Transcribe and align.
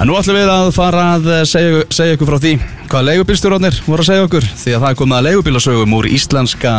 En 0.00 0.08
nú 0.08 0.14
ætlum 0.16 0.38
við 0.38 0.48
að 0.48 0.70
fara 0.72 1.02
að 1.18 1.26
segja, 1.48 1.80
segja 1.92 2.16
ykkur 2.16 2.30
frá 2.30 2.38
því 2.40 2.52
hvað 2.90 3.04
leigubílstjórnarnir 3.10 3.80
voru 3.84 4.00
að 4.00 4.08
segja 4.08 4.26
okkur. 4.26 4.46
Því 4.62 4.72
að 4.72 4.80
það 4.84 4.94
er 4.94 4.96
komið 5.00 5.18
að 5.18 5.26
leigubílasögum 5.28 5.96
úr 5.98 6.08
íslenska 6.08 6.72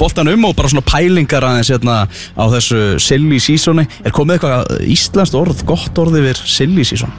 boltanum 0.00 0.48
og 0.48 0.56
bara 0.58 0.72
svona 0.72 0.86
pælingar 0.88 1.46
aðeins 1.46 1.70
hérna 1.70 2.00
á 2.10 2.44
þessu 2.56 2.80
silly 2.98 3.38
seasoni. 3.40 3.86
Er 4.02 4.16
komið 4.16 4.40
eitthvað 4.40 4.74
íslenskt 4.90 5.38
orð, 5.38 5.62
gott 5.68 6.02
orð 6.02 6.18
yfir 6.18 6.42
silly 6.42 6.84
season? 6.88 7.14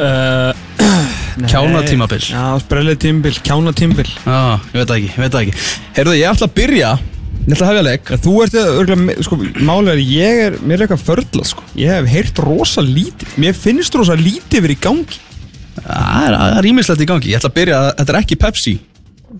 uh, 0.00 0.52
Kjánatímabil. 1.50 2.26
Já, 2.32 2.58
sprellið 2.64 2.98
tímabil, 3.00 3.38
kjánatímabil. 3.46 4.10
Já, 4.26 4.58
ég 4.74 4.82
veit 4.82 4.94
ekki, 4.96 5.10
ég 5.14 5.22
veit 5.22 5.38
ekki. 5.40 5.56
Heyrðu, 5.96 6.16
ég 6.18 6.34
ætla 6.34 6.48
að 6.50 6.56
byrja, 6.58 6.90
ég 7.46 7.54
ætla 7.54 7.66
að 7.66 7.72
hefja 7.72 7.86
leik. 7.86 8.12
Þú 8.24 8.34
ert 8.44 8.58
örgulega, 8.60 9.24
sko, 9.26 9.40
málið 9.64 9.92
er 9.94 10.02
ég 10.04 10.44
er, 10.44 10.58
mér 10.60 10.78
er 10.78 10.86
eitthvað 10.86 11.06
förla, 11.08 11.46
sko. 11.48 11.64
Ég 11.80 11.90
hef 11.94 12.12
heyrt 12.12 12.40
rosa 12.44 12.84
lítið, 12.84 13.34
mér 13.40 13.58
finnst 13.58 13.96
rosa 13.98 14.16
lítið 14.18 14.66
verið 14.66 14.78
í 14.78 14.84
gangi. 14.84 15.20
Það 15.80 16.24
er, 16.28 16.38
það 16.58 16.70
ímislegt 16.70 17.02
í 17.04 17.10
gangi, 17.10 17.32
ég 17.32 17.40
ætla 17.40 17.50
að 17.50 17.58
byrja, 17.60 17.82
þetta 17.98 18.14
er 18.14 18.20
ekki 18.20 18.40
Pepsi 18.40 18.76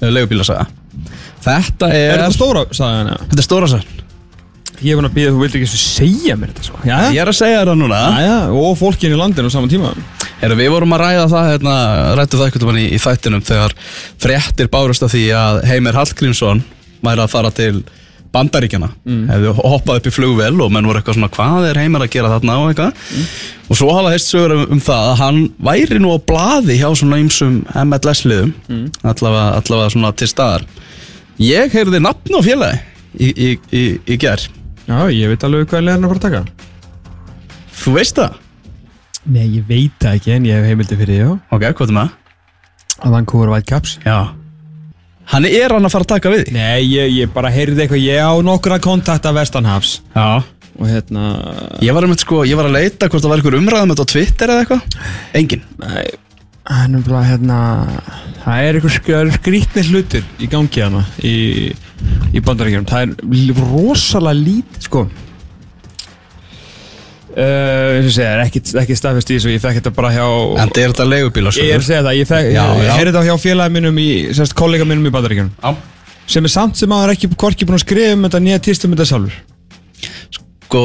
leigubílasaga. 0.00 0.68
Þetta 1.44 1.88
er, 1.94 2.06
Er 2.10 2.20
þetta 2.20 2.36
stóra, 2.36 2.62
sagði 2.76 3.00
hann, 3.00 3.10
já 3.10 3.18
þetta 3.30 3.40
er 3.40 3.46
stóra 3.46 3.68
sann 3.70 3.88
Ég 4.80 4.94
er 4.94 4.96
búin 4.96 5.08
að 5.10 5.16
býða, 5.18 5.32
þú 5.34 5.40
vildi 5.42 5.58
ekki 5.60 5.68
svo 5.68 5.78
segja 5.80 6.34
mér 6.40 6.52
þetta, 6.54 6.66
sko. 6.70 6.78
Já, 6.88 6.96
Ég 7.12 7.20
er 7.20 7.28
að 7.28 7.36
segja 7.36 7.64
það 7.68 7.80
núna. 7.82 7.98
Já, 8.00 8.20
já, 8.24 8.36
og 8.62 8.78
fólkin 8.80 9.12
í 9.12 9.18
landinu 9.20 9.50
á 9.50 9.52
saman 9.52 9.68
tíma. 9.68 9.90
Heru, 10.40 10.56
Við 10.56 10.70
vorum 10.72 10.94
að 10.96 11.02
ræða 11.02 11.26
það, 11.28 11.48
hérna, 11.50 11.74
rættu 12.16 12.40
það 12.40 12.46
eitthvað 12.46 12.78
í, 12.80 12.84
í 12.88 13.00
þættinum 13.04 13.44
þegar 13.44 13.74
fréttir 14.24 14.70
bárust 14.72 15.04
af 15.04 15.12
því 15.12 15.24
að 15.36 15.60
Heimir 15.68 15.98
Hallgrímsson 16.00 16.62
væri 17.04 17.24
að 17.26 17.34
fara 17.34 17.52
til 17.52 17.74
Bandaríkjana 18.34 18.88
mm. 19.02 19.22
hefði 19.30 19.54
hoppað 19.58 19.98
upp 19.98 20.06
í 20.06 20.12
flugvel 20.14 20.52
og 20.62 20.70
menn 20.70 20.86
voru 20.86 21.00
eitthvað 21.00 21.16
svona 21.18 21.30
hvað 21.34 21.66
er 21.70 21.80
Heimir 21.82 22.04
að 22.04 22.12
gera 22.14 22.30
þarna? 22.34 22.58
og 22.60 22.70
eitthvað. 22.70 23.08
Og 23.66 23.78
svo 23.80 23.88
hafa 23.96 24.12
heist 24.14 24.30
sögur 24.30 24.54
um, 24.54 24.62
um 24.76 24.82
það 24.86 25.08
að 25.08 25.18
hann 25.20 25.40
væri 25.70 25.98
nú 26.02 26.14
á 26.14 26.18
blaði 26.30 26.78
hjá 26.78 26.88
svona 26.98 27.18
ymsum 27.22 27.60
MLS-liðum 27.82 28.54
allavega, 29.02 29.48
allavega 29.58 29.94
svona 29.96 30.12
til 30.14 30.30
staðar. 30.30 30.66
Ég 31.42 31.74
heyrði 31.74 32.02
nafn 32.04 32.38
á 32.38 32.40
félagi 32.46 32.80
í, 33.18 33.30
í, 33.30 33.50
í, 33.74 33.84
í 34.06 34.20
ger 34.20 34.46
Já, 34.90 35.06
ég 35.14 35.30
veit 35.30 35.44
alveg 35.46 35.68
hvað 35.70 35.86
er 35.86 35.92
að 35.92 36.08
fara 36.08 36.18
að 36.18 36.24
taka. 36.24 36.70
Þú 37.80 37.94
veist 37.94 38.18
það? 38.18 38.40
Nei, 39.30 39.46
ég 39.46 39.68
veit 39.68 39.94
það 40.02 40.18
ekki, 40.18 40.34
en 40.34 40.48
ég 40.48 40.58
hef 40.58 40.70
heimildi 40.70 40.98
fyrir 40.98 41.20
því, 41.20 41.38
Ok, 41.54 41.66
hvað 41.78 41.92
er 41.92 41.98
með? 42.00 42.18
Að 43.00 43.16
Vancouver 43.16 43.54
Whitecaps. 43.54 43.98
Já 44.02 44.39
Hann 45.30 45.46
er 45.46 45.70
hann 45.70 45.86
að 45.86 45.92
fara 45.94 46.06
að 46.06 46.12
taka 46.14 46.30
við 46.32 46.40
því? 46.42 46.54
Nei, 46.56 46.80
ég, 46.90 47.12
ég 47.20 47.34
bara 47.34 47.52
heyrði 47.54 47.84
eitthvað, 47.84 48.02
ég 48.02 48.18
á 48.18 48.34
nokkura 48.42 48.80
kontakta 48.82 49.30
Vestanhafs. 49.36 50.00
Já. 50.16 50.42
Og 50.80 50.88
hérna, 50.88 51.26
Ég 51.84 51.94
var, 51.94 52.06
einmitt, 52.06 52.24
sko, 52.24 52.40
ég 52.48 52.56
var 52.58 52.66
að 52.70 52.78
leita 52.78 53.10
hvort 53.10 53.22
það 53.22 53.32
var 53.32 53.42
einhver 53.42 53.58
umræðum 53.58 53.92
þetta 53.92 54.06
á 54.06 54.12
Twitter 54.14 54.52
eða 54.54 54.64
eitthvað. 54.64 54.98
Engin 55.40 55.64
nei, 55.82 56.06
hann 56.70 56.96
er 56.96 57.06
bara 57.06 57.22
hérna 57.28 57.58
Það 58.40 58.66
er 58.66 58.78
eitthvað 58.78 58.94
sk 58.96 59.18
skrítni 59.36 59.84
hlutir 59.90 60.28
í 60.40 60.48
gangi 60.50 60.80
hana 60.80 61.02
í, 61.20 61.34
í 62.32 62.42
bandaríkjum 62.46 62.86
Það 62.88 63.02
er 63.04 63.60
rosalega 63.60 64.38
lítið, 64.40 64.86
sko 64.86 65.04
Uh, 67.30 68.00
eins 68.00 68.08
og 68.08 68.14
segja, 68.16 68.30
ekki, 68.42 68.60
ekki 68.80 68.94
staðfest 68.98 69.28
í 69.30 69.36
þessu, 69.36 69.50
ég 69.52 69.60
fekk 69.62 69.76
þetta 69.78 69.90
bara 69.94 70.08
hjá 70.10 70.24
En 70.58 70.72
er 70.72 70.90
þetta 70.90 71.04
leigubíla 71.06 71.52
Ég 71.54 71.68
er 71.76 71.78
að 71.78 71.84
segja 71.86 72.00
það, 72.02 72.16
ég, 72.18 72.26
fekk, 72.26 72.48
Já, 72.56 72.62
ég 72.74 72.88
já. 72.88 72.94
heyrði 72.96 73.12
þetta 73.12 73.22
hjá 73.28 73.42
félagi 73.44 73.74
minnum 73.76 74.00
í, 74.02 74.06
sérst, 74.34 74.54
kollega 74.58 74.86
minnum 74.88 75.06
í 75.06 75.12
bandaríkjunum. 75.14 75.52
Já. 75.62 76.00
Sem 76.34 76.48
er 76.48 76.52
samt 76.52 76.80
sem 76.80 76.90
að 76.90 77.04
það 77.04 77.06
er 77.06 77.12
ekki 77.14 77.30
hvorki 77.36 77.68
búin 77.68 77.78
að 77.78 77.84
skrifa 77.84 78.16
um 78.16 78.26
þetta 78.26 78.40
nýja 78.42 78.62
týst 78.66 78.86
um 78.86 78.96
þetta 78.96 79.06
sjálfur. 79.12 79.36
Sko 80.66 80.82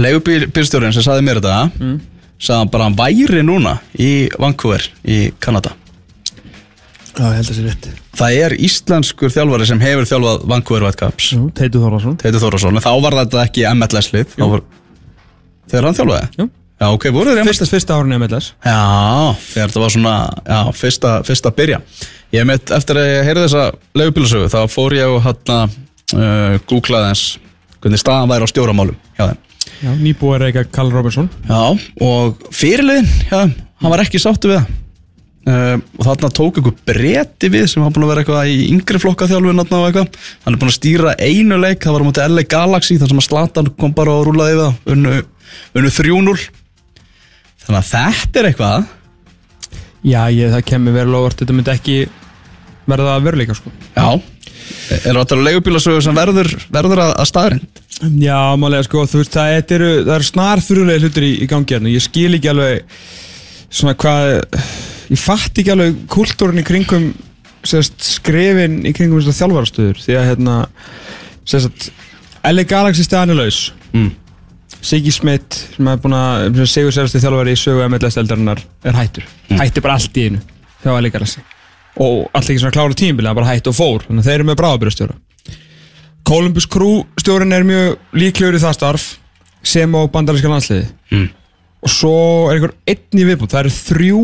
Leigubílstjórin 0.00 0.94
sem 0.96 1.04
saði 1.04 1.24
mér 1.26 1.40
þetta 1.42 1.56
mm. 1.68 1.96
Saði 2.40 2.62
hann 2.62 2.70
bara 2.72 2.86
hann 2.88 2.96
væri 2.98 3.42
núna 3.44 3.74
Í 4.00 4.30
Vancouver 4.40 4.86
í 5.04 5.18
Kanada. 5.36 5.74
Já, 7.14 7.28
ég 7.28 7.36
held 7.36 7.44
að 7.44 7.50
það 7.50 7.58
sé 7.58 7.66
rétt. 7.68 7.90
Það 8.18 8.38
er 8.46 8.54
íslenskur 8.66 9.30
þjálfari 9.34 9.68
sem 9.68 9.82
hefur 9.84 10.08
þjálfað 10.10 10.48
Vancouver 10.50 10.86
Whitecaps. 10.88 11.28
Teitur 11.60 11.84
Þórasson 12.42 12.74
En 12.74 12.82
þá 12.82 12.90
var 13.04 13.18
þetta 13.20 13.44
ekki 13.44 13.68
MLS-lið 13.70 14.34
Þá 14.34 14.46
var 14.56 14.64
Þegar 15.70 15.88
hann 15.88 15.98
þjálfaði. 15.98 16.50
Já, 16.74 16.88
ok, 16.90 17.06
voru 17.14 17.32
þeir 17.36 17.46
Fyrsta, 17.46 17.66
fyrsta 17.70 17.96
árun 17.96 18.16
MLS 18.18 18.50
Já, 18.58 18.78
þegar 19.38 19.70
þetta 19.70 19.82
var 19.84 19.92
svona 19.94 20.14
já, 20.42 20.58
fyrsta, 20.74 21.12
fyrsta 21.24 21.52
að 21.52 21.58
byrja. 21.60 21.78
Ég 22.34 22.46
mitt, 22.48 22.72
eftir 22.74 22.98
að 22.98 23.10
ég 23.12 23.28
heyrði 23.28 23.44
þessa 23.46 23.64
leigubílasögu 24.00 24.50
þá 24.50 24.60
fór 24.72 24.96
ég 24.98 25.14
og 25.14 25.20
hann 25.22 25.54
uh, 25.54 26.56
googlaði 26.66 27.12
eins 27.12 27.24
hvernig 27.78 28.02
staðan 28.02 28.32
væri 28.32 28.48
á 28.48 28.52
stjóramálum 28.52 28.98
hjá 29.14 29.26
þeim. 29.30 29.42
Já, 29.84 29.90
nýbúið 30.00 30.34
er 30.36 30.46
eitthvað 30.48 30.72
Karl 30.74 30.90
Robinson 30.92 31.28
Já, 31.46 31.60
og 32.04 32.48
fyrirliðin 32.54 33.12
þeim, 33.30 33.54
hann 33.84 33.94
var 33.94 34.02
ekki 34.02 34.20
sáttu 34.22 34.50
við 34.50 34.60
það. 34.60 34.80
Uh, 35.44 35.76
og 36.00 36.06
þarna 36.08 36.28
tók 36.32 36.58
einhver 36.58 36.76
breti 36.88 37.50
við 37.52 37.66
sem 37.68 37.82
var 37.84 37.92
búin 37.92 38.06
að 38.06 38.10
vera 38.14 38.22
eitthvað 38.22 38.50
í 38.50 38.62
yngri 38.72 39.00
flokka 39.02 39.28
þjálfun 39.28 39.60
og 39.60 39.74
eitthvað, 39.76 40.14
hann 40.46 40.54
er 40.56 40.60
búin 40.62 40.72
að 40.72 40.78
stýra 40.78 41.12
einu 41.20 41.58
leik, 41.60 41.82
það 41.84 41.98
var 41.98 42.04
á 42.04 42.08
móti 42.08 42.28
LA 42.32 42.44
Galaxy 42.48 42.96
þar 42.96 43.12
sem 43.12 43.20
að 43.20 43.26
Slatan 43.28 43.68
kom 43.76 43.92
bara 43.94 44.14
og 44.16 44.30
rúlaði 44.30 44.56
við 44.56 44.62
það 44.64 45.18
unnu, 45.74 45.88
unnu 45.88 45.94
3-0 45.94 46.36
þannig 47.64 47.80
að 47.80 47.88
þetta 47.92 48.40
er 48.40 48.50
eitthvað 48.50 48.92
Já, 50.04 50.20
ég, 50.28 50.50
það 50.52 50.66
kemur 50.68 50.96
verið 50.98 51.14
lofart 51.14 51.40
Þetta 51.40 51.56
myndi 51.56 51.72
ekki 51.72 51.98
verða 52.84 53.14
að 53.16 53.22
veruleika 53.24 53.54
sko. 53.56 53.70
Já, 53.94 54.08
er 55.08 55.16
að 55.16 55.40
leigubílasögur 55.46 56.04
sem 56.04 56.16
verður, 56.18 56.50
verður 56.72 57.00
að, 57.06 57.12
að 57.22 57.28
staðrind? 57.30 57.82
Já, 58.20 58.40
málega 58.60 58.84
sko, 58.84 59.04
þú 59.08 59.20
veist, 59.22 59.36
það 59.36 59.72
eru, 59.78 59.90
það 60.02 60.16
er 60.18 60.26
snar 60.28 60.62
fyrirlega 60.64 61.04
hlutur 61.06 61.24
í, 61.24 61.30
í 61.40 61.48
gangi 61.48 61.76
hérna 61.76 61.92
Ég 61.94 62.04
skil 62.04 62.36
ekki 62.36 62.50
alveg 62.52 62.98
svona 63.72 63.94
hvað 64.02 64.32
Ég 65.14 65.20
fatt 65.20 65.60
ekki 65.62 65.72
alveg 65.72 66.02
kultúrin 66.12 66.60
í 66.60 66.66
kringum 66.66 67.12
sérst, 67.64 67.96
skrifin 68.18 68.82
í 68.84 68.92
kringum 68.96 69.22
þjálfarastöður 69.24 70.02
því 70.04 70.18
að 70.20 70.28
hérna 70.32 70.56
sérst, 71.48 71.88
LA 72.44 72.66
Galaxy 72.68 73.06
staðan 73.06 73.32
er 73.36 73.40
laus 73.44 73.62
Mm. 73.94 74.08
Siggi 74.84 75.12
Smith 75.14 75.56
sem 75.76 75.88
er 75.88 76.00
búin 76.02 76.12
að 76.18 76.58
segur 76.68 76.92
sérstu 76.92 77.20
þjálfari 77.22 77.54
í 77.56 77.60
sögu 77.60 77.84
MLS-eldarinnar 77.88 78.60
er 78.84 78.98
hættur. 78.98 79.24
Hætti 79.56 79.80
bara 79.84 79.96
allt 79.96 80.18
í 80.20 80.26
einu 80.28 80.40
hjá 80.84 80.92
LA 81.00 81.08
Galaxy 81.14 81.40
og 82.04 82.26
allt 82.34 82.50
ekki 82.50 82.60
svona 82.60 82.74
klára 82.74 82.96
tímabili 82.98 83.30
hann 83.30 83.38
bara 83.38 83.52
hætti 83.54 83.70
og 83.70 83.76
fór. 83.78 84.02
Þannig 84.08 84.24
að 84.24 84.28
þeir 84.28 84.34
eru 84.40 84.48
með 84.50 84.58
bráðabyrjastjóra 84.60 85.16
Columbus 86.24 86.66
Crew 86.72 87.02
stjórinn 87.20 87.52
er 87.54 87.64
mjög 87.68 87.96
líklegur 88.16 88.56
í 88.58 88.62
það 88.62 88.76
starf 88.78 89.06
sem 89.64 89.92
á 89.96 90.00
bandaríska 90.12 90.50
landsliði 90.52 90.86
Mm. 91.14 91.28
og 91.84 91.90
svo 91.92 92.12
er 92.50 92.56
einhver 92.56 92.72
einn 92.90 93.20
í 93.20 93.24
viðbútt 93.28 93.52
það 93.52 93.60
eru 93.60 93.72
þrjú 93.76 94.20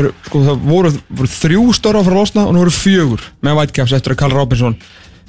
er, 0.00 0.06
sko, 0.26 0.40
það 0.48 0.62
voru, 0.66 0.90
voru 1.12 1.28
þrjú 1.28 1.64
stóra 1.76 2.00
að 2.00 2.08
að 2.10 2.16
losna 2.18 2.46
og 2.48 2.54
nú 2.56 2.62
eru 2.64 2.72
fjögur 2.74 3.22
með 3.44 3.58
Whitecaps 3.60 3.92
eftir 3.94 4.14
að 4.14 4.18
Karl 4.24 4.34
Robinson 4.34 4.76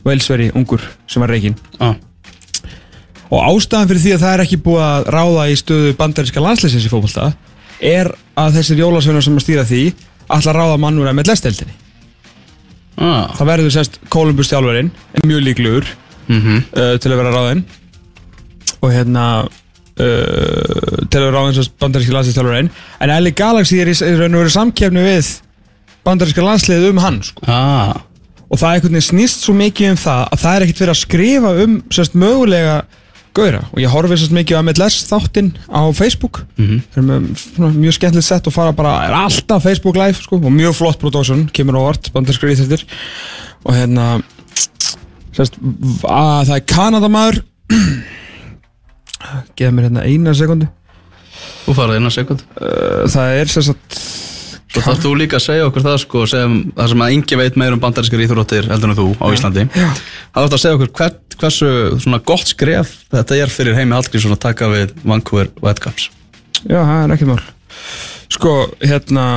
Velsveri, 0.04 0.48
ungur, 0.56 0.82
sem 1.08 1.22
var 1.22 1.30
reikinn 1.30 1.56
Ah. 1.80 1.94
Og 3.30 3.40
ástæðan 3.50 3.90
fyrir 3.92 4.04
því 4.04 4.16
að 4.16 4.24
það 4.26 4.34
er 4.34 4.44
ekki 4.46 4.62
búið 4.66 4.84
að 4.88 5.08
ráða 5.16 5.46
í 5.52 5.56
stöðu 5.60 5.94
bandaríska 6.00 6.44
landsliðsins 6.44 6.88
í 6.88 6.92
fókbalta 6.92 7.30
er 7.84 8.12
að 8.40 8.60
þessir 8.60 8.84
jólasveinar 8.84 9.26
sem 9.26 9.38
að 9.40 9.46
stýra 9.46 9.66
því 9.68 9.84
ætla 10.28 10.54
að 10.54 10.60
ráða 10.60 10.78
mannur 10.84 11.10
að 11.10 11.18
með 11.20 11.34
lesteldinni 11.34 11.80
Ah. 12.94 13.32
það 13.34 13.48
verður 13.50 13.74
sérst 13.74 13.96
Columbus 14.14 14.52
þjálfarinn 14.52 14.92
en 15.18 15.28
mjög 15.30 15.46
líklegur 15.48 15.88
Mm 16.32 16.62
uh, 16.72 16.94
til 17.04 17.10
að 17.12 17.18
vera 17.20 17.32
ráðinn 17.34 17.64
og 18.80 18.92
hérna 18.94 19.24
uh, 19.44 21.08
til 21.10 21.20
að 21.20 21.26
vera 21.26 21.34
ráðinn 21.36 21.58
sérst 21.58 21.74
bandaríska 21.82 22.14
landsliðstjálfarinn 22.16 22.70
en 23.04 23.12
LA 23.12 23.34
Galaxy 23.36 23.82
er 23.82 23.92
í, 23.92 23.96
í 23.98 24.14
raun 24.16 24.38
og 24.38 24.44
veru 24.46 24.54
samkefni 24.54 25.04
við 25.04 25.32
bandaríska 26.06 26.46
landsliðið 26.46 26.90
um 26.94 27.02
hann 27.04 27.20
sko. 27.28 27.44
ah. 27.50 27.98
og 28.48 28.62
það 28.62 28.70
er 28.70 28.78
einhvern 28.78 28.96
veginn 28.96 29.10
snýst 29.10 29.44
svo 29.44 29.58
mikið 29.58 29.92
um 29.96 30.00
það 30.06 30.24
að 30.30 30.44
það 30.46 30.56
er 30.56 30.66
ekkert 30.68 30.84
verið 30.86 30.96
að 30.96 31.02
skrifa 31.02 31.54
um 31.66 31.76
sérst 31.98 32.16
mögulega 32.24 32.78
gauðra 33.38 33.63
og 33.71 33.81
ég 33.81 33.91
horfi 33.94 34.18
sérst 34.19 34.35
mikið 34.35 34.59
á 34.59 34.63
MLS 34.63 35.00
þáttinn 35.09 35.51
á 35.69 35.81
Facebook. 35.95 36.44
Mhm. 36.57 36.81
það 36.94 36.97
er 37.15 37.24
svona, 37.41 37.71
mjög 37.77 37.97
skemmtilegt 37.97 38.27
sett 38.27 38.47
og 38.47 38.53
fara 38.56 38.75
bara 38.77 38.94
er 39.07 39.15
alltaf 39.18 39.63
Facebook 39.63 39.97
live 39.97 40.19
sko, 40.19 40.38
og 40.38 40.53
mjög 40.53 40.77
flott 40.77 41.00
production, 41.01 41.47
kemur 41.53 41.80
á 41.80 41.81
vart 41.89 42.12
bandaríska 42.13 42.50
íþjóttir 42.51 42.85
og 43.63 43.74
hérna 43.74 44.21
sérst 45.33 45.57
að 46.03 46.47
það 46.47 46.56
er 46.56 46.65
Kanadamaður. 46.69 47.44
Geða 49.57 49.71
mér 49.71 49.88
hérna 49.88 50.03
eina 50.06 50.33
sekundu 50.35 50.68
Þú 51.63 51.75
farið 51.77 52.00
eina 52.01 52.12
sekund 52.12 52.44
uh, 52.59 53.06
það 53.07 53.38
er 53.39 53.51
sérst 53.51 54.00
Svo 54.74 54.81
þarf 54.81 55.04
þú 55.04 55.10
líka 55.20 55.38
að 55.38 55.44
segja 55.46 55.66
okkur 55.70 55.84
það 55.86 55.98
sko 56.02 56.24
sem, 56.30 56.54
það 56.74 56.88
sem 56.94 57.04
að 57.06 57.12
yngi 57.18 57.38
veit 57.38 57.58
meir 57.62 57.75
um 57.75 57.81
bandarískar 57.84 58.24
íþróttir 58.25 58.70
heldur 58.72 58.90
en 58.94 58.98
þú 58.98 59.06
á 59.22 59.25
Íslandi. 59.36 59.66
Já. 59.70 59.90
Það 60.34 60.40
þarf 60.48 60.56
að 60.58 60.64
segja 60.64 60.78
okkur 60.80 60.92
hver, 60.98 61.14
hversu 61.44 61.70
svona 62.02 62.20
gott 62.31 62.50
skref 62.50 62.96
þetta 63.14 63.38
er 63.38 63.54
fyrir 63.54 63.78
heimi 63.78 63.94
Hallgrímsson 63.94 64.34
að 64.34 64.42
taka 64.48 64.72
við 64.74 64.96
Vancouver 65.06 65.52
Whitecaps 65.62 66.10
Já, 66.64 66.80
það 66.80 66.98
er 67.04 67.14
ekki 67.18 67.28
mál. 67.30 67.40
Sko, 68.34 68.52
hérna 68.81 69.28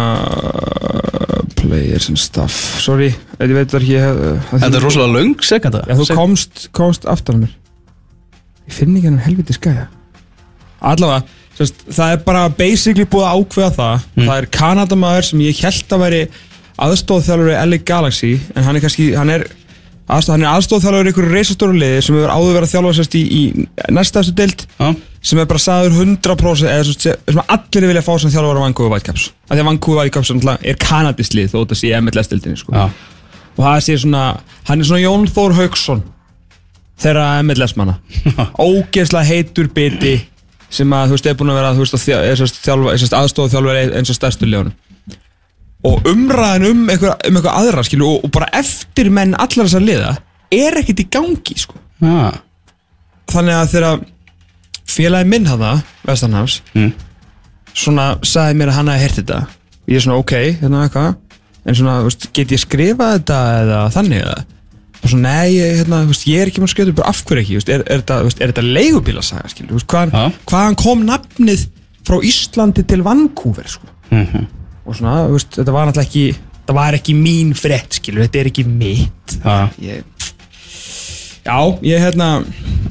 Players 1.56 2.08
and 2.08 2.20
stuff. 2.20 2.54
Sorry, 2.80 3.10
ég 3.42 3.54
veit 3.56 3.72
það 3.72 3.82
ekki 3.82 4.00
Þetta 4.52 4.70
er 4.78 4.84
rosalega 4.84 5.18
löng 5.18 5.44
sekunda 5.44 5.82
Já, 5.88 5.96
þú 5.98 6.06
komst, 6.16 6.66
komst 6.76 7.08
aftan 7.10 7.42
á 7.42 7.44
mér. 7.44 7.54
Ég 8.70 8.76
finn 8.76 8.94
ekki 8.96 9.10
hennan 9.10 9.24
helviti 9.26 9.56
skæja 9.56 9.88
Allavega, 10.86 11.24
Sest, 11.56 11.86
það 11.88 12.14
er 12.14 12.24
bara 12.26 12.48
basically 12.52 13.06
búið 13.08 13.28
að 13.28 13.38
ákveða 13.40 13.70
það. 13.76 14.08
Mm. 14.14 14.26
það 14.26 14.40
er 14.40 14.48
Kanadamaður 14.58 15.28
sem 15.30 15.44
ég 15.46 15.62
held 15.64 15.94
að 15.96 16.02
veri 16.04 16.24
aðstóðþjálfur 16.86 17.52
í 17.52 17.60
LA 17.62 17.78
Galaxy. 17.88 18.32
En 18.52 18.66
hann 18.66 18.76
er 18.76 18.84
kannski, 18.84 19.06
hann 19.16 19.32
er 19.32 19.46
aðstóðþjálfur 20.06 21.08
í 21.08 21.10
einhverju 21.10 21.32
reisastóru 21.32 21.74
liði 21.80 22.02
sem 22.04 22.14
hefur 22.14 22.30
áður 22.30 22.52
verið 22.54 22.66
að 22.68 22.72
þjálfa 22.74 22.92
sérst 22.98 23.16
í, 23.18 23.22
í 23.26 23.40
næstastu 23.90 24.34
deild 24.38 24.62
Já, 24.78 24.92
sem 25.26 25.40
er 25.42 25.48
bara 25.50 25.62
sagður 25.62 25.96
100% 26.04 26.70
eða 26.70 26.84
sem, 26.86 27.16
sem 27.26 27.40
allir 27.56 27.88
vilja 27.90 28.04
fá 28.06 28.12
sem 28.22 28.30
þjálfur 28.30 28.60
á 28.62 28.64
Vancouver 28.68 28.92
Whitecaps 28.94 29.24
af 29.48 29.56
því 29.56 29.64
að 29.64 29.70
Vancouver 29.72 30.04
Whitecaps 30.04 30.30
er 30.70 30.78
kanadist 30.78 31.34
lið 31.34 31.50
þó 31.50 31.56
þetta 31.64 31.78
sé 31.80 31.90
MLS-dildinni 31.98 32.60
sko. 32.60 32.76
já, 32.76 32.86
og 33.56 33.64
það 33.64 33.80
sé 33.88 33.98
svona, 34.04 34.22
hann 34.70 34.84
er 34.84 34.90
svona 34.92 35.02
Jón 35.02 35.26
Þór 35.34 35.58
Haugsson 35.58 36.04
þeirra 37.02 37.26
MLS 37.42 37.74
manna 37.80 37.98
ógeðslega 38.62 39.26
heitur 39.26 39.72
biti 39.74 40.14
sem 40.70 40.92
að 40.96 41.06
þú 41.10 41.16
veist 41.16 41.26
er 41.30 41.36
búin 41.38 41.52
að 41.52 41.58
vera 41.60 41.74
þú 41.76 41.84
veist, 41.84 41.96
að 41.96 42.08
er 42.16 42.42
er 42.42 43.20
aðstofa 43.20 43.52
þjálfur 43.54 43.80
eins 44.00 44.10
og 44.12 44.18
stærstu 44.18 44.48
liðunum 44.48 44.74
og 45.86 46.08
umræðin 46.10 46.66
um 46.70 46.88
eitthvað, 46.90 47.14
um 47.28 47.36
eitthvað 47.38 47.58
aðra 47.60 47.84
skilu, 47.86 48.06
og, 48.08 48.24
og 48.26 48.32
bara 48.34 48.48
eftir 48.58 49.10
menn 49.14 49.36
allar 49.38 49.68
þessar 49.68 49.84
liða 49.84 50.16
er 50.56 50.78
ekkert 50.80 51.02
í 51.04 51.08
gangi 51.12 51.56
sko. 51.60 51.78
já, 52.02 52.32
þannig 53.30 53.58
að 53.60 53.70
þegar 53.74 54.00
félagi 54.96 55.30
minn 55.30 55.46
hana 55.50 55.76
Vestanhafs 56.06 56.60
Mm. 56.74 56.92
svona 57.76 58.16
sagði 58.24 58.58
mér 58.58 58.72
að 58.72 58.78
hann 58.80 58.88
hafi 58.92 59.04
heyrt 59.04 59.20
þetta 59.20 59.40
ég 59.86 59.96
er 59.96 60.04
svona 60.06 60.18
ok, 60.22 60.34
hérna 60.62 60.84
eitthvað 60.86 61.14
en 61.66 61.74
svona, 61.74 61.96
veist, 62.06 62.28
get 62.32 62.52
ég 62.54 62.62
skrifað 62.62 63.16
þetta 63.18 63.38
eða 63.62 63.80
þannig 63.94 64.22
eða 64.22 64.36
og 65.02 65.10
svona, 65.12 65.32
nei, 65.36 65.54
ég, 65.56 65.76
hérna, 65.82 66.02
veist, 66.08 66.26
ég 66.28 66.42
er 66.42 66.50
ekki 66.50 66.62
með 66.62 66.74
þetta 66.74 66.96
bara 66.98 67.12
af 67.12 67.22
hverju 67.28 67.44
ekki, 67.44 67.58
veist, 67.60 67.72
er, 67.72 67.84
er 67.92 68.04
veist, 68.26 68.40
er 68.42 68.52
þetta 68.52 68.66
leigubílasaga, 68.66 69.52
skilur, 69.52 69.84
hvaðan, 69.84 70.14
Já. 70.16 70.42
hvaðan 70.50 70.78
kom 70.82 71.04
nafnið 71.06 71.66
frá 72.06 72.18
Íslandi 72.26 72.86
til 72.86 73.02
Vancouver, 73.06 73.68
sko? 73.70 73.92
Mhm. 74.10 74.46
og 74.86 74.94
svona, 74.94 75.16
veist, 75.32 75.56
þetta 75.58 75.74
var 75.74 75.88
náttúrulega 75.88 76.06
ekki 76.08 76.26
þetta 76.66 76.74
var 76.74 76.98
ekki 76.98 77.14
mín 77.14 77.54
frétt, 77.58 77.98
skilur, 78.00 78.26
þetta 78.26 78.40
er 78.40 78.48
ekki 78.50 78.64
mitt. 78.66 79.36
Ég, 79.82 80.02
já, 81.46 81.58
ég, 81.82 82.00
hérna 82.02 82.30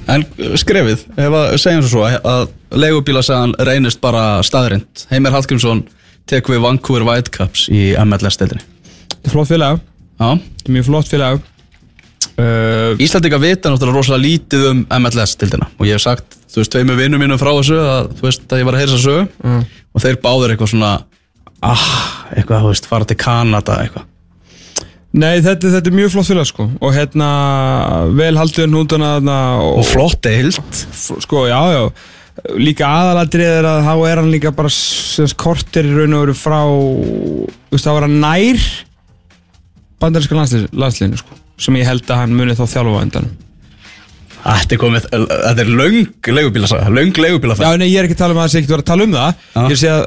En 0.05 0.21
skrefið, 0.59 1.01
ef 1.17 1.33
að 1.33 1.55
segjum 1.57 1.85
svo 1.87 2.03
svo 2.05 2.29
að 2.29 2.51
leigubílasagan 2.77 3.55
reynist 3.65 4.01
bara 4.03 4.43
staðrind 4.45 5.05
Heimir 5.09 5.33
Hallgrímsson 5.33 5.81
tek 6.29 6.45
við 6.51 6.61
Vancouver 6.61 7.05
Whitecaps 7.07 7.65
í 7.73 7.95
MLS-deildinni 8.03 8.61
þetta 8.61 9.25
er 9.25 9.33
flott 9.33 9.49
félag, 9.49 9.81
þetta 10.19 10.67
er 10.69 10.75
mjög 10.77 10.87
flott 10.91 11.09
félag 11.09 11.41
uh, 12.41 12.95
Íslandinga 13.01 13.39
vita 13.41 13.71
náttúrulega 13.71 13.99
rosalega 13.99 14.25
lítið 14.25 14.65
um 14.71 14.81
MLS-deildina 14.99 15.69
og 15.75 15.87
ég 15.87 15.97
hef 15.97 16.05
sagt, 16.05 16.37
þú 16.51 16.61
veist, 16.61 16.73
tveimur 16.73 16.99
vinnum 16.99 17.21
mínum 17.23 17.39
frá 17.41 17.51
þessu 17.57 17.77
að 17.81 18.09
þú 18.19 18.27
veist 18.27 18.49
að 18.49 18.61
ég 18.61 18.67
var 18.69 18.77
að 18.77 18.83
heyra 18.83 18.91
þessa 18.95 19.05
sögu. 19.05 19.27
Mm. 19.45 19.61
og 19.95 20.03
þeir 20.05 20.19
báður 20.23 20.53
eitthvað 20.55 20.73
svona 20.73 20.91
ah, 21.65 21.87
eitthvað, 22.35 22.65
þú 22.65 22.73
veist, 22.73 22.89
fara 22.91 23.07
til 23.09 23.17
Kanada 23.21 23.79
eitthvað. 23.83 24.11
Nei, 25.15 25.39
þetta, 25.39 25.69
þetta 25.77 25.87
er 25.91 25.95
mjög 25.95 26.11
flott 26.11 26.27
félag 26.27 26.47
sko. 26.49 26.65
Og 26.83 26.91
hérna 26.91 27.27
vel 28.17 28.33
haldið 28.35 28.67
nútana 28.67 29.13
þarna 29.13 29.38
og, 29.63 29.77
og 29.79 29.85
flott 29.88 30.19
deild. 30.25 30.57
F- 30.91 31.21
sko, 31.23 31.45
já, 31.47 31.59
já. 31.71 31.85
Líka 32.59 32.89
aðalatrið 32.91 33.51
er 33.61 33.67
að 33.69 33.85
þá 33.85 33.93
er 34.09 34.19
hann 34.19 34.33
líka 34.33 34.51
bara 34.57 34.71
sem 34.75 35.31
kortir 35.39 35.88
í 35.88 35.93
raun 35.95 36.17
og 36.17 36.25
veru 36.25 36.35
frá 36.35 36.59
þú 36.67 37.77
veist, 37.77 37.88
þá 37.88 37.93
er 37.93 38.07
hann 38.09 38.17
nær 38.19 38.65
bandarinska 40.03 40.35
landslið, 40.35 40.65
landsliðinu 40.75 41.21
sko 41.21 41.39
sem 41.57 41.79
ég 41.79 41.87
held 41.89 42.05
að 42.09 42.21
hann 42.23 42.35
muni 42.37 42.55
þá 42.57 42.63
þjálfa 42.67 42.99
á 42.99 43.03
endanum. 43.05 43.33
Þetta 44.45 44.75
er 44.75 44.79
komið, 44.81 45.05
þetta 45.09 45.63
er 45.63 45.69
löng 45.73 45.99
leigubílasaga, 46.37 46.89
löng 46.93 47.17
leigubílasaga. 47.17 47.71
Já, 47.71 47.79
nei, 47.81 47.87
ég 47.89 47.97
er 48.01 48.05
ekki 48.09 48.17
að 48.19 48.23
tala 48.23 48.35
um 48.35 48.41
að 48.41 48.45
það 48.45 48.53
sé 48.53 48.61
ekkert 48.61 48.83
að 48.83 48.89
tala 48.91 49.07
um 49.07 49.15
það. 49.15 49.43
Já. 49.55 49.61
Ég 49.65 49.85
er 49.89 49.95
að 49.95 50.05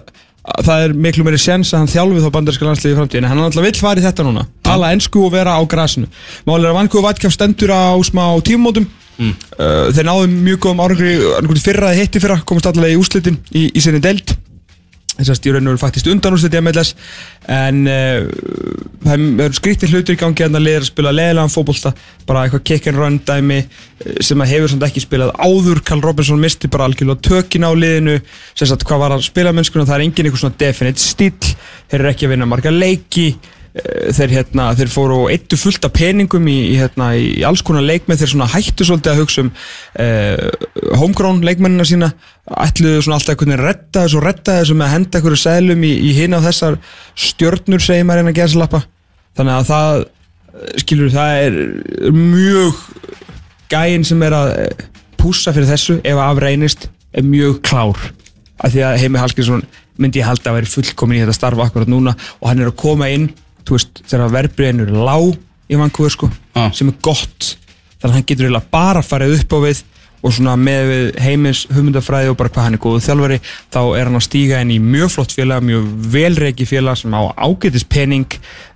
að 0.48 0.64
það 0.64 0.82
er 0.86 0.92
miklu 0.96 1.24
meiri 1.26 1.38
sens 1.42 1.74
að 1.74 1.82
hann 1.82 1.90
þjálfi 1.92 2.22
þá 2.24 2.28
bandarinska 2.32 2.64
landsliði 2.64 2.94
í 2.94 2.96
framtíðin 2.96 3.26
Hann 3.28 3.42
alltaf 3.44 3.66
vill 3.66 3.74
fara 3.76 4.00
í 4.00 4.04
þetta 4.06 4.24
núna. 4.24 4.44
Tala 4.64 4.92
ensku 4.96 5.26
og 5.26 5.34
vera 5.34 5.58
á 5.58 5.62
grasinu. 5.68 6.08
Málega 6.48 6.70
er 6.70 6.72
að 6.72 6.78
Vancouver 6.78 7.04
Whitecaps 7.04 7.36
stendur 7.36 7.74
á 7.74 7.92
smá 8.06 8.24
tímumótum 8.46 8.88
Mm. 9.18 9.32
uh, 9.58 9.88
Þeir 9.90 10.06
náðu 10.06 10.26
mjög 10.30 10.58
góðum 10.62 10.80
árangri 10.84 11.58
fyrra 11.58 11.88
eða 11.90 12.04
hitti 12.04 12.20
fyrra 12.22 12.36
komast 12.46 12.68
allavega 12.70 12.94
í 12.94 12.98
úrslitin 13.00 13.40
í, 13.50 13.64
í 13.74 13.80
sinni 13.82 13.98
deild 13.98 14.30
þess 15.19 15.32
að 15.32 15.38
stjórnur 15.41 15.75
eru 15.75 15.81
faktist 15.81 16.09
undan 16.11 16.37
úrslit 16.37 16.55
í 16.55 16.61
MLS 16.62 16.94
en 17.50 17.82
uh, 17.91 18.29
það 19.05 19.43
er 19.44 19.56
skrítið 19.59 19.94
hlutur 19.94 20.17
í 20.17 20.20
gangi 20.20 20.47
að 20.47 20.59
liðir 20.61 20.85
að 20.85 20.91
spila 20.93 21.15
leðilegan 21.15 21.53
fótbolta 21.53 21.93
bara 22.29 22.47
eitthvað 22.47 22.65
kick 22.70 22.88
and 22.91 23.00
run 23.00 23.19
dæmi 23.26 23.59
eh, 23.59 23.69
sem 24.25 24.41
að 24.44 24.53
hefur 24.55 24.73
samt 24.73 24.87
ekki 24.88 25.03
spilað 25.05 25.35
áður. 25.37 25.82
Karl 25.87 26.05
Robinson 26.05 26.41
misti 26.43 26.70
bara 26.70 26.88
algjörlega 26.88 27.25
tökin 27.29 27.67
á 27.67 27.73
liðinu 27.75 28.19
sem 28.55 28.70
sagt 28.70 28.87
hvað 28.88 29.05
var 29.05 29.17
að 29.17 29.26
spila 29.26 29.55
mennskuna 29.56 29.88
það 29.88 29.99
er 29.99 30.06
engin 30.06 30.29
eitthvað 30.29 30.44
svona 30.44 30.61
definite 30.65 31.05
stíl 31.05 31.55
þeir 31.88 32.00
eru 32.03 32.12
ekki 32.12 32.29
að 32.29 32.35
vinna 32.37 32.50
marga 32.50 32.75
leiki 32.75 33.29
eh, 33.32 33.57
þeir, 33.75 34.35
hérna, 34.38 34.69
þeir 34.79 34.91
fóru 34.93 35.20
og 35.25 35.32
eittu 35.32 35.59
fullt 35.61 35.85
af 35.87 35.94
peningum 35.97 36.49
í, 36.50 36.56
í, 36.73 36.76
hérna, 36.81 37.11
í 37.15 37.44
alls 37.47 37.62
konar 37.67 37.87
leikmenn. 37.87 38.19
Þeir 38.19 38.44
hættu 38.55 38.87
svolítið 38.88 39.12
að 39.15 39.23
hugsa 39.23 39.44
um 39.44 39.50
uh, 39.53 40.97
homegrown 40.99 41.43
leikmennina 41.47 41.87
sína. 41.88 42.12
Ætluðu 42.49 43.03
alltaf 43.12 43.35
einhvern 43.35 43.53
veginn 43.53 43.59
að 43.59 43.67
redda 43.69 44.05
þessu 44.05 44.20
og 44.20 44.29
redda 44.29 44.61
þessu 44.61 44.79
með 44.79 44.88
að 44.88 44.94
henda 44.97 45.19
einhverju 45.19 45.43
seglum 45.44 45.82
í, 45.85 45.94
í 46.09 46.15
hinn 46.17 46.37
á 46.37 46.41
þessar 46.47 46.79
stjörnur 47.29 47.85
segir 47.85 48.09
maður 48.09 48.25
en 48.25 48.32
að 48.32 48.41
gera 48.41 48.55
slappa 48.55 48.87
þannig 49.38 49.55
að 49.55 49.67
það 49.69 49.99
eh, 50.03 50.70
skilur 50.82 51.12
það 51.15 51.41
er 51.47 51.59
mjög 52.15 52.85
gæinn 53.73 54.06
sem 54.06 54.23
er 54.26 54.37
að 54.37 54.55
eh, 54.62 54.87
pússa 55.19 55.55
fyrir 55.55 55.70
þessu 55.70 55.99
ef 56.00 56.15
að 56.15 56.25
afreynist 56.26 56.88
er 57.17 57.26
mjög 57.26 57.61
klár. 57.67 58.09
Af 58.59 58.73
því 58.75 58.82
að 58.87 58.97
Heimi 59.03 59.20
Hallgrímsson 59.23 59.67
myndi 59.99 60.23
ég 60.23 60.29
halda 60.29 60.50
að 60.50 60.61
vera 60.61 60.73
fullkomin 60.73 61.19
í 61.19 61.23
þetta 61.23 61.37
starfa 61.37 61.69
akkurat 61.69 61.91
núna 61.91 62.15
og 62.38 62.49
hann 62.50 62.62
er 62.62 62.70
að 62.70 62.81
koma 62.81 63.11
inn 63.11 63.29
þú 63.69 63.76
veist, 63.76 64.03
þegar 64.09 64.32
verbreyðin 64.38 64.82
eru 64.87 65.05
lág 65.05 65.37
í 65.69 65.76
Vancouver 65.76 66.15
sko, 66.17 66.31
Ah. 66.56 66.70
sem 66.73 66.88
er 66.88 66.97
gott 67.05 67.55
þannig 68.00 68.11
að 68.12 68.17
hann 68.19 68.26
getur 68.31 68.47
eiginlega 68.49 68.70
bara 68.73 69.03
farið 69.05 69.37
upp 69.43 69.53
á 69.53 69.59
við 69.69 69.82
og 70.19 70.32
svona 70.35 70.56
með 70.59 70.88
við 70.91 71.19
heimins 71.23 71.61
hugmyndafræði 71.70 72.31
og 72.32 72.37
bara 72.41 72.50
hvað 72.50 72.65
hann 72.67 72.75
er 72.75 72.81
góðu 72.82 73.03
þjálfari 73.05 73.37
þá 73.70 73.79
er 74.00 74.09
hann 74.09 74.19
að 74.19 74.25
stíga 74.26 74.61
inn 74.65 74.73
í 74.75 74.79
mjög 74.82 75.12
flott 75.15 75.35
félag 75.37 75.62
mjög 75.69 75.85
velreiki 76.17 76.67
félag 76.67 76.99
sem 76.99 77.15
á 77.15 77.23
ágætis 77.38 77.85
pening 77.87 78.26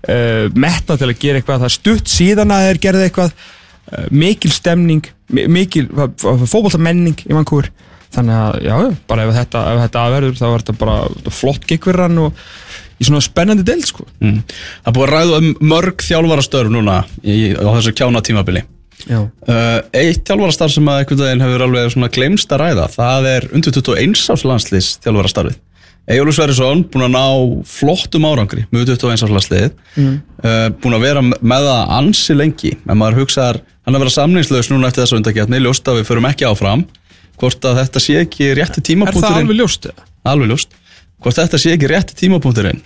uh, 0.06 0.46
metna 0.54 0.94
til 1.00 1.08
að 1.10 1.18
gera 1.18 1.40
eitthvað 1.40 1.64
það 1.64 1.74
stutt 1.74 2.12
síðan 2.12 2.54
að 2.54 2.68
þeir 2.68 2.80
gerði 2.86 3.08
eitthvað 3.08 3.32
uh, 3.34 4.06
mikil 4.14 4.52
stemning 4.54 5.02
mi- 5.34 5.48
mikil 5.50 5.88
fókbólta 6.22 6.78
menning 6.78 7.18
í 7.26 7.34
Vancouver 7.34 7.72
þannig 8.14 8.38
að 8.38 8.60
já, 8.68 8.76
bara 9.08 9.24
ef 9.26 9.34
þetta, 9.40 9.64
ef 9.72 9.82
þetta 9.86 10.04
aðverður 10.06 10.38
þá 10.38 10.46
er 10.52 10.62
þetta 10.62 10.78
bara 10.84 11.32
flott 11.42 11.66
gigverðan 11.70 12.18
og 12.28 12.46
í 13.02 13.08
svona 13.08 13.22
spennandi 13.24 13.64
deild 13.66 13.88
sko. 13.88 14.06
Mm. 14.22 14.44
Það 14.46 14.92
er 14.92 14.96
búið 14.98 15.08
að 15.08 15.14
ræða 15.16 15.40
um 15.40 15.50
mörg 15.72 16.04
þjálfarastörf 16.06 16.72
núna 16.72 17.00
í, 17.22 17.36
á 17.58 17.68
þessu 17.74 17.94
kjána 17.98 18.22
tímabili. 18.24 18.62
Uh, 19.10 19.82
Eitt 19.98 20.22
þjálfarastarf 20.28 20.76
sem 20.76 20.88
að 20.88 21.02
einhvern 21.02 21.22
veginn 21.24 21.42
hefur 21.42 21.66
alveg 21.66 21.92
svona 21.94 22.10
glemst 22.12 22.52
að 22.54 22.62
ræða 22.62 22.86
það 22.92 23.28
er 23.32 23.46
undir 23.50 23.74
21 23.74 24.24
árs 24.34 24.46
landslýs 24.46 24.90
þjálfarastarfið. 25.02 25.58
Ejjólu 26.12 26.32
Sverrisson 26.34 26.80
búin 26.90 27.06
að 27.06 27.12
ná 27.14 27.26
flottum 27.70 28.24
árangri 28.26 28.64
með 28.74 28.88
21 28.90 29.22
árs 29.26 29.34
landsliðið. 29.36 29.76
Mm. 29.96 30.16
uh, 30.42 30.66
búin 30.82 30.98
að 30.98 31.06
vera 31.06 31.22
með 31.26 31.68
það 31.68 31.94
ansi 31.98 32.38
lengi. 32.38 32.72
En 32.86 32.98
maður 32.98 33.22
hugsaðar, 33.22 33.62
hann 33.86 33.98
að 33.98 34.04
vera 34.04 34.14
samningslaus 34.16 34.70
núna 34.72 34.90
eftir 34.90 35.04
þessu 35.04 35.18
undakjarni, 35.20 35.62
ljóst 35.62 35.90
að 35.90 36.00
við 36.00 36.10
förum 36.10 36.28
ekki 36.30 36.48
áfram. 36.50 36.86
Hvort 37.42 37.66
að 37.66 37.80
þetta 37.80 38.02
sé 38.02 38.18
ekki 38.22 38.52
rétti 38.58 38.82
er 38.82 38.86
tímapunkturinn? 38.90 39.50
hvort 41.22 41.38
þetta 41.38 41.60
sé 41.60 41.74
ekki 41.76 41.90
rétti 41.90 42.18
tímapunkturinn 42.18 42.82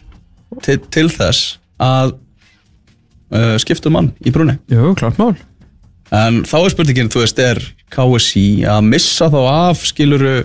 til, 0.65 0.79
til 0.93 1.07
þess 1.13 1.57
að 1.83 2.17
uh, 2.17 3.55
skipta 3.63 3.91
um 3.91 3.97
mann 3.99 4.11
í 4.25 4.33
brunni. 4.35 4.57
Jú, 4.73 4.93
klart 4.99 5.21
mál. 5.21 5.35
En 6.15 6.45
þá 6.47 6.59
er 6.61 6.75
spurningin, 6.75 7.11
þú 7.11 7.25
veist, 7.25 7.41
er 7.43 7.63
KSI 7.93 8.47
að 8.71 8.85
missa 8.87 9.31
þá 9.33 9.41
af 9.51 9.83
skiluru 9.89 10.37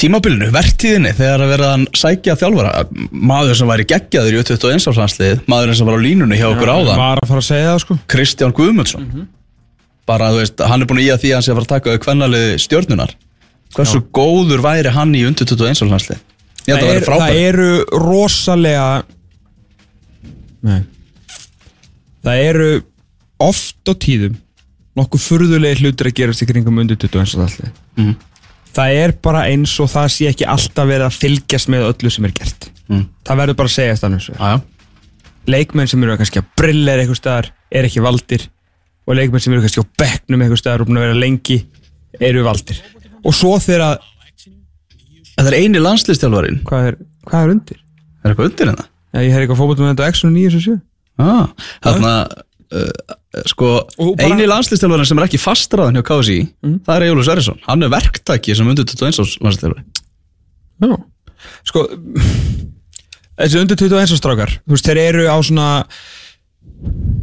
tímabilinu, 0.00 0.48
vertíðinni 0.54 1.12
þegar 1.14 1.44
að 1.44 1.52
vera 1.54 1.68
að 1.76 1.84
sækja 2.00 2.34
þjálfara? 2.40 2.72
Maður 3.14 3.60
sem 3.60 3.70
væri 3.70 3.86
geggjaður 3.92 4.34
í 4.34 4.42
21 4.42 4.88
ársanslið 4.90 5.44
maður 5.50 5.76
sem 5.78 5.88
var 5.88 5.96
á 5.96 6.04
línunni 6.04 6.40
hjá 6.40 6.48
okkur 6.50 6.72
áðan. 6.74 6.98
var 6.98 7.22
að 7.22 7.30
fara 7.30 7.44
að 7.44 7.48
segja 7.48 7.70
það 7.70 7.80
sko. 7.84 7.98
Kristján 8.10 8.56
Guðmundsson. 8.58 9.06
Bara 10.04 10.32
þú 10.34 10.42
veist, 10.42 10.64
hann 10.66 10.82
er 10.82 10.90
búin 10.90 11.00
að 11.00 11.06
í 11.06 11.12
að 11.14 11.22
því 11.22 11.30
að 11.30 11.38
hann 11.38 11.46
sé 11.46 11.52
að 11.52 11.60
fara 11.60 11.64
að 11.64 11.72
taka 11.76 11.90
auðvitað 11.92 12.04
kvennalið 12.08 12.48
stjörnunar 12.64 13.14
hversu 13.74 14.02
góður 14.14 14.62
væri 14.64 14.92
hann 14.94 15.14
í 15.16 15.24
undir 15.26 15.48
21 15.48 15.82
árslandslið 15.86 16.22
að 16.72 16.80
það, 16.80 16.94
er, 16.94 17.04
það 17.04 17.38
eru 17.44 17.68
rosalega 18.00 18.88
Nei 20.64 20.80
Það 22.24 22.42
eru 22.48 22.68
oft 23.44 23.90
á 23.90 23.92
tíðum 24.00 24.36
nokkuð 24.96 25.24
furðulegi 25.26 25.82
hlutir 25.82 26.08
að 26.08 26.14
gerast 26.20 26.44
í 26.44 26.46
kringum 26.48 26.78
undir 26.80 26.96
21 27.00 27.24
ársaldið 27.26 27.72
Mhm. 27.98 28.14
Það 28.74 28.90
er 29.04 29.12
bara 29.22 29.42
eins 29.46 29.70
og 29.78 29.86
það 29.92 30.08
sé 30.10 30.26
ekki 30.32 30.46
alltaf 30.50 30.88
verið 30.88 31.04
að 31.06 31.18
fylgjast 31.20 31.68
með 31.70 31.84
öllu 31.92 32.10
sem 32.10 32.24
er 32.24 32.32
gert 32.34 32.70
Mm. 32.84 33.06
Það 33.24 33.38
verður 33.40 33.56
bara 33.56 33.68
að 33.70 33.72
segja 33.72 33.94
Já, 33.96 34.36
já. 34.36 34.60
leikmenn 35.46 35.88
sem 35.88 36.02
eru 36.04 36.16
kannski 36.20 36.40
að 36.42 36.48
brilla 36.56 36.92
eitthvað 37.00 37.16
staðar 37.16 37.46
er 37.72 37.84
ekki 37.88 38.02
valdir 38.04 38.42
og 39.08 39.16
leikmenn 39.16 39.40
sem 39.40 39.52
eru 39.54 39.62
kannski 39.64 39.80
á 39.80 39.86
bekknum 40.02 40.42
eitthvað 40.44 40.60
staðar 40.60 40.80
og 40.84 40.88
búin 40.90 40.98
að 41.00 41.06
vera 41.06 41.16
lengi 41.22 41.56
eru 42.20 42.42
valdir 42.44 42.82
og 43.24 43.32
svo 43.32 43.54
þegar 43.58 43.98
Það 45.34 45.50
er 45.50 45.56
eini 45.58 45.80
landslistjálfarin 45.82 46.60
Hvað 46.68 46.88
er, 46.90 46.96
hvað 47.28 47.44
er 47.46 47.52
undir? 47.54 47.78
Er 48.24 48.32
eitthvað 48.32 48.50
undir 48.50 48.70
hérna? 48.70 48.86
Já, 49.14 49.20
ég 49.24 49.32
hef 49.34 49.44
eitthvað 49.44 49.60
fótboltum 49.62 49.86
með 49.88 49.94
þetta 49.94 50.10
X997 50.14 50.76
Ah, 51.22 51.46
þarna 51.84 52.12
uh, 52.74 53.16
sko, 53.50 53.68
Og 54.02 54.14
bara- 54.18 54.28
eini 54.30 54.46
landslistjálfarin 54.50 55.06
sem 55.10 55.20
er 55.22 55.26
ekki 55.28 55.38
fastraðan 55.42 55.98
hjá 56.00 56.04
KSI 56.08 56.38
það 56.86 56.94
er 56.96 57.06
Ejólfur 57.08 57.26
Sverrisson, 57.28 57.60
hann 57.68 57.86
er 57.86 57.92
verktaki 57.94 58.56
sem 58.58 58.70
undir 58.70 58.86
21 58.86 59.22
árs 59.22 59.36
landslistjálfari 59.42 59.84
Já. 60.84 60.96
Sko 61.70 61.84
Þessi 63.34 63.58
undir 63.62 63.78
21 63.78 64.18
strákar 64.18 64.52
Þú 64.62 64.74
veist, 64.76 64.86
þeir 64.88 65.00
eru 65.08 65.24
á 65.30 65.36
svona 65.42 65.68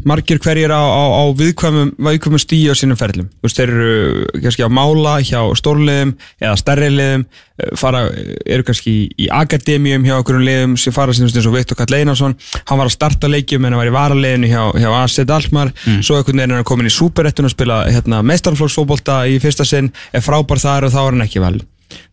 margir 0.07 0.39
hverjir 0.41 0.71
á, 0.73 0.81
á, 0.81 1.03
á 1.21 1.23
viðkvæmum 1.37 1.93
viðkvæmum 2.01 2.41
stíu 2.41 2.73
á 2.73 2.75
sínum 2.77 2.97
ferlum. 2.97 3.29
Veist, 3.43 3.59
þeir 3.59 3.73
eru 3.73 4.41
kannski 4.41 4.65
á 4.65 4.69
mála 4.73 5.17
hjá 5.21 5.41
stórliðum 5.57 6.15
eða 6.41 6.53
stærri 6.59 6.89
liðum 6.89 7.25
eh, 7.27 7.73
fara, 7.77 8.03
eru 8.45 8.65
kannski 8.65 8.95
í 9.13 9.29
akademíum 9.31 10.05
hjá 10.07 10.15
okkur 10.17 10.41
liðum 10.41 10.77
sem 10.81 10.95
fara 10.95 11.13
sem 11.13 11.27
eins 11.27 11.45
og 11.45 11.55
Viktor 11.55 11.77
Kall 11.79 11.99
Einarsson. 11.99 12.37
Hann 12.69 12.81
var 12.81 12.89
að 12.89 12.95
starta 12.95 13.29
leikjum 13.31 13.65
en 13.65 13.75
hann 13.75 13.81
var 13.83 13.91
í 13.91 13.97
varaliðinu 13.97 14.49
hjá, 14.51 14.63
hjá 14.81 14.89
AC 15.01 15.19
Dalmar 15.29 15.73
svo 16.01 16.17
einhvern 16.17 16.41
veginn 16.41 16.55
er 16.55 16.61
hann 16.61 16.71
komin 16.71 16.89
í 16.89 16.95
superrettun 16.95 17.49
og 17.49 17.53
spila 17.53 17.83
hérna, 17.89 18.23
meistarflokksfóbolta 18.25 19.23
í 19.29 19.37
fyrsta 19.43 19.67
sinn. 19.67 19.93
Er 20.15 20.25
frábær 20.25 20.61
þar 20.61 20.89
og 20.89 20.95
þá 20.95 21.01
er 21.03 21.13
hann 21.13 21.27
ekki 21.27 21.43
vel 21.45 21.61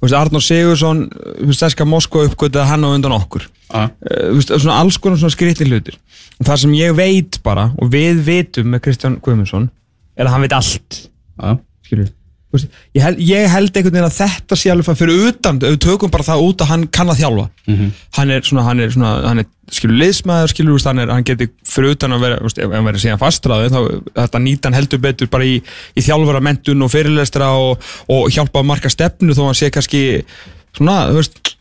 veist, 0.02 0.16
Arnór 0.16 0.44
Sigursson 0.44 1.06
veist, 1.40 1.62
Seska 1.62 1.86
Moskva 1.88 2.26
uppgötaði 2.28 2.70
hann 2.72 2.86
á 2.86 2.88
undan 2.90 3.16
okkur 3.16 3.46
ah. 3.70 3.88
uh, 3.88 4.34
veist, 4.36 4.52
svona 4.54 4.80
alls 4.82 4.98
konar 5.02 5.20
svona 5.20 5.34
skriti 5.34 5.68
hlutir 5.68 5.98
og 6.38 6.46
það 6.48 6.62
sem 6.64 6.76
ég 6.78 6.98
veit 6.98 7.40
bara 7.46 7.70
og 7.78 7.92
við 7.94 8.22
vitum 8.26 8.70
með 8.74 8.86
Kristján 8.86 9.18
Guðmundsson 9.24 9.70
er 10.18 10.28
að 10.28 10.36
hann 10.36 10.46
veit 10.46 10.56
allt 10.58 11.02
ah. 11.38 11.58
skilur 11.86 12.10
ég, 12.56 13.02
held, 13.04 13.18
ég 13.20 13.48
held 13.52 13.76
einhvern 13.76 13.92
veginn 13.92 14.06
að 14.08 14.18
þetta 14.22 14.56
sé 14.56 14.70
alveg 14.72 14.96
fyrir 14.96 15.26
utan, 15.28 15.58
ef 15.60 15.74
við 15.74 15.80
tökum 15.84 16.10
bara 16.14 16.24
það 16.24 16.44
út 16.46 16.62
að 16.64 16.70
hann 16.72 16.86
kann 16.88 17.10
að 17.12 17.18
þjálfa 17.20 17.48
Mhm. 17.68 17.90
hann 18.16 18.30
er 18.30 18.40
svona, 18.40 18.62
hann 18.64 18.80
er 18.80 18.90
svona, 18.94 19.10
hann 19.28 19.38
er 19.42 19.46
skilur 19.70 19.98
liðsmaður, 20.00 20.48
skilur, 20.54 20.80
hann, 20.86 20.98
er, 20.98 21.10
hann 21.12 21.24
geti 21.28 21.48
fyrir 21.68 21.92
utan 21.92 22.12
að 22.16 22.20
vera, 22.24 22.36
ef 22.40 22.72
hann 22.72 22.86
verið 22.88 23.02
síðan 23.04 23.20
fastræði 23.20 23.68
þá 23.74 23.80
þetta 24.16 24.40
nýta 24.40 24.64
hann 24.70 24.78
heldur 24.78 24.98
betur 25.04 25.28
bara 25.28 25.44
í, 25.44 25.58
í 25.92 26.00
þjálfara 26.00 26.40
mentun 26.40 26.82
og 26.82 26.90
fyrirlestra 26.94 27.50
og, 27.52 27.82
og 28.08 28.30
hjálpa 28.32 28.62
að 28.62 28.68
marka 28.72 28.88
stefnu 28.88 29.36
þó 29.36 29.44
hann 29.50 29.58
sé 29.60 29.68
kannski 29.70 30.24
svona, 30.72 31.10
þú 31.12 31.20
veist 31.20 31.54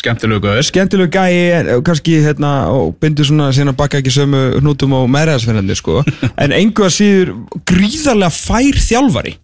skemmtilegu 0.00 0.42
gauður 0.42 0.66
skemmtilegu 0.66 1.12
gæi 1.14 1.36
en, 1.54 1.70
uh, 1.70 1.80
kannski 1.86 2.16
hérna 2.24 2.50
og 2.74 2.96
bindur 3.02 3.28
svona 3.28 3.52
að 3.70 3.78
baka 3.78 4.00
ekki 4.00 4.14
sömu 4.14 4.42
hnútum 4.58 4.96
og 4.98 5.06
meðræðasfennandi 5.14 5.76
sko. 5.78 6.02
En 6.42 6.54
að 6.54 6.94
síður 6.96 7.34
gríðarlega 7.70 8.34
fær 8.34 8.80
þjálfari 8.88 9.36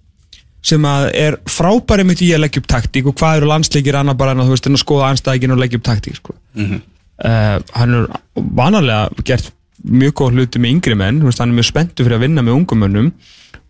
sem 0.66 0.84
að 0.84 1.06
er 1.16 1.38
frábæri 1.48 2.04
mitt 2.04 2.20
í 2.20 2.32
að 2.34 2.42
leggja 2.44 2.60
upp 2.60 2.68
taktík 2.68 3.06
og 3.08 3.16
hvað 3.16 3.38
eru 3.38 3.48
landsleikir 3.48 3.96
annað 3.96 4.18
bara 4.20 4.34
en 4.34 4.42
að 4.42 4.50
þú 4.50 4.56
veist 4.56 4.66
en 4.68 4.76
að 4.76 4.82
skoða 4.82 5.12
anstæðingin 5.14 5.54
og 5.54 5.62
leggja 5.62 5.80
upp 5.80 5.86
taktík 5.86 6.18
sko. 6.18 6.36
Mhm. 6.58 6.82
uh, 7.24 7.56
hann 7.78 7.96
er 7.96 8.10
vanalega 8.34 9.24
gert 9.24 9.52
mjög 9.86 10.16
góð 10.18 10.34
hluti 10.36 10.60
með 10.60 10.74
yngri 10.74 10.96
menn 10.98 11.22
hann 11.24 11.52
er 11.54 11.56
mjög 11.56 11.70
spenntur 11.70 12.04
fyrir 12.04 12.18
að 12.18 12.26
vinna 12.26 12.42
með 12.44 12.58
ungum 12.58 12.82
mönnum 12.84 13.12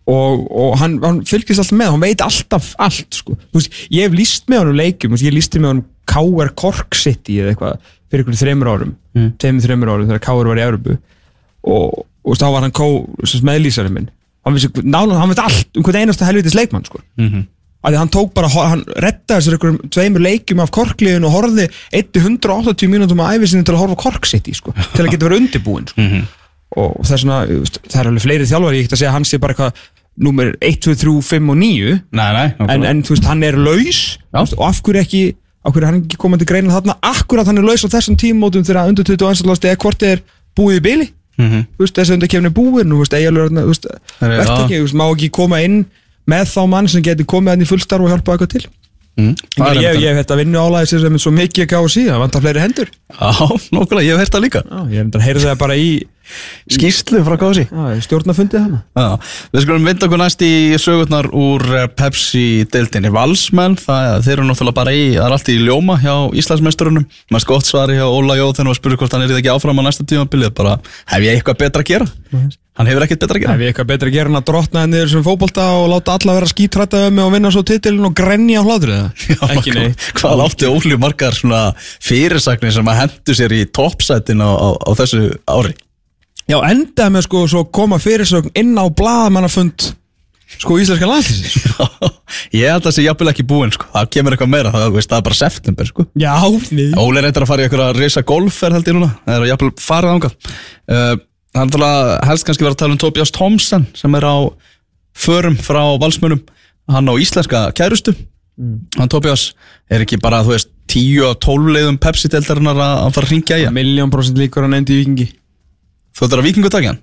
og, 0.09 0.45
og 0.49 0.77
hann, 0.81 0.97
hann 1.03 1.21
fylgist 1.29 1.61
alltaf 1.61 1.77
með 1.77 1.93
hann 1.93 2.03
veit 2.03 2.23
alltaf 2.25 2.71
allt 2.81 3.19
sko. 3.21 3.37
Veist, 3.53 3.75
ég 3.93 4.07
hef 4.07 4.17
líst 4.17 4.49
með 4.51 4.73
leikjum 4.77 5.11
þú 5.11 5.17
veist, 5.17 5.27
ég 5.27 5.35
lísti 5.35 5.61
með 5.61 5.75
honum 5.75 5.89
K.R. 6.11 6.53
Cork 6.57 6.97
City 6.97 7.37
eða 7.41 7.53
eitthvað 7.53 7.91
fyrir 8.11 8.25
ykkur 8.25 8.39
þreymur 8.41 8.71
árum 8.71 8.95
mm. 9.15 9.29
tveimur 9.39 9.67
þreymur 9.67 9.93
árum 9.93 10.09
þegar 10.09 10.23
K.R. 10.25 10.49
var 10.51 10.59
í 10.59 10.65
Európu 10.65 10.97
og, 10.97 12.01
og 12.25 12.41
þá 12.41 12.47
var 12.49 12.65
hann 12.65 12.75
K. 12.75 12.89
sem 13.29 13.47
meðlýsari 13.47 13.93
minn 13.93 14.09
hann, 14.47 14.57
hann 15.15 15.31
veit 15.31 15.41
allt 15.41 15.77
um 15.77 15.85
hvern 15.85 16.03
einasta 16.03 16.27
helvitis 16.27 16.57
leikmann 16.57 16.87
sko. 16.87 17.01
Mhm. 17.21 17.47
að 17.81 17.95
hann 17.97 18.11
tók 18.13 18.33
bara, 18.37 18.45
hann 18.45 18.83
rettaði 19.01 19.41
sér 19.41 19.55
einhverjum 19.55 19.89
tveimur 19.89 20.21
leikjum 20.21 20.59
af 20.61 20.69
korkliðin 20.75 21.23
og 21.25 21.33
horfði 21.33 21.63
180 21.97 22.91
mínútum 22.91 23.23
á 23.25 23.33
æfisinni 23.33 23.65
til 23.65 23.73
að 23.73 23.81
horfa 23.81 23.95
á 23.97 24.03
Kork 24.03 24.27
City 24.29 24.53
sko, 24.53 24.73
til 24.93 25.05
að 25.05 25.15
geta 25.15 25.25
verið 25.25 25.41
undirbúin 25.41 25.87
sko. 25.89 26.01
Mhm. 26.01 26.27
Og 26.77 27.01
það 27.03 27.15
er 27.17 27.23
svona, 27.23 27.39
það 27.89 27.99
er 27.99 28.09
alveg 28.11 28.25
fleiri 28.25 28.47
þjálfari, 28.47 28.79
ég 28.79 28.87
get 28.87 28.95
að 28.95 29.01
segja 29.01 29.11
að 29.11 29.17
hann 29.17 29.27
sé 29.27 29.39
bara 29.41 29.55
eitthvað 29.55 29.83
númer 30.21 30.51
1, 30.59 30.79
2, 30.85 30.95
3, 31.01 31.13
5 31.23 31.51
og 31.51 31.57
9 31.59 31.93
Nei, 32.19 32.31
nei, 32.35 32.47
en, 32.67 32.85
en 32.87 33.03
þú 33.05 33.15
veist, 33.15 33.27
hann 33.27 33.45
er 33.47 33.57
laus 33.59 34.01
veist, 34.35 34.57
og 34.57 34.65
af 34.67 34.81
hverju 34.83 35.01
ekki 35.01 35.23
af 35.61 35.73
hverju 35.73 35.85
er 35.85 35.89
hann 35.91 36.01
ekki 36.01 36.19
komandi 36.19 36.47
greina 36.49 36.73
þarna? 36.73 36.97
Akkurat 37.05 37.47
hann 37.49 37.61
er 37.61 37.65
laus 37.67 37.85
á 37.85 37.89
þessum 37.91 38.17
tímótum 38.19 38.65
þegar 38.65 38.89
undir 38.91 39.07
20 39.07 39.29
ansalast 39.29 39.65
eða 39.67 39.79
hvort 39.83 40.05
er 40.07 40.23
búið 40.57 40.79
í 40.81 40.85
bili. 40.87 41.07
Mhm. 41.39 41.63
þú 41.77 41.85
veist, 41.85 41.95
þessi 41.97 42.13
undir 42.17 42.29
kemni 42.29 42.51
búin 42.53 42.91
þú 42.91 42.99
veist, 43.01 43.15
eiginlega, 43.15 43.63
þú 43.63 43.71
veist, 43.71 43.87
verðt 44.19 44.53
ekki 44.57 44.77
þú 44.77 44.85
veist, 44.85 44.97
má 44.99 45.05
ekki 45.07 45.29
koma 45.31 45.61
inn 45.63 45.79
með 46.29 46.51
þá 46.51 46.61
mann 46.69 46.89
sem 46.91 47.03
geti 47.05 47.25
komið 47.25 47.55
hann 47.55 47.65
í 47.65 47.69
fullstarf 47.69 48.05
og 48.05 48.11
hjálpa 48.11 48.35
eitthvað 48.35 48.51
til. 48.55 48.65
Mhm. 49.19 49.33
ég, 49.59 49.83
er 49.83 49.97
hef 49.99 50.19
þetta 50.21 50.37
vinnu 50.39 50.59
álæði 50.59 50.87
sem 50.91 51.15
er 51.15 51.19
svo 51.19 51.31
mikið 51.35 51.65
að 51.65 51.71
gáða 51.73 51.89
síðan, 51.91 52.13
það 52.13 52.21
vantar 52.25 52.43
fleiri 52.45 52.63
hendur. 52.63 52.91
Já, 53.11 53.31
nokkulega, 53.75 54.05
ég 54.07 54.11
hef 54.15 54.21
heyrt 54.23 54.35
það 54.35 54.45
líka. 54.45 54.61
Já, 54.65 54.79
ég 54.91 54.97
er 54.97 55.05
enda 55.05 55.19
að 55.19 55.25
heyra 55.25 55.43
það 55.45 55.57
bara 55.63 55.75
í 55.77 55.89
Skýslu 56.71 57.23
frá 57.27 57.37
KSI 57.41 57.65
já, 57.67 58.01
stjórnafundið 58.07 58.65
hana 58.65 58.81
við 59.51 59.65
skulum 59.65 59.87
vinda 59.87 60.07
okkur 60.07 60.21
næst 60.21 60.45
í 60.45 60.51
sögurnar 60.81 61.29
úr 61.35 61.65
eh, 61.75 61.87
Pepsi-deildinni 61.97 63.11
Valsmenn, 63.13 63.77
það, 63.81 64.21
þeir 64.25 64.35
eru 64.37 64.47
náttúrulega 64.49 64.79
bara 64.81 64.95
í 64.95 65.03
það 65.15 65.27
er 65.27 65.35
allt 65.37 65.51
í 65.51 65.59
ljóma 65.61 65.97
hjá 66.01 66.15
Íslandsmeisturunum. 66.41 67.05
Maður 67.31 67.49
gott 67.51 67.69
svari 67.69 67.99
hjá 67.99 68.07
Óla 68.07 68.39
Jóð 68.39 68.57
þegar 68.57 68.71
að 68.71 68.79
spyrja 68.79 69.01
hvort 69.01 69.15
hann 69.15 69.25
er 69.27 69.37
ekki 69.37 69.53
áfram 69.53 69.81
á 69.81 69.83
næsta 69.87 70.07
tímabilið 70.07 70.51
bara, 70.57 70.73
hef 71.11 71.21
ég 71.25 71.39
eitthvað 71.39 71.61
betra 71.65 71.85
að 71.85 71.89
gera? 71.91 72.07
Hann 72.79 72.87
hefur 72.87 73.03
ekkert 73.03 73.21
betra 73.25 73.35
að 73.35 73.43
gera. 73.43 73.53
Ef 73.53 73.61
ég 73.61 73.67
eitthvað 73.71 73.89
betra 73.89 74.07
að 74.07 74.15
gera 74.15 74.31
en 74.31 74.39
að 74.39 74.45
drotna 74.47 74.83
henni 74.85 75.01
sem 75.11 75.23
fótbolta 75.25 75.65
og 75.75 75.89
láta 75.91 76.15
alla 76.15 76.37
vera 76.37 76.47
skítrætta 76.47 76.97
um 77.09 77.17
mig 77.17 77.25
og 77.25 77.33
vinna 77.35 77.51
svo 77.51 77.63
titilin 77.67 78.07
og 78.07 78.15
grenja 78.15 78.63
á 78.63 78.65
Já, 86.49 86.57
endaði 86.71 87.15
með 87.15 87.25
sko 87.27 87.47
svo 87.49 87.65
koma 87.73 87.99
fyrirsögn 88.01 88.53
inn 88.57 88.73
á 88.77 88.85
blaðamannafund 88.89 89.91
sko 90.51 90.77
íslenska 90.81 91.07
landslýsins 91.07 91.69
ég 92.57 92.67
held 92.67 92.81
að 92.81 92.87
það 92.89 92.95
sé 92.97 93.05
jafnvel 93.05 93.31
ekki 93.31 93.45
búinn 93.47 93.71
sko. 93.71 93.87
það 93.93 94.09
kemur 94.15 94.35
eitthvað 94.35 94.51
meira, 94.51 94.71
það, 94.73 94.87
veist, 94.97 95.11
það 95.11 95.21
er 95.21 95.27
bara 95.29 95.39
september 95.39 95.89
sko. 95.89 96.05
Já, 96.19 96.33
við 96.71 96.95
Óli 96.99 97.23
reyndar 97.23 97.45
að 97.45 97.51
fara 97.53 97.63
í 97.63 97.67
eitthvað 97.67 97.85
að 97.87 98.01
reysa 98.01 98.25
golfer 98.27 98.75
held 98.75 98.89
ég 98.89 98.97
núna, 98.97 99.11
það 99.25 99.37
er 99.37 99.45
að 99.45 99.51
jafnvel 99.53 99.71
farið 99.85 100.15
ánga 100.15 100.31
uh, 100.31 101.13
Það 101.51 101.59
er 101.59 101.67
náttúrulega 101.67 102.11
helst 102.29 102.47
kannski 102.47 102.63
verið 102.63 102.75
að 102.77 102.81
tala 102.81 102.95
um 102.95 102.99
Tobias 103.01 103.33
Thompson 103.35 103.87
sem 103.99 104.13
er 104.15 104.23
á 104.23 104.35
förum 105.19 105.57
frá 105.59 105.81
valsmönum 105.99 106.39
hann 106.91 107.11
á 107.11 107.13
íslenska 107.19 107.63
kærustu. 107.75 108.13
Hann 108.95 109.11
Tobias 109.11 109.49
er 109.91 110.05
ekki 110.05 110.19
bara 110.21 110.39
þú 110.45 110.53
veist 110.55 110.71
10 110.91 111.27
og 111.27 111.35
12 111.43 111.73
leiðum 111.75 111.99
Pepsi-deldarinnar 111.99 112.79
að 112.79 113.01
að 113.01 113.13
fara 113.17 113.27
að 113.27 113.33
ringja 113.35 113.59
í. 113.59 113.65
Hann 113.67 113.75
Miljón 113.75 114.13
prosent 114.13 114.39
líkur 114.39 114.63
að 114.63 114.73
nefndi 114.77 114.95
í 114.95 115.01
vikingi 115.01 115.27
Þú 116.17 116.27
ætlar 116.27 116.41
að 116.43 116.47
vikingu 116.49 116.71
takja 116.73 116.93
hann? 116.93 117.01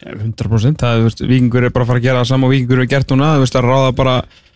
100% 0.00 0.80
það, 0.80 1.02
veist, 1.04 1.22
vikingur 1.28 1.66
er 1.66 1.72
bara 1.74 1.84
að 1.84 1.90
fara 1.92 2.00
að 2.00 2.06
gera 2.06 2.22
það 2.22 2.30
sama 2.30 2.48
vikingur 2.48 2.80
er 2.80 2.88
gert 2.88 3.10
núna, 3.12 3.34
þú 3.36 3.44
veist, 3.44 3.56
að 3.58 3.66
ráða 3.68 3.94
bara 3.98 4.14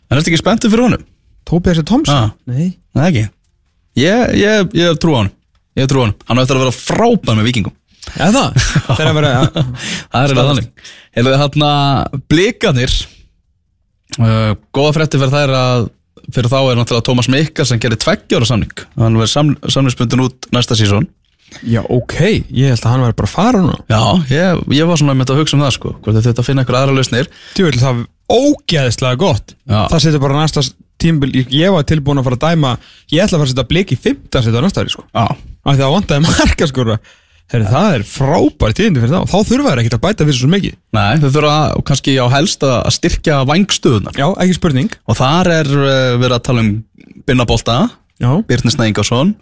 En 0.08 0.18
ertu 0.18 0.30
ekki 0.30 0.40
spenntur 0.40 0.72
fyrir 0.72 0.86
honum? 0.86 1.06
Tóbias 1.48 1.80
Thompson? 1.84 2.14
Ah. 2.16 2.30
Nei. 2.48 2.76
Nei 2.96 3.04
ekki. 3.08 3.24
Ég, 4.00 4.34
ég, 4.40 4.76
ég 4.78 5.00
trú 5.00 5.16
á 5.16 5.18
hann 5.22 5.32
Ég 5.78 5.88
trú 5.90 6.00
á 6.00 6.04
hann 6.06 6.14
Hann 6.28 6.40
eftir 6.42 6.58
að 6.58 6.64
vera 6.64 6.76
frábæð 6.76 7.38
með 7.38 7.48
vikingum 7.50 7.74
Já 8.14 8.28
það, 8.34 8.56
þegar 8.96 9.10
að 9.10 9.18
vera 9.18 9.32
Það 10.12 10.18
er 10.20 10.24
eiginlega 10.24 10.48
þannig. 10.50 10.88
Hefur 11.14 11.28
þið 11.30 11.42
hérna 11.42 11.70
blikanir 12.32 12.96
uh, 14.20 14.50
Góða 14.76 14.96
frétti 14.98 15.20
fyrir 15.20 15.36
þær 15.36 15.54
að 15.58 15.86
fyrir 16.32 16.48
þá 16.48 16.58
er 16.60 16.78
náttúrulega 16.78 17.04
Tómas 17.04 17.28
Mikka 17.28 17.66
sem 17.68 17.80
gerir 17.82 17.98
tveggjára 18.00 18.46
samning. 18.48 18.72
Hann 18.96 19.18
verður 19.18 19.28
sam, 19.28 19.50
samningsbundin 19.68 20.22
út 20.24 20.48
næsta 20.54 20.76
sísón 20.78 21.08
Já, 21.62 21.80
ok, 21.86 22.16
ég 22.50 22.72
held 22.72 22.80
að 22.82 22.90
hann 22.90 23.04
væri 23.04 23.16
bara 23.20 23.28
að 23.28 23.34
fara 23.34 23.60
núna. 23.62 23.76
Já, 23.90 24.00
ég, 24.34 24.62
ég 24.78 24.88
var 24.90 25.00
svona 25.00 25.16
með 25.16 25.34
að 25.34 25.42
hugsa 25.42 25.56
um 25.58 25.64
það 25.64 25.74
sko 25.76 25.92
hvort 26.04 26.18
þetta 26.24 26.42
að 26.42 26.48
finna 26.48 26.64
eitthvað 26.64 26.80
aðra 26.80 26.96
lausnir. 26.98 27.28
Þú 27.54 27.66
vil 27.68 27.82
það 27.82 28.00
ógeðslega 28.34 29.20
gott. 29.20 29.54
Já. 29.68 29.80
Það 29.92 30.04
setur 30.06 30.24
bara 30.24 30.40
næsta 30.40 30.64
tímbil 31.04 31.44
Ég 31.52 31.74
var 31.74 31.84
tilbúin 31.88 32.20
að 32.20 32.28
fara 32.28 32.38
að 32.38 32.44
dæma 32.54 32.70
Ég 33.12 33.24
ætla 33.24 33.36
að 33.36 33.42
fara 33.42 33.48
að 33.48 33.52
setja 33.52 33.66
blik 33.70 33.92
í 33.92 33.96
15 33.98 34.46
setja 34.46 34.62
á 34.62 34.64
næsta 34.64 34.84
ári 34.84 34.94
sko. 34.94 35.04
Já, 35.10 35.26
Af 35.64 35.76
því 35.76 35.84
að 35.86 35.94
vantaði 35.98 36.24
marka 36.24 36.68
sko 36.70 36.86
Heri, 37.52 37.66
Það 37.68 37.94
er 37.98 38.04
frábæri 38.08 38.76
tíðindi 38.78 39.02
fyrir 39.02 39.12
þá. 39.12 39.28
Þá 39.28 39.48
þurfa 39.50 39.72
þær 39.72 39.80
ekkert 39.82 39.96
að 39.98 40.02
bæta 40.06 40.24
við 40.24 40.36
svo 40.38 40.46
mikið. 40.48 40.76
Nei, 40.96 41.10
þau 41.20 41.26
þurfa 41.34 41.56
kannski 41.90 42.14
á 42.16 42.26
helst 42.32 42.64
að 42.64 42.76
að 42.78 42.94
styrkja 42.96 43.40
vangstöðunar 43.50 44.16
Já, 44.16 44.24
ekki 44.40 44.56
spurning. 44.56 44.94
Og 45.04 45.18
þar 45.18 45.50
er 45.58 45.68
uh, 45.76 45.90
verið 46.22 46.36
að 46.38 46.46
tala 46.48 46.64
um 46.64 46.70
Binnabolta, 47.28 47.76
Já, 48.22 48.30
Birnir 48.48 48.72
Snæðingarsson 48.72 49.34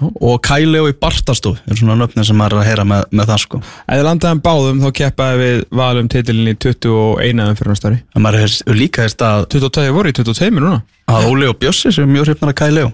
og 0.00 0.38
Kæleo 0.46 0.88
í 0.90 0.96
Bartastof 1.00 1.60
er 1.66 1.78
svona 1.78 1.98
nöfnir 2.00 2.26
sem 2.26 2.38
maður 2.38 2.58
er 2.58 2.62
að 2.62 2.70
heyra 2.70 2.86
með, 2.88 3.04
með 3.12 3.32
það 3.32 3.42
sko 3.44 3.60
ef 3.62 3.90
þið 3.90 4.06
landaðum 4.08 4.44
báðum 4.46 4.84
þá 4.84 4.88
keppaði 5.00 5.42
við 5.42 5.64
valum 5.82 6.08
titilin 6.12 6.52
í 6.52 6.56
21 6.56 7.58
fyrir 7.60 7.74
næsta 7.74 7.90
ári 7.90 8.00
en 8.00 8.24
maður 8.24 8.46
er 8.46 8.80
líka 8.80 9.04
hefst 9.04 9.26
að, 9.26 9.48
22 9.56 9.92
voru 9.96 10.12
í 10.12 10.16
22 10.20 10.50
núna 10.56 10.80
að 11.10 11.28
Óli 11.30 11.50
og 11.50 11.60
Bjössi 11.60 11.92
sem 11.92 12.06
er 12.06 12.12
mjög 12.14 12.30
hrifnar 12.30 12.54
að 12.54 12.60
Kæleo 12.62 12.90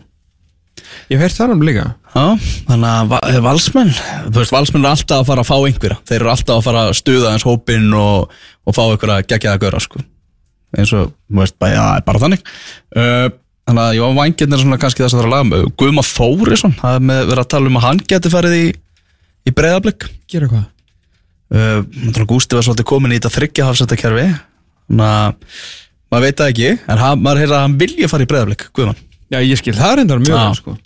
Ég 1.11 1.17
hef 1.17 1.23
heyrt 1.25 1.39
það 1.39 1.55
um 1.55 1.63
líka 1.65 1.87
Já, 2.17 2.37
þannig 2.65 3.13
að 3.13 3.15
eh, 3.29 3.39
valsmenn, 3.45 3.91
þú 4.31 4.41
veist, 4.41 4.53
valsmenn 4.55 4.87
er 4.87 4.95
alltaf 4.95 5.19
að 5.21 5.27
fara 5.29 5.43
að 5.43 5.49
fá 5.51 5.57
einhverja. 5.59 5.97
Þeir 6.09 6.17
eru 6.17 6.31
alltaf 6.33 6.55
að 6.55 6.65
fara 6.65 6.85
að 6.87 6.95
stuða 6.97 7.33
eins 7.35 7.45
hópinn 7.45 7.91
og, 7.97 8.37
og 8.65 8.77
fá 8.77 8.83
einhverja 8.87 9.27
geggjaða 9.29 9.61
göra, 9.67 9.83
sko. 9.85 10.01
Eins 10.77 10.95
og, 10.97 11.11
þú 11.29 11.43
veist, 11.43 11.57
bara, 11.61 11.75
já, 11.75 12.07
bara 12.07 12.23
þannig. 12.23 12.47
Uh, 12.97 13.27
Þannig 13.67 13.83
að 13.83 13.97
Jón 13.99 14.17
Vængirn 14.21 14.55
er 14.55 14.61
svona 14.63 14.79
kannski 14.79 15.03
þess 15.03 15.15
að 15.17 15.19
það 15.19 15.25
er 15.25 15.29
að 15.29 15.33
laga 15.35 15.47
með. 15.51 15.65
Guðma 15.83 16.03
Þórisson, 16.07 16.75
það 16.79 16.99
er 16.99 17.07
með 17.09 17.23
verið 17.33 17.43
að 17.43 17.49
tala 17.55 17.71
um 17.71 17.79
að 17.81 17.87
hann 17.87 18.03
geti 18.13 18.31
farið 18.31 18.55
í, 18.61 18.67
í 19.51 19.55
breyðablик 19.59 20.07
Gera 20.31 20.51
hvað? 20.53 20.67
uh, 21.51 22.23
Gústi 22.31 22.59
var 22.59 22.67
svolítið 22.67 22.87
komin 22.93 23.15
í 23.15 23.19
þetta 23.19 23.33
þryggja 23.35 23.67
hafsættakerfi 23.67 24.27
Þannig 24.87 25.11
að 25.11 25.51
maður 26.15 26.27
veit 26.29 26.41
það 26.43 26.53
ekki 26.53 26.71
En 26.77 27.03
hann, 27.03 27.25
maður 27.27 27.43
heyrði 27.43 27.57
að 27.59 27.65
hann 27.67 27.77
vilja 27.83 28.11
fara 28.13 28.27
í 28.27 28.31
breyðablik, 28.31 28.69
Guðman 28.77 29.01
Já, 29.35 29.41
ég 29.43 29.59
skil, 29.59 29.75
það 29.75 29.91
er 29.91 29.99
reyndar 30.03 30.23
mjög 30.23 30.37
Já. 30.37 30.43
vel, 30.45 30.59
sko. 30.61 30.77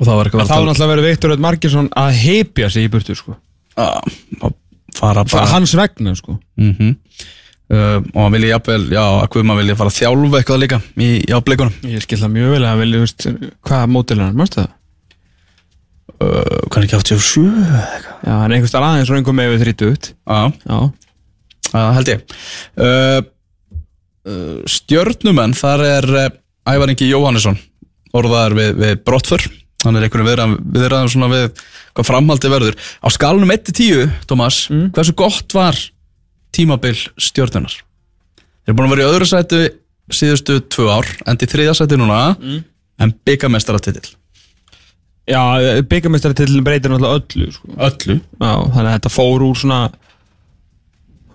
Og 0.00 0.02
það 0.06 0.16
var 0.18 0.28
eitthvað 0.30 0.48
Þá 0.50 0.56
er 0.56 0.64
náttúrulega 0.66 0.90
verið 0.96 1.06
Viktor 1.06 1.34
Öll 1.36 1.44
Markinsson 1.46 1.90
að 1.98 2.18
heipja 2.24 2.70
sig 2.74 2.86
í 2.86 2.90
burtu, 2.90 3.14
sko. 3.18 3.36
Að 3.78 4.56
fara 4.98 5.22
bara 5.30 5.46
hans 5.54 5.74
vegna, 5.78 6.16
sko. 6.18 6.34
Mm 6.58 6.96
uh, 7.70 7.96
Og 8.00 8.18
hann 8.24 8.34
vilja 8.36 8.52
jafnvel, 8.56 8.82
já, 8.94 9.02
að 9.22 9.28
Guðman 9.36 9.60
vilja 9.62 9.78
fara 9.78 9.92
að 9.92 9.98
þjálfa 10.00 10.40
eitthvað 10.40 10.60
líka 10.64 10.80
í, 11.00 11.08
áblikunum 11.38 11.88
Ég 11.90 12.04
skil 12.04 12.20
það 12.20 12.34
mjög 12.36 12.52
vel 12.56 12.62
að 12.70 12.82
vilja, 12.84 13.02
veist, 13.06 13.26
hvað 13.68 13.88
mótil 13.94 14.20
hann, 14.22 14.36
mannstu 14.38 14.62
það? 14.64 14.70
uh, 16.20 16.56
Hvað 16.70 16.78
er 16.80 16.86
ekki 16.88 17.00
87 17.00 17.44
eða 17.48 17.82
eitthvað? 17.84 18.16
Já, 18.26 18.32
hann 18.34 18.46
er 18.50 18.56
einhvers 18.58 18.72
staðar 18.74 18.88
aðeins 18.90 19.12
og 19.12 19.20
einhver 19.20 19.38
með 19.40 19.52
við 19.54 19.62
þrítut 19.66 20.10
Já, 20.14 20.40
Já, 20.66 20.80
Það 21.70 21.92
held 22.00 22.08
ég. 22.10 22.22
Uh, 22.82 23.20
Stjörnumenn 24.70 25.54
Þar 25.56 25.82
er 25.86 26.06
uh, 26.24 26.26
Ævar 26.68 26.90
Ingi 26.92 27.06
Jóhannesson 27.08 27.56
Orðaðar 28.16 28.56
við, 28.58 28.70
við 28.80 28.96
brottför. 29.06 29.44
Hann 29.84 29.96
er 29.96 30.04
einhvern 30.08 30.26
viðræðum, 30.26 30.56
viðræðum 30.74 31.10
svona 31.12 31.28
við 31.30 31.44
Hvað 31.94 32.06
framhaldi 32.08 32.50
verður. 32.52 32.74
Á 33.02 33.08
skalunum 33.14 33.50
1-10, 33.54 34.10
Thomas 34.30 34.64
Hversu 34.68 35.14
gott 35.18 35.54
var 35.56 35.78
tímabil 36.54 36.96
stjörnunar 37.20 37.74
Þeir 37.74 38.72
eru 38.72 38.78
búin 38.78 38.88
að 38.88 38.94
vera 38.96 39.04
í 39.06 39.10
öðru 39.10 39.28
sætu 39.30 39.60
Síðustu 40.10 40.58
tvö 40.72 40.88
ár 40.90 41.10
Endi 41.30 41.46
í 41.46 41.50
þriðja 41.50 41.76
sæti 41.78 41.98
núna 42.00 42.22
En 43.00 43.14
byggamestaratitil 43.26 44.16
Já 45.30 45.42
byggamestari 45.86 46.34
til 46.34 46.62
breytir 46.66 46.90
náttúrulega 46.90 47.20
öllu, 47.20 47.52
sko. 47.54 47.68
Öllu? 47.76 48.16
Já, 48.18 48.54
þannig 48.74 48.88
að 48.88 48.94
þetta 48.96 49.12
fór 49.14 49.44
úr 49.46 49.58
svona 49.60 49.80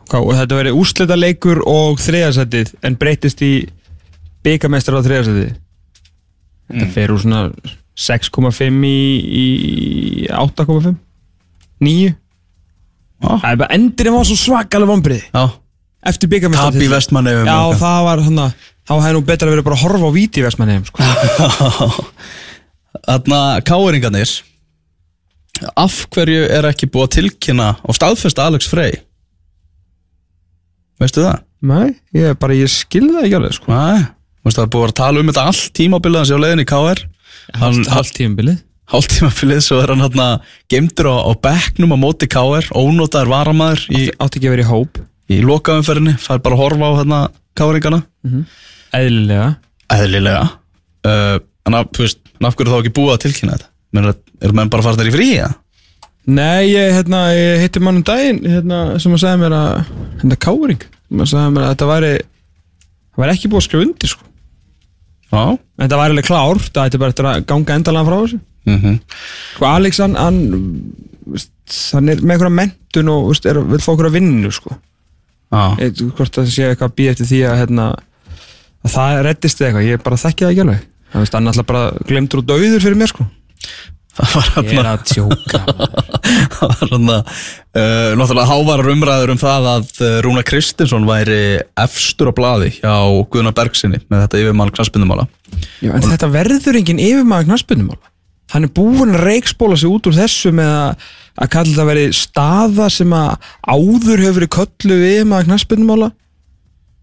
hvað, 0.09 0.31
þetta 0.41 0.59
verið 0.59 0.79
úrslita 0.81 1.17
leikur 1.17 1.61
og 1.69 2.01
þriðarsætið 2.03 2.73
en 2.85 2.97
breytist 2.99 3.43
í 3.45 3.53
byggamestrar 4.45 4.99
á 4.99 5.05
þriðarsætið 5.05 5.53
þetta 6.73 6.89
fer 6.97 7.13
úr 7.13 7.23
svona 7.23 7.41
6,5 7.95 8.83
í, 8.89 8.99
í 9.23 9.47
8,5 10.33 10.91
9 11.85 12.11
Já. 12.11 12.15
Það 13.23 13.45
er 13.51 13.59
bara 13.61 13.75
endurinn 13.77 14.15
var 14.17 14.27
svo 14.27 14.37
svakalega 14.39 14.91
vombrið 14.91 15.21
Já. 15.29 15.43
Eftir 16.05 16.29
byggamestrar 16.29 16.73
Tap 16.75 16.85
í 16.85 16.89
vestmanni 16.91 17.31
Já, 17.33 17.59
það 17.79 18.01
var 18.09 18.23
hann 18.25 18.41
að 18.43 18.65
þá 18.85 18.93
hefði 18.95 19.13
nú 19.15 19.21
betra 19.29 19.49
verið 19.53 19.65
bara 19.65 19.77
að 19.79 19.85
horfa 19.85 20.09
á 20.09 20.17
víti 20.17 20.41
í 20.41 20.45
vestmanni 20.45 20.75
sko. 20.85 21.07
Þarna 23.07 23.39
káeringarnir 23.65 24.35
Af 25.79 26.01
hverju 26.13 26.43
er 26.51 26.67
ekki 26.69 26.89
búið 26.91 27.07
að 27.07 27.13
tilkynna 27.15 27.69
og 27.87 27.95
staðfesta 27.97 28.45
Alex 28.49 28.67
Frey? 28.69 28.99
Veistu 30.99 31.23
það? 31.23 31.41
Nei, 31.65 31.95
ég 32.15 32.33
er 32.33 32.37
bara, 32.39 32.55
ég 32.55 32.69
skilði 32.71 33.15
það 33.15 33.25
ekki 33.25 33.37
alveg 33.39 33.55
sko. 33.57 33.71
Nei, 33.71 34.05
veistu 34.45 34.59
það 34.59 34.65
er 34.67 34.73
búið 34.75 34.87
að 34.89 34.95
tala 34.99 35.21
um 35.23 35.31
þetta 35.31 35.45
allt 35.49 35.69
tímabilaðans 35.79 36.33
á 36.35 36.37
leiðinni 36.43 36.65
í 36.67 36.69
KR 36.69 37.01
Hann, 37.61 37.81
Hallt 37.93 38.13
tímabilið 38.17 38.59
hálftímabilið, 38.91 39.63
svo 39.65 39.79
er 39.81 39.93
hann 39.93 40.03
hérna 40.05 40.27
gemdur 40.71 41.09
á, 41.09 41.15
á 41.25 41.31
bekknum 41.47 41.95
á 41.95 41.97
móti 41.97 42.29
KR 42.29 42.67
ónótaður 42.77 43.31
varamæður 43.33 43.85
í, 43.89 44.03
Átti 44.21 44.39
ekki 44.39 44.49
að 44.49 44.55
vera 44.55 44.65
í 44.65 44.69
hóp. 44.69 45.01
í 45.31 45.39
lokaumferðinni 45.41 46.15
fær 46.21 46.41
bara 46.45 46.57
að 46.57 46.61
horfa 46.61 46.91
á 46.93 46.97
hérna 46.99 47.19
káringana 47.57 48.03
Eðlilega. 48.95 49.47
Eðlilega. 49.91 50.43
Uh, 51.05 51.37
en 51.67 51.77
þú 51.91 52.05
veist, 52.05 52.21
af 52.39 52.55
hverju 52.55 52.71
þá 52.71 52.77
ekki 52.79 52.93
búið 52.95 53.13
að 53.15 53.23
tilkynna 53.25 53.55
þetta? 53.57 53.71
Menur, 53.95 54.17
er 54.45 54.53
menn 54.55 54.71
bara 54.71 54.93
þær 54.95 55.09
í 55.09 55.15
frí 55.15 55.27
ja? 55.33 55.49
Nei, 56.25 56.71
ég, 56.71 56.93
hérna, 56.95 57.25
ég 57.35 57.61
hitti 57.61 57.81
mann 57.83 57.99
um 57.99 58.05
daginn 58.05 58.39
hérna, 58.49 58.79
sem 59.01 59.13
að 59.13 59.21
segja 59.21 59.41
mér 59.41 59.53
að 59.53 59.75
hérna 60.21 60.37
káring, 60.41 60.85
sem 61.09 61.21
að 61.21 61.29
segja 61.33 61.51
mér 61.53 61.65
að 61.67 61.73
þetta 61.75 61.89
væri 61.91 62.13
það 62.15 63.21
væri 63.21 63.35
ekki 63.35 63.51
búið 63.51 63.61
að 63.61 63.67
skrifa 63.67 63.85
undir 63.85 64.11
sko. 64.13 64.25
Já. 65.29 65.43
En 65.53 65.83
þetta 65.85 65.99
væri 66.01 66.15
alveg 66.15 66.27
klár, 66.29 66.63
það 66.65 66.89
ætti 66.89 67.01
bara 67.03 67.33
að 67.35 67.45
ganga 67.51 67.77
endalega 67.77 68.09
frá 68.09 68.17
þessu 68.23 68.39
mm 68.65 68.99
sko, 69.55 69.67
Alex, 69.69 70.01
hann, 70.03 70.15
hann 70.19 70.39
hann 71.25 72.11
er 72.11 72.21
með 72.21 72.35
einhverja 72.35 72.57
mentun 72.59 73.11
og 73.13 73.31
veist, 73.31 73.47
er, 73.49 73.59
vil 73.65 73.81
fá 73.81 73.93
einhverja 73.93 74.15
vinnu 74.15 74.51
sko. 74.53 74.75
Já, 75.53 75.63
Eitt, 75.81 76.03
hvort 76.17 76.37
það 76.37 76.51
sé 76.51 76.69
eitthvað 76.69 76.91
að 76.91 76.95
býja 76.99 77.15
eftir 77.15 77.29
því 77.29 77.41
að, 77.47 77.57
hérna, 77.61 77.87
að 78.85 78.95
það 78.95 79.23
reddist 79.29 79.63
eitthvað, 79.63 79.89
ég 79.89 80.05
bara 80.05 80.21
þekki 80.21 80.45
það 80.45 80.53
ekki 80.53 80.63
alveg. 80.65 80.87
Hann 81.15 81.25
er 81.25 81.51
alltaf 81.51 81.67
bara 81.69 81.83
glemtur 82.09 82.41
og 82.41 82.47
dauður 82.49 82.83
fyrir 82.83 82.97
mér 82.99 83.11
sko. 83.13 83.27
það 84.15 84.33
var 84.35 84.49
ég 84.63 84.77
er 84.79 84.87
að 84.87 85.01
tjóka 85.09 85.59
það 86.55 86.69
var 86.69 86.77
hérna 86.79 87.15
uh, 87.19 88.11
náttúrulega 88.15 88.45
hávarar 88.47 88.91
umræður 88.93 89.33
um 89.33 89.41
það 89.41 89.67
að 89.73 89.89
uh, 89.99 90.11
Rúna 90.23 90.43
Kristinsson 90.47 91.07
væri 91.09 91.39
efstur 91.83 92.31
á 92.31 92.33
blaði 92.37 92.69
hjá 92.77 92.93
Guðna 93.27 93.51
Bergsinni 93.57 93.99
með 94.07 94.23
þetta 94.23 94.39
yfirmann 94.39 94.71
knaspindumála 94.71 95.27
Já, 95.83 95.91
en 95.91 96.07
þetta 96.07 96.31
verður 96.31 96.79
enginn 96.79 97.03
yfirmaður 97.03 97.49
knaspunumála 97.49 98.14
hann 98.53 98.67
er 98.67 98.71
búinn 98.77 99.15
að 99.15 99.23
reikspóla 99.25 99.77
sig 99.79 99.89
út 99.89 100.05
úr 100.09 100.15
þessu 100.19 100.51
með 100.55 100.69
að, 100.69 101.07
að 101.41 101.49
kalla 101.55 101.71
þetta 101.71 101.87
veri 101.89 102.05
staða 102.13 102.89
sem 102.93 103.15
að 103.17 103.49
áður 103.65 104.21
hefur 104.25 104.37
verið 104.39 104.53
köllu 104.59 104.99
við 105.01 105.13
yfirmaður 105.15 105.49
knaspunumála 105.49 106.11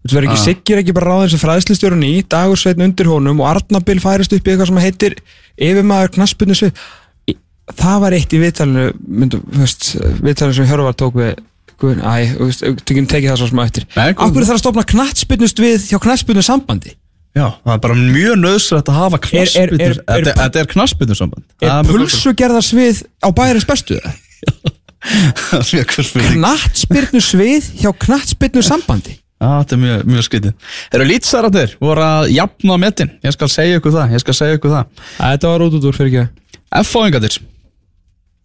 þetta 0.03 0.15
verður 0.17 0.29
ekki 0.29 0.39
Ah. 0.39 0.45
siggir 0.47 0.81
ekki 0.81 0.95
bara 0.97 1.11
ráðin 1.13 1.31
sem 1.33 1.41
fræðslistjórun 1.43 2.05
í 2.07 2.13
dagur 2.31 2.59
sveitn 2.59 2.83
undir 2.87 3.07
honum 3.11 3.39
og 3.43 3.49
Arnabil 3.53 3.99
færist 4.03 4.33
upp 4.35 4.47
í 4.47 4.51
eitthvað 4.53 4.71
sem 4.71 4.81
heitir 4.83 5.15
yfirmaður 5.59 6.13
knaspunusvið 6.17 6.83
það 7.79 7.99
var 8.03 8.15
eitt 8.17 8.33
í 8.35 8.41
viðtalinu 8.41 8.87
viðtalinu 10.23 10.55
sem 10.57 10.67
Hjörvar 10.67 10.95
tók 10.99 11.15
við 11.19 11.35
æ, 11.83 12.35
þú 12.37 12.47
veist, 12.47 12.63
tökum 12.87 13.07
tekið 13.11 13.29
það 13.33 13.39
svo 13.41 13.47
smá 13.49 13.61
eftir. 13.65 13.85
Akkur 13.99 14.45
þarf 14.45 14.55
að 14.55 14.61
stopna 14.61 14.83
knattspinnust 14.87 15.59
við 15.59 15.87
hjá 15.89 15.97
knattspinnu 16.03 16.43
sambandi 16.45 16.93
Já, 17.33 17.47
það 17.65 17.73
er 17.73 17.79
bara 17.81 17.95
mjög 17.97 18.35
nöðsrætt 18.43 18.89
að 18.91 18.97
hafa 18.99 19.17
er- 19.17 19.23
knaspindur 19.25 19.81
er- 19.81 19.97
Þetta 20.05 20.33
þetta 20.37 20.59
er 20.61 20.67
Er 21.63 21.87
pulsugerðarsvið 21.89 22.99
á 23.25 23.27
bæjarins 23.33 23.65
bestu? 23.69 23.97
Mjög 25.03 25.87
kvöldsmynding 25.91 26.35
Knattspyrnu 26.39 27.21
svið 27.23 27.71
hjá 27.81 27.89
knattspyrnu 28.05 28.63
sambandi 28.63 29.17
þetta 29.43 29.75
er 29.75 29.79
mjög, 29.81 30.03
mjög 30.07 30.23
skrítið. 30.23 30.53
Eru 30.95 31.05
lýtsaratir, 31.09 31.73
voru 31.83 31.99
að 32.05 32.29
jafna 32.31 32.77
metin? 32.79 33.09
Ég 33.25 33.33
skal 33.35 33.49
segja 33.51 33.81
ykkur 33.81 33.91
það, 33.91 34.13
ég 34.15 34.21
skal 34.23 34.35
segja 34.37 34.55
ykkur 34.55 34.71
það. 34.71 35.01
Þetta 35.17 35.49
var 35.51 35.65
út 35.65 35.75
út 35.75 35.87
úr 35.89 35.97
fyrir 35.97 36.13
ekki 36.13 36.53
F-fáingatir 36.79 37.35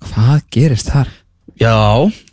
Hvað 0.08 0.40
gerist 0.56 0.90
þar? 0.90 1.12
Já, 1.60 1.74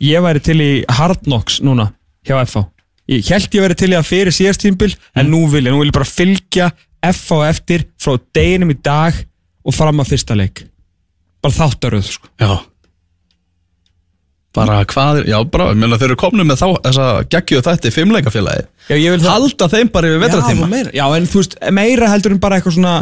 Ég 0.02 0.24
væri 0.24 0.42
til 0.42 0.58
í 0.64 0.70
Hard 0.98 1.22
Knocks 1.28 1.60
núna 1.62 1.92
hjá 2.26 2.40
FH 2.42 2.64
Ég 3.10 3.26
held 3.30 3.54
ég 3.54 3.62
væri 3.62 3.78
til 3.78 3.92
í 3.92 3.98
að 3.98 4.08
fyrir 4.08 4.34
síðast 4.34 4.64
tímbil 4.64 4.92
en 5.14 5.28
nú 5.30 5.44
vil 5.50 5.62
ég, 5.64 5.72
nú 5.72 5.82
vil 5.82 5.90
ég 5.92 5.96
bara 5.96 6.08
fylgja 6.08 6.70
FH 7.06 7.42
eftir 7.50 7.84
frá 8.02 8.16
deginum 8.34 8.72
í 8.74 8.78
dag 8.82 9.14
og 9.66 9.74
fram 9.74 10.02
að 10.02 10.14
fyrsta 10.14 10.34
leik. 10.38 10.64
Bara 11.44 11.54
þáttaröð 11.54 12.08
sko. 12.16 12.32
já. 12.42 12.56
Bara 14.56 14.80
hvað 14.88 15.26
já 15.28 15.36
bara, 15.52 15.68
ég 15.74 15.78
meina 15.82 15.98
þeir 16.00 16.08
eru 16.14 16.16
komnið 16.16 16.46
með 16.48 16.60
þá 16.62 16.68
Þessa 16.86 17.06
geggjuðu 17.28 17.64
þætti 17.66 17.90
fimmleikafélagi 17.92 18.62
Já, 18.88 18.94
ég 18.96 19.12
vil 19.12 19.18
það 19.20 19.34
Halda 19.34 19.68
þeim 19.74 19.90
bara 19.92 20.08
yfir 20.08 20.16
Já, 20.16 20.22
vetratíma 20.22 20.68
meira. 20.70 20.92
Já, 20.96 21.04
en 21.12 21.26
þú 21.28 21.42
veist, 21.42 21.56
meira 21.76 22.08
heldur 22.08 22.32
en 22.32 22.40
bara 22.40 22.56
eitthvað 22.56 22.78
svona 22.78 22.94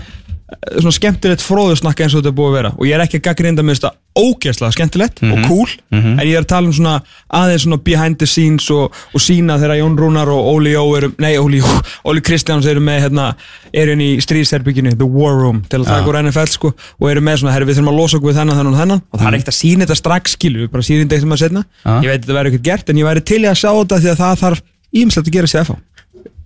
svona 0.80 0.94
skemmtilegt 0.94 1.42
fróðusnakka 1.44 2.04
eins 2.04 2.14
og 2.14 2.20
þetta 2.22 2.30
er 2.30 2.36
búið 2.38 2.50
að 2.50 2.56
vera. 2.58 2.72
Og 2.78 2.88
ég 2.88 2.96
er 2.96 3.04
ekki 3.04 3.20
að 3.20 3.24
gaggrinda 3.28 3.64
með 3.64 3.78
þetta 3.78 3.92
ógeðslega 4.14 4.74
skemmtilegt 4.74 5.22
og 5.26 5.40
cool. 5.48 5.70
En 5.90 6.20
ég 6.22 6.36
er 6.36 6.44
að 6.44 6.50
tala 6.52 6.68
um 6.70 6.74
svona 6.74 6.94
aðeins 7.34 7.64
svona 7.66 7.80
behind 7.82 8.18
the 8.20 8.28
scenes 8.30 8.68
og, 8.70 8.94
og 9.14 9.22
sína 9.22 9.56
þegar 9.58 9.80
Jón 9.80 9.96
Rúnar 9.98 10.30
og 10.30 10.50
Óli 10.52 10.74
Jó 10.74 10.84
eru, 10.98 11.10
nei 11.22 11.34
Óli 11.40 11.60
Jó 11.62 11.70
Óli 12.10 12.22
Kristjáns 12.24 12.68
eru 12.70 12.82
með 12.84 13.06
hérna 13.08 13.30
eru 13.74 13.96
inn 13.96 14.04
í 14.04 14.10
stríðsherbygginu, 14.22 14.94
the 14.98 15.08
war 15.08 15.34
room 15.38 15.64
til 15.70 15.82
að 15.82 15.90
taka 15.90 16.12
úr 16.12 16.20
NFL 16.22 16.52
sko 16.52 16.74
og 16.74 17.08
eru 17.10 17.24
með 17.24 17.42
svona 17.42 17.56
herri 17.56 17.68
við 17.70 17.80
þurfum 17.80 17.92
að 17.94 17.98
losa 18.02 18.20
okkur 18.20 18.30
við 18.30 18.38
þennan, 18.42 18.60
þennan 18.60 18.74
og 18.76 18.82
þennan. 18.84 19.02
Og 19.10 19.20
það 19.20 19.30
er 19.30 19.38
ekkert 19.40 19.54
að 19.54 19.58
sína 19.58 19.86
þetta 19.86 19.98
strax 20.02 20.36
skilu, 20.38 20.68
bara 20.70 20.86
sína 20.86 21.04
þetta 21.04 21.18
eitthvað 21.18 21.42
setna 21.42 21.64
Já. 21.64 21.94
ég 22.04 22.08
veit 22.12 22.14
að 22.14 22.22
þetta 22.22 22.38
verður 22.38 22.52
ekkert 22.54 22.68
gert 22.70 22.92
en 22.94 23.02
ég 23.02 23.10
væri 23.10 23.24
til 23.32 23.42
í 23.42 23.50
að 23.50 23.58
sjá 23.64 23.70
þetta 23.72 24.00
því 24.04 24.12
að 24.14 24.22
það 24.22 24.40
þarf 24.44 24.64
ímslegt 24.94 25.28
að 25.30 25.36
gera 25.38 25.50
sér 25.50 25.66
FH 25.66 25.93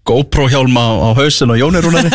GoPro 0.09 0.47
hjálma 0.49 0.83
á, 0.89 0.93
á 1.05 1.09
hausin 1.19 1.53
og 1.53 1.61
Jóni 1.61 1.83
Rúnari 1.85 2.11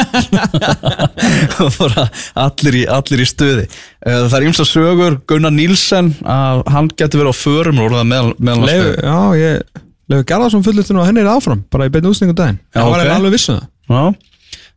og 1.64 1.78
bara 1.78 2.08
allir 2.48 2.80
í, 2.82 2.84
allir 2.90 3.24
í 3.24 3.30
stuði. 3.30 3.68
Eh, 4.04 4.26
það 4.26 4.38
er 4.40 4.48
ymsa 4.50 4.66
sögur. 4.68 5.20
Gunnar 5.30 5.54
Nílsen 5.54 6.14
að 6.26 6.64
hann 6.74 6.92
getur 6.98 7.24
verið 7.24 7.38
á 7.38 7.42
förum 7.44 7.82
og 7.82 7.90
orðað 7.92 8.12
meðal, 8.12 8.68
já, 8.98 9.18
ég 9.40 9.82
Leifur 10.12 10.28
Garðarsson 10.28 10.66
fullitun 10.66 11.00
og 11.00 11.08
henni 11.08 11.24
er 11.24 11.32
áfram 11.32 11.64
bara 11.72 11.88
í 11.88 11.94
beinu 11.94 12.12
útsningu 12.12 12.36
daginn. 12.38 12.60
Já, 12.74 12.82
Það 12.82 12.90
var 12.90 13.00
ok. 13.00 13.06
okay. 13.06 13.18
alveg 13.18 13.36
vissu 13.38 13.54
það. 13.56 13.68
Já. 13.94 14.32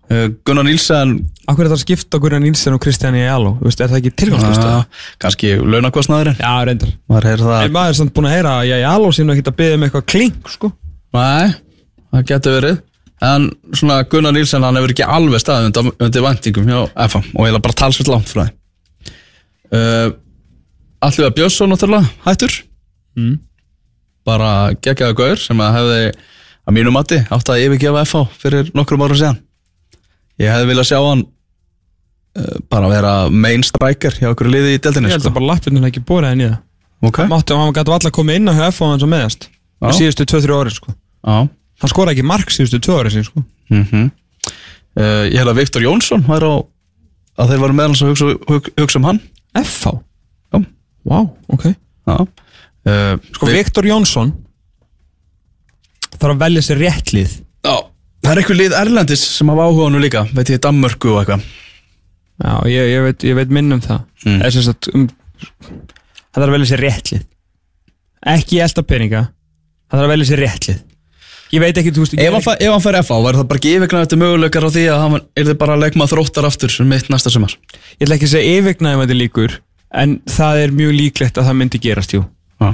Eh, 0.06 0.26
Gunnar 0.46 0.66
Nílsen 0.68 1.16
Akkur 1.50 1.66
er 1.66 1.70
það 1.70 1.76
að 1.76 1.82
skipta 1.82 2.18
Gunnar 2.22 2.42
Nílsen 2.42 2.74
og 2.76 2.82
Kristján 2.82 3.16
veist, 3.62 3.80
er 3.80 3.90
það 3.90 4.00
ekki 4.00 4.12
tilgangslust 4.22 4.62
það? 4.62 5.04
kannski 5.22 5.52
launakostnaðurinn. 5.62 6.38
Já, 6.38 6.52
reyndar. 6.66 6.92
Maður 7.10 7.26
það. 7.42 7.60
En 7.66 7.74
maður 7.74 7.92
er 7.92 7.98
samt 8.00 8.14
búin 8.14 8.28
að 8.30 8.34
heyra 8.36 8.54
að 8.60 8.70
sín 9.14 9.34
ekki 9.34 9.44
að 9.46 9.58
byggja 9.60 9.78
um 9.78 9.86
eitthvað 9.86 10.06
klink, 10.10 10.50
sko. 10.50 10.70
Nei, 11.16 11.54
það 12.10 12.26
getur 12.30 12.56
verið 12.58 12.80
En 13.24 13.46
svona 13.72 14.02
Gunnar 14.12 14.34
Nílsen, 14.36 14.64
hann 14.66 14.76
hefur 14.76 14.92
ekki 14.92 15.06
alveg 15.08 15.40
staðið 15.40 15.70
undir, 15.70 15.86
undir 16.04 16.24
vendingum 16.26 16.66
hjá 16.68 16.80
FA 17.08 17.20
og 17.22 17.42
eiginlega 17.46 17.62
bara 17.64 17.78
talsveit 17.80 18.10
langt 18.12 18.28
frá 18.28 18.42
það 18.44 18.50
uh, 19.72 20.10
Allir 21.06 21.28
að 21.28 21.34
Björnsson 21.38 21.70
náttúrulega 21.72 22.08
hættur. 22.26 22.54
Mm. 23.16 23.38
bara 24.26 24.50
geggjaða 24.84 25.14
gaur 25.16 25.38
sem 25.40 25.60
að 25.62 25.76
hefði 25.78 26.00
að 26.66 26.74
mínu 26.76 26.92
mati 26.92 27.18
átt 27.32 27.48
að 27.52 27.62
yfirgefa 27.64 28.02
FH 28.04 28.22
fyrir 28.42 28.70
nokkrum 28.76 29.04
ára 29.06 29.16
síðan. 29.16 29.38
Ég 30.42 30.50
hefði 30.52 30.68
viljað 30.72 30.88
sjá 30.90 30.98
hann 31.00 31.22
uh, 31.24 32.56
bara 32.72 32.90
vera 32.92 33.12
main 33.32 33.64
striker 33.64 34.16
hjá 34.18 34.32
okkur 34.34 34.50
liði 34.52 34.74
í 34.76 34.80
deildinni 34.82 35.08
Ég 35.08 35.16
held 35.16 35.24
sko. 35.24 35.32
að 35.32 35.38
bara 35.38 35.50
lappirnir 35.54 35.88
ekki 35.88 36.02
búið 36.04 36.28
henni 36.32 36.48
í 36.48 36.50
það 36.50 37.08
ok, 37.08 37.20
Máttu, 37.30 37.56
hann 37.60 37.76
gæti 37.76 37.94
alltaf 37.96 38.12
komið 38.16 38.40
inn 38.40 38.50
á 38.50 38.54
HF 38.58 38.82
og 38.82 38.92
hann 38.92 39.00
svo 39.04 39.08
meðast 39.12 39.48
Já. 39.48 39.88
síðustu 40.00 40.26
2-3 40.32 40.58
árin 40.60 40.76
sko. 40.76 40.92
Já 41.24 41.38
Hann 41.82 41.92
skoraði 41.92 42.16
ekki 42.16 42.28
mark 42.28 42.52
síðustu 42.54 42.80
2 42.86 42.96
árin 43.00 43.14
sín 43.14 43.26
sko. 43.26 43.44
Mm 43.72 43.84
uh, 44.96 45.24
ég 45.28 45.36
held 45.36 45.52
að 45.52 45.60
Viktor 45.60 45.84
Jónsson 45.84 46.24
væri 46.26 46.48
á 46.48 46.56
að 47.36 47.52
þeir 47.52 47.62
varu 47.64 47.76
meðal 47.76 47.96
að 47.96 48.12
hugsa, 48.12 48.30
hug, 48.48 48.70
hugsa 48.80 49.00
um 49.00 49.08
hann. 49.10 49.20
FH? 49.56 49.92
Já. 50.54 50.60
Vá, 51.10 51.18
ok. 51.52 51.66
Já. 52.06 52.16
Uh, 52.86 53.12
Sko 53.34 53.50
Viktor 53.50 53.88
Jónsson 53.88 54.32
þarf 56.16 56.32
að 56.32 56.42
velja 56.46 56.62
sér 56.64 56.78
réttlið 56.80 57.32
já, 57.66 57.74
það 58.22 58.30
er 58.30 58.40
eitthvað 58.40 58.60
lið 58.60 58.76
Erlendis 58.78 59.24
sem 59.34 59.50
hafa 59.52 59.66
áhuga 59.66 59.88
nú 59.92 60.00
líka 60.00 60.22
veit 60.30 60.52
ég, 60.54 60.60
Danmörku 60.62 61.10
og 61.12 61.18
eitthvað. 61.20 61.42
Já, 62.36 62.52
ég, 62.70 62.90
ég, 62.92 63.02
veit, 63.04 63.26
ég 63.26 63.36
veit 63.36 63.52
minn 63.52 63.74
um 63.76 63.82
það. 63.84 64.04
Mm. 64.24 64.38
mm. 64.38 64.64
sagt, 64.64 64.88
um, 64.94 65.06
Það 66.36 66.42
þarf 66.42 66.46
að 66.46 66.54
velja 66.56 66.68
sér 66.68 66.82
réttlið 66.84 67.22
Ekki 68.32 68.60
elda 68.64 68.82
peninga 68.84 69.22
Það 69.26 69.96
þarf 69.96 70.06
að 70.06 70.12
velja 70.12 70.28
sér 70.30 70.42
réttlið 70.44 70.82
Ég 71.54 71.60
veit 71.62 71.76
ekki, 71.78 71.92
þú 71.94 72.02
veist 72.02 72.14
ég 72.16 72.24
Ef 72.26 72.32
hann, 72.34 72.42
fa- 72.42 72.56
ef 72.58 72.72
hann 72.74 72.82
fær 72.82 72.96
FH, 73.02 73.18
væri 73.26 73.38
það 73.38 73.46
bara 73.50 73.60
ekki 73.60 73.74
yfirgnað 73.76 74.04
eftir 74.06 74.18
möguleikar 74.22 74.66
á 74.66 74.70
því 74.74 74.82
að 74.90 75.02
hann 75.04 75.14
er 75.22 75.44
þið 75.46 75.58
bara 75.60 75.76
að 75.76 75.82
leikma 75.84 76.08
þróttar 76.10 76.48
aftur 76.48 76.72
mitt 76.90 77.06
næsta 77.12 77.30
sumar? 77.30 77.54
Ég 78.00 78.06
ætla 78.08 78.16
ekki 78.18 78.26
að 78.26 78.32
segja 78.34 78.56
yfirgnaðum 78.60 79.02
að 79.04 79.06
þetta 79.06 79.20
líkur 79.20 79.54
En 79.96 80.16
það 80.26 80.54
er 80.64 80.74
mjög 80.74 80.92
líklegt 80.98 81.38
að 81.38 81.46
það 81.46 81.56
myndi 81.60 81.78
gerast, 81.86 82.10
jú. 82.16 82.24
Já, 82.60 82.68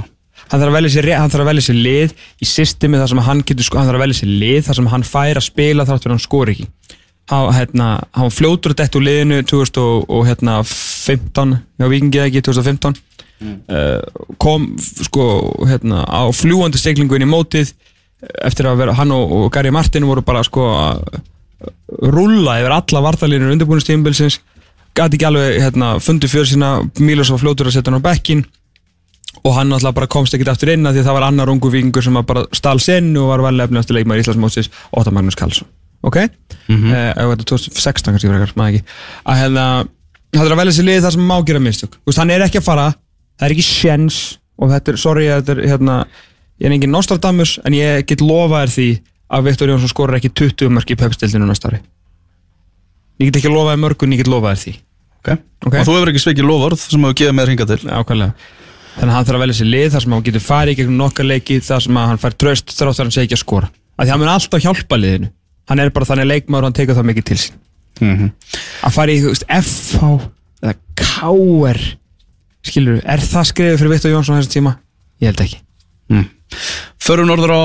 Hann 0.51 0.59
þarf 0.59 0.71
að 0.73 0.77
velja 0.79 0.91
sér, 0.95 1.05
ré- 1.07 1.19
hann 1.21 1.31
þarf 1.31 1.43
að 1.45 1.49
velja 1.53 1.65
sér 1.69 1.77
lið 1.85 2.09
í 2.43 2.45
systemi 2.49 2.97
þar 2.99 3.11
sem 3.13 3.21
hann 3.29 3.43
getur 3.47 3.65
sko, 3.69 3.77
hann 3.79 3.87
þarf 3.87 3.99
að 3.99 4.03
velja 4.03 4.17
sér 4.19 4.31
lið 4.41 4.61
þar 4.65 4.75
sem 4.79 4.89
hann 4.91 5.05
fær 5.07 5.39
að 5.39 5.45
spila 5.45 5.85
þátt 5.87 6.03
fyrir 6.03 6.15
hann 6.17 6.23
skori 6.25 6.51
ekki. 6.57 6.65
Hann, 7.31 7.47
hérna, 7.55 7.87
hann 8.17 8.33
fljótur 8.33 8.73
dætt 8.75 8.97
úr 8.99 9.05
liðinu 9.05 9.37
2015 9.47 11.55
hjá 11.79 11.87
Víkingi 11.91 12.19
eða 12.19 12.29
ekki 12.29 12.41
2015 12.49 12.97
uh, 13.43 14.01
kom 14.41 14.67
sko 14.81 15.25
hérna, 15.69 16.03
á 16.07 16.21
fljúandi 16.35 16.79
seglingu 16.81 17.17
inn 17.17 17.27
í 17.27 17.31
mótið 17.31 17.73
eftir 18.43 18.67
að 18.69 18.81
vera 18.83 18.95
hann 18.97 19.11
og, 19.11 19.31
og 19.31 19.51
Gary 19.53 19.71
Martin 19.71 20.07
voru 20.07 20.23
bara 20.25 20.43
sko 20.45 20.69
að 20.77 21.03
rúlla 22.13 22.57
yfir 22.61 22.75
alla 22.75 23.03
vartalínur 23.05 23.53
undirbúinustíðumbilsins 23.53 24.39
gæti 24.97 25.17
ekki 25.17 25.27
alveg 25.27 25.61
hérna, 25.61 25.95
fundi 26.03 26.29
fyrir 26.29 26.49
sína. 26.49 26.75
Mílos 27.01 27.31
var 27.33 27.41
fljótur 27.41 27.69
að 27.69 27.77
setja 27.77 27.91
hann 27.91 28.01
á 28.03 28.07
bekkin 28.09 28.43
og 29.43 29.55
hann 29.57 29.71
náttúrulega 29.71 29.97
bara 29.97 30.11
komst 30.11 30.35
ekkert 30.35 30.53
aftur 30.53 30.73
inn 30.73 30.85
af 30.85 30.93
því 30.93 31.01
að 31.01 31.07
það 31.07 31.17
var 31.17 31.25
annar 31.27 31.51
ungu 31.51 31.71
vikingur 31.73 32.05
sem 32.05 32.19
bara 32.27 32.45
stál 32.55 32.77
sinn 32.83 33.09
og 33.17 33.31
var 33.31 33.43
vel 33.47 33.65
efnilegasti 33.65 33.95
leikmaður 33.97 34.21
í 34.21 34.25
Íslandsmótsins 34.27 34.69
Óta 34.93 35.13
Magnús 35.13 35.37
Karlsson. 35.39 35.67
Ok? 36.03 36.19
Mm 36.67 36.77
-hmm. 36.77 36.91
þetta 36.91 37.31
er 37.31 37.45
2016 37.49 38.13
kannski 38.13 38.29
frekar, 38.29 38.53
maður 38.55 38.73
ekki. 38.73 38.83
Að 39.25 39.39
hérna, 39.41 39.65
það 40.35 40.45
er 40.45 40.51
að 40.51 40.61
velja 40.61 40.75
sér 40.77 40.87
lið 40.89 41.01
þar 41.03 41.11
sem 41.11 41.27
má 41.31 41.37
gera 41.45 41.59
mistök. 41.59 41.97
Hann 42.17 42.29
er 42.29 42.41
ekki 42.41 42.57
að 42.57 42.67
fara, 42.69 42.93
það 43.39 43.45
er 43.47 43.51
ekki 43.51 43.67
sjens 43.67 44.37
og 44.57 44.69
þetta 44.69 44.91
er, 44.91 44.97
sorry, 44.97 45.25
þetta 45.27 45.51
er 45.51 45.67
hérna 45.67 46.05
ég 46.61 46.69
er 46.69 46.75
engin 46.75 46.93
Nostradamus 46.93 47.57
en 47.65 47.75
ég 47.77 48.05
get 48.09 48.21
lofa 48.21 48.63
þér 48.63 48.73
því 48.75 48.87
að 49.33 49.45
Viktor 49.49 49.71
Jónsson 49.73 49.91
skorur 49.91 50.19
ekki 50.19 50.33
20 50.33 50.73
mörg 50.73 50.91
í 50.93 50.97
pepstildinu 50.99 51.47
næsta 51.49 51.71
ári. 51.71 51.79
Ég 53.21 53.29
get 53.29 53.39
ekki 53.41 53.53
lofa 53.53 53.73
þér 53.73 53.83
mörgun, 53.85 54.13
ég 54.13 54.23
get 54.23 54.31
lofa 54.31 54.53
þér 54.53 54.63
því. 54.65 54.75
Ok, 55.23 55.31
Ok. 55.63 55.77
Og 55.79 55.87
þú 55.87 55.95
hefur 55.95 56.11
ekki 56.11 56.21
svikið 56.25 56.49
lofvörð 56.49 56.81
sem 56.83 57.05
hefur 57.05 57.17
gefið 57.21 57.37
mér 57.37 57.53
hinga 57.53 57.69
til? 57.69 57.79
Ákvæmlega 57.87 58.33
þannig 58.93 59.09
að 59.09 59.17
hann 59.17 59.27
þarf 59.27 59.37
að 59.37 59.43
velja 59.43 59.57
sér 59.57 59.69
lið 59.69 59.87
þar 59.93 60.03
sem 60.03 60.13
hann 60.13 60.25
getur 60.27 60.43
farið 60.43 60.73
í 60.73 60.77
gegnum 60.79 60.99
nokkar 61.01 61.25
leiki 61.27 61.57
þar 61.65 61.85
sem 61.85 61.97
að 61.97 62.09
hann 62.11 62.21
fær 62.21 62.35
tröst 62.43 62.73
þrátt 62.73 62.99
að 62.99 63.01
hann 63.03 63.13
segi 63.15 63.27
ekki 63.27 63.37
að 63.37 63.41
skora. 63.41 63.69
Af 63.97 64.05
því 64.05 64.13
hann 64.13 64.21
mun 64.21 64.31
alltaf 64.33 64.63
hjálpa 64.63 64.99
liðinu. 64.99 65.29
Hann 65.71 65.81
er 65.81 65.91
bara 65.95 66.09
þannig 66.09 66.29
leikmaður 66.29 66.67
og 66.67 66.69
hann 66.69 66.77
tekur 66.77 66.97
það 66.99 67.09
mikið 67.09 67.27
til 67.29 67.39
sín. 67.41 67.59
Mm 68.03 68.29
að 68.83 68.95
fara 68.97 69.13
í 69.13 69.19
þú 69.21 69.31
veist, 69.31 69.45
FH 69.47 70.07
eða 70.63 70.73
KR 70.99 71.79
skilur, 72.63 73.01
er 73.05 73.21
það 73.23 73.49
skrifið 73.49 73.77
fyrir 73.79 73.93
Viktor 73.93 74.11
Jónsson 74.13 74.39
þessum 74.39 74.53
tíma? 74.53 74.73
Ég 75.23 75.31
held 75.31 75.43
ekki. 75.45 75.59
Mm. 76.11 76.25
Förum 77.03 77.27
norður 77.27 77.51
á 77.51 77.63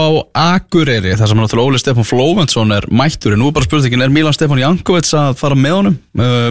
Akureyri 0.57 1.15
þar 1.19 1.31
sem 1.31 1.41
náttúrulega 1.41 1.71
Óli 1.71 1.83
Stefán 1.83 2.09
Flóventsson 2.09 2.75
er 2.75 2.89
mættur. 2.91 3.37
En 3.37 3.43
nú 3.43 3.51
er 3.51 3.57
bara 3.59 3.69
spurningin, 3.69 4.03
er 4.03 4.15
Milan 4.15 4.35
Stefán 4.37 4.63
Jankovits 4.63 5.15
að 5.19 5.37
fara 5.39 5.59
með 5.59 5.77
honum? 5.77 6.01
Uh, 6.19 6.51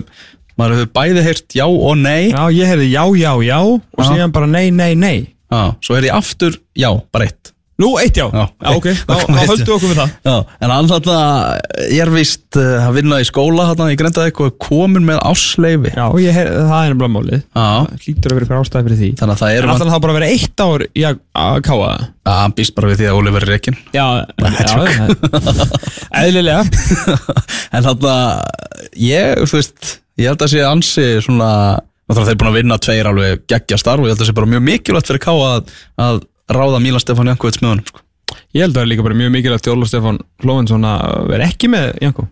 maður 0.58 0.80
hefur 0.80 0.94
bæði 0.96 1.26
heyrt 1.28 1.58
já 1.58 1.66
og 1.68 2.00
nei. 2.00 2.32
Já, 2.32 2.46
ég 2.56 2.72
hefði 2.72 2.88
já, 2.94 3.04
já, 3.20 3.32
já 3.50 3.60
og 3.66 4.08
síðan 4.08 4.34
bara 4.36 4.50
nei, 4.50 4.70
nei, 4.72 4.94
nei. 4.96 5.18
Já, 5.52 5.62
svo 5.84 5.96
er 6.00 6.10
ég 6.10 6.16
aftur 6.16 6.58
já, 6.76 6.90
bara 7.12 7.30
eitt 7.30 7.54
Nú, 7.78 7.92
eitt 8.02 8.18
já, 8.18 8.26
Já. 8.34 8.44
já 8.58 8.70
ok, 8.74 8.86
þá, 9.06 9.12
Það 9.22 9.50
við 9.52 9.72
okkur 9.76 9.92
við 9.92 10.00
það. 10.00 10.14
Já, 10.26 10.36
en 10.66 10.72
hann 10.74 10.88
þarna 10.90 11.18
ég 11.94 12.00
er 12.02 12.12
vist 12.16 12.58
uh, 12.58 12.88
að 12.88 12.96
vinna 12.98 13.20
í 13.22 13.28
skóla 13.30 13.68
þarna 13.70 13.90
Grendavík 14.00 14.40
og 14.42 14.48
er 14.50 14.56
komin 14.66 15.06
með 15.06 15.20
ásleifi 15.30 15.92
Já, 15.94 16.06
ég 16.24 16.34
hef, 16.40 16.50
það 16.58 16.80
er 16.88 16.96
nefnilega 16.96 17.14
málið. 17.14 17.44
Já, 17.44 17.68
Það 17.68 18.08
hlýtur 18.08 18.34
að 18.34 18.40
vera 18.40 18.48
ykkur 18.48 18.58
ástæði 18.64 18.88
fyrir 18.88 19.00
því. 19.04 19.10
Þannig 19.22 19.36
að 19.36 19.44
það 19.44 19.52
En 19.52 19.58
er 19.62 19.70
alltaf 19.76 19.92
það 19.94 20.02
bara 20.08 20.16
að 20.16 20.18
vera 20.18 20.32
eitt 20.34 20.64
ár 20.66 20.86
í 20.88 21.06
að 21.12 21.20
að 21.44 21.60
káa 21.68 21.78
það? 21.84 22.08
Að 22.28 22.40
hann 22.42 22.56
býst 22.58 22.76
bara 22.80 22.90
við 22.92 22.98
því 23.04 23.08
að 23.12 23.20
Óli 23.22 23.34
verið 23.38 23.52
reikin 23.54 23.78
Já, 23.94 24.06
já 24.42 25.38
eðlilega. 26.24 26.64
En 27.78 27.86
þarna 27.86 28.16
ég, 28.98 29.44
þú 29.46 29.60
veist, 29.60 29.92
ég 30.18 30.32
held 30.32 30.44
að 30.48 30.52
sé 30.54 30.64
ansi 30.66 31.06
svona, 31.24 31.52
náttúrulega 32.08 32.26
þeir 32.26 32.34
eru 32.34 32.42
búin 32.42 32.50
að 32.52 32.58
vinna 32.58 32.80
tveir 32.82 33.10
alveg 33.12 33.46
geggja 33.52 33.80
starf 33.82 34.02
og 34.04 34.10
ég 34.10 34.16
held 34.16 34.24
að 34.26 34.30
sé 34.32 34.36
bara 34.38 34.50
mjög 34.56 34.66
mikilvægt 34.68 35.12
fyrir 35.12 35.22
að, 35.52 35.72
að 36.08 36.20
ráða 36.52 36.82
Mílan 36.84 37.04
Stefán 37.04 37.32
Jankovits 37.32 37.62
með 37.62 37.74
honum 37.74 37.88
sko. 37.88 38.04
Ég 38.56 38.64
held 38.64 38.74
að 38.74 38.80
það 38.80 38.84
er 38.84 38.92
líka 38.92 39.06
bara 39.06 39.18
mjög 39.20 39.32
mikilvægt 39.36 39.66
til 39.68 39.74
Óla 39.76 39.88
Stefán 39.90 40.20
Flóvensson 40.44 40.88
að 40.88 41.30
vera 41.32 41.48
ekki 41.48 41.70
með 41.72 41.88
Janko. 42.04 42.28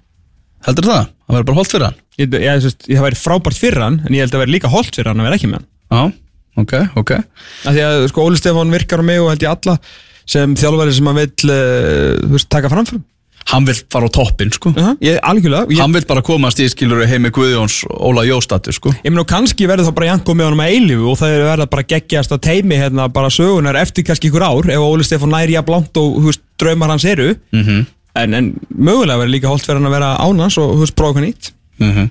Heldur 0.66 0.90
það? 0.90 1.08
Það 1.26 1.36
verður 1.36 1.48
bara 1.50 1.60
holdt 1.60 1.74
fyrir 1.74 1.88
hann? 1.88 1.98
Ég, 2.16 2.28
ég, 2.32 2.46
ég, 2.46 2.68
ég, 2.90 2.96
það 2.96 3.06
væri 3.06 3.20
frábært 3.20 3.60
fyrir 3.60 3.84
hann 3.86 3.98
en 4.06 4.16
ég 4.16 4.26
held 4.26 4.36
að 4.36 4.44
vera 4.44 4.56
líka 4.56 4.72
holdt 4.72 4.96
fyrir 4.96 5.12
hann 5.12 5.22
að 5.22 5.28
vera 5.30 5.40
ekki 5.40 5.50
með 5.52 5.60
hann. 5.60 5.68
Já, 5.96 6.62
ok, 6.64 6.76
ok. 7.02 7.12
Af 7.20 7.76
Því 7.76 7.84
að 7.86 8.06
sko 8.12 8.26
Óli 8.26 8.40
Stefán 8.40 8.74
virkar 8.74 9.04
á 9.04 9.06
mig 9.06 9.22
og 9.22 9.32
held 9.34 9.46
ég 9.46 9.52
alla 9.52 9.78
sem 10.26 10.56
þjálfari 10.58 10.96
sem 10.96 11.12
að 11.12 11.20
vill 11.22 11.54
uh, 11.54 12.32
veist, 12.34 12.50
taka 12.50 12.72
framfram 12.72 13.04
Hann 13.46 13.66
vil 13.68 13.76
fara 13.94 14.10
á 14.10 14.12
toppin, 14.12 14.52
sko. 14.52 14.70
Uh 14.70 14.76
-huh. 14.76 14.98
Ég, 15.02 15.20
algjörlega 15.22 15.68
ég, 15.70 15.80
Hann 15.80 15.94
vil 15.94 16.06
bara 16.08 16.22
komast 16.22 16.60
í 16.60 16.70
skilur 16.70 17.06
heimi 17.06 17.30
Guðjóns 17.30 17.84
Óla 17.90 18.26
Jóstatu, 18.26 18.72
sko. 18.74 18.90
Ég 19.04 19.12
meina 19.12 19.22
og 19.22 19.28
kannski 19.28 19.68
verður 19.68 19.86
þá 19.86 19.94
bara 19.94 20.06
Janko 20.06 20.34
með 20.34 20.46
honum 20.46 20.64
að 20.66 20.72
eilífu 20.74 21.12
og 21.12 21.18
það 21.18 21.30
er 21.30 21.44
verða 21.44 21.66
bara 21.70 21.84
geggjast 21.84 22.32
að 22.32 22.42
teimi 22.42 22.76
hérna 22.76 23.08
bara 23.08 23.30
sögunar 23.30 23.76
eftir 23.76 24.04
kannski 24.04 24.30
ykkur 24.30 24.42
ár 24.42 24.70
ef 24.70 24.80
Óli 24.80 25.04
Stefán 25.04 25.30
næri 25.30 25.54
jafn 25.54 25.72
langt 25.72 25.98
og 25.98 26.24
veist, 26.26 26.42
draumar 26.58 26.90
hans 26.90 27.06
eru. 27.06 27.36
Mm 27.52 27.86
en, 28.16 28.34
en 28.34 28.52
mögulega 28.70 29.20
verður 29.20 29.34
líka 29.34 29.52
holdt 29.52 29.66
fyrir 29.68 29.82
hann 29.82 29.90
að 29.90 29.98
vera 29.98 30.16
ánans 30.24 30.58
og 30.62 30.80
veist, 30.80 30.96
prófa 30.96 31.20
eitthvað 31.20 31.28
nýtt. 31.28 31.52
-hmm. 31.80 32.10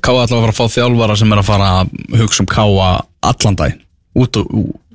Káa 0.00 0.24
ætla 0.24 0.36
að 0.38 0.44
fara 0.44 0.54
að 0.54 0.58
fá 0.58 0.66
þjálfara 0.76 1.16
sem 1.16 1.32
er 1.32 1.38
að 1.38 1.50
fara 1.50 1.70
að 1.80 2.20
hugsa 2.20 2.42
um 2.42 2.50
Káa 2.50 2.88
allan 3.22 3.56
dag 3.56 3.80
út 4.14 4.36
og 4.36 4.46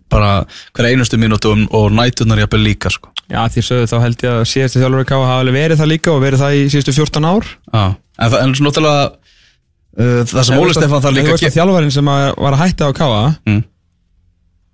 bara 0.09 0.31
hver 0.75 0.87
einustu 0.89 1.17
mínútu 1.21 1.51
og 1.69 1.91
nætunar 1.93 2.41
jafnvel 2.43 2.63
líka 2.65 2.89
sko. 2.93 3.09
Já, 3.29 3.43
því 3.53 3.61
sögðu 3.67 3.87
þá 3.91 3.97
held 4.05 4.23
ég 4.25 4.31
að 4.33 4.45
síðastu 4.49 4.81
þjálfur 4.81 5.05
Káa 5.09 5.21
hafa 5.27 5.39
alveg 5.43 5.57
verið 5.59 5.81
það 5.83 5.91
líka 5.93 6.11
og 6.15 6.21
verið 6.23 6.41
það 6.43 6.55
í 6.57 6.61
síðustu 6.73 6.95
14 6.97 7.27
ár. 7.29 7.49
Ah. 7.73 7.91
en, 8.19 8.31
það- 8.33 8.41
svo 8.57 8.65
náttúrulega 8.65 9.03
uh, 9.09 10.21
það 10.25 10.43
sem 10.49 10.57
Óli 10.59 10.69
að- 10.73 10.77
Stefán 10.79 11.03
en 11.05 11.17
líka 11.19 11.33
að 11.35 11.37
að 11.37 11.57
þjálfarinn 11.59 11.93
sem 11.99 12.09
að 12.15 12.23
var 12.41 12.53
að 12.57 12.63
hætta 12.65 12.89
á 12.89 12.91
Káa 12.97 13.21
Mm. 13.45 13.63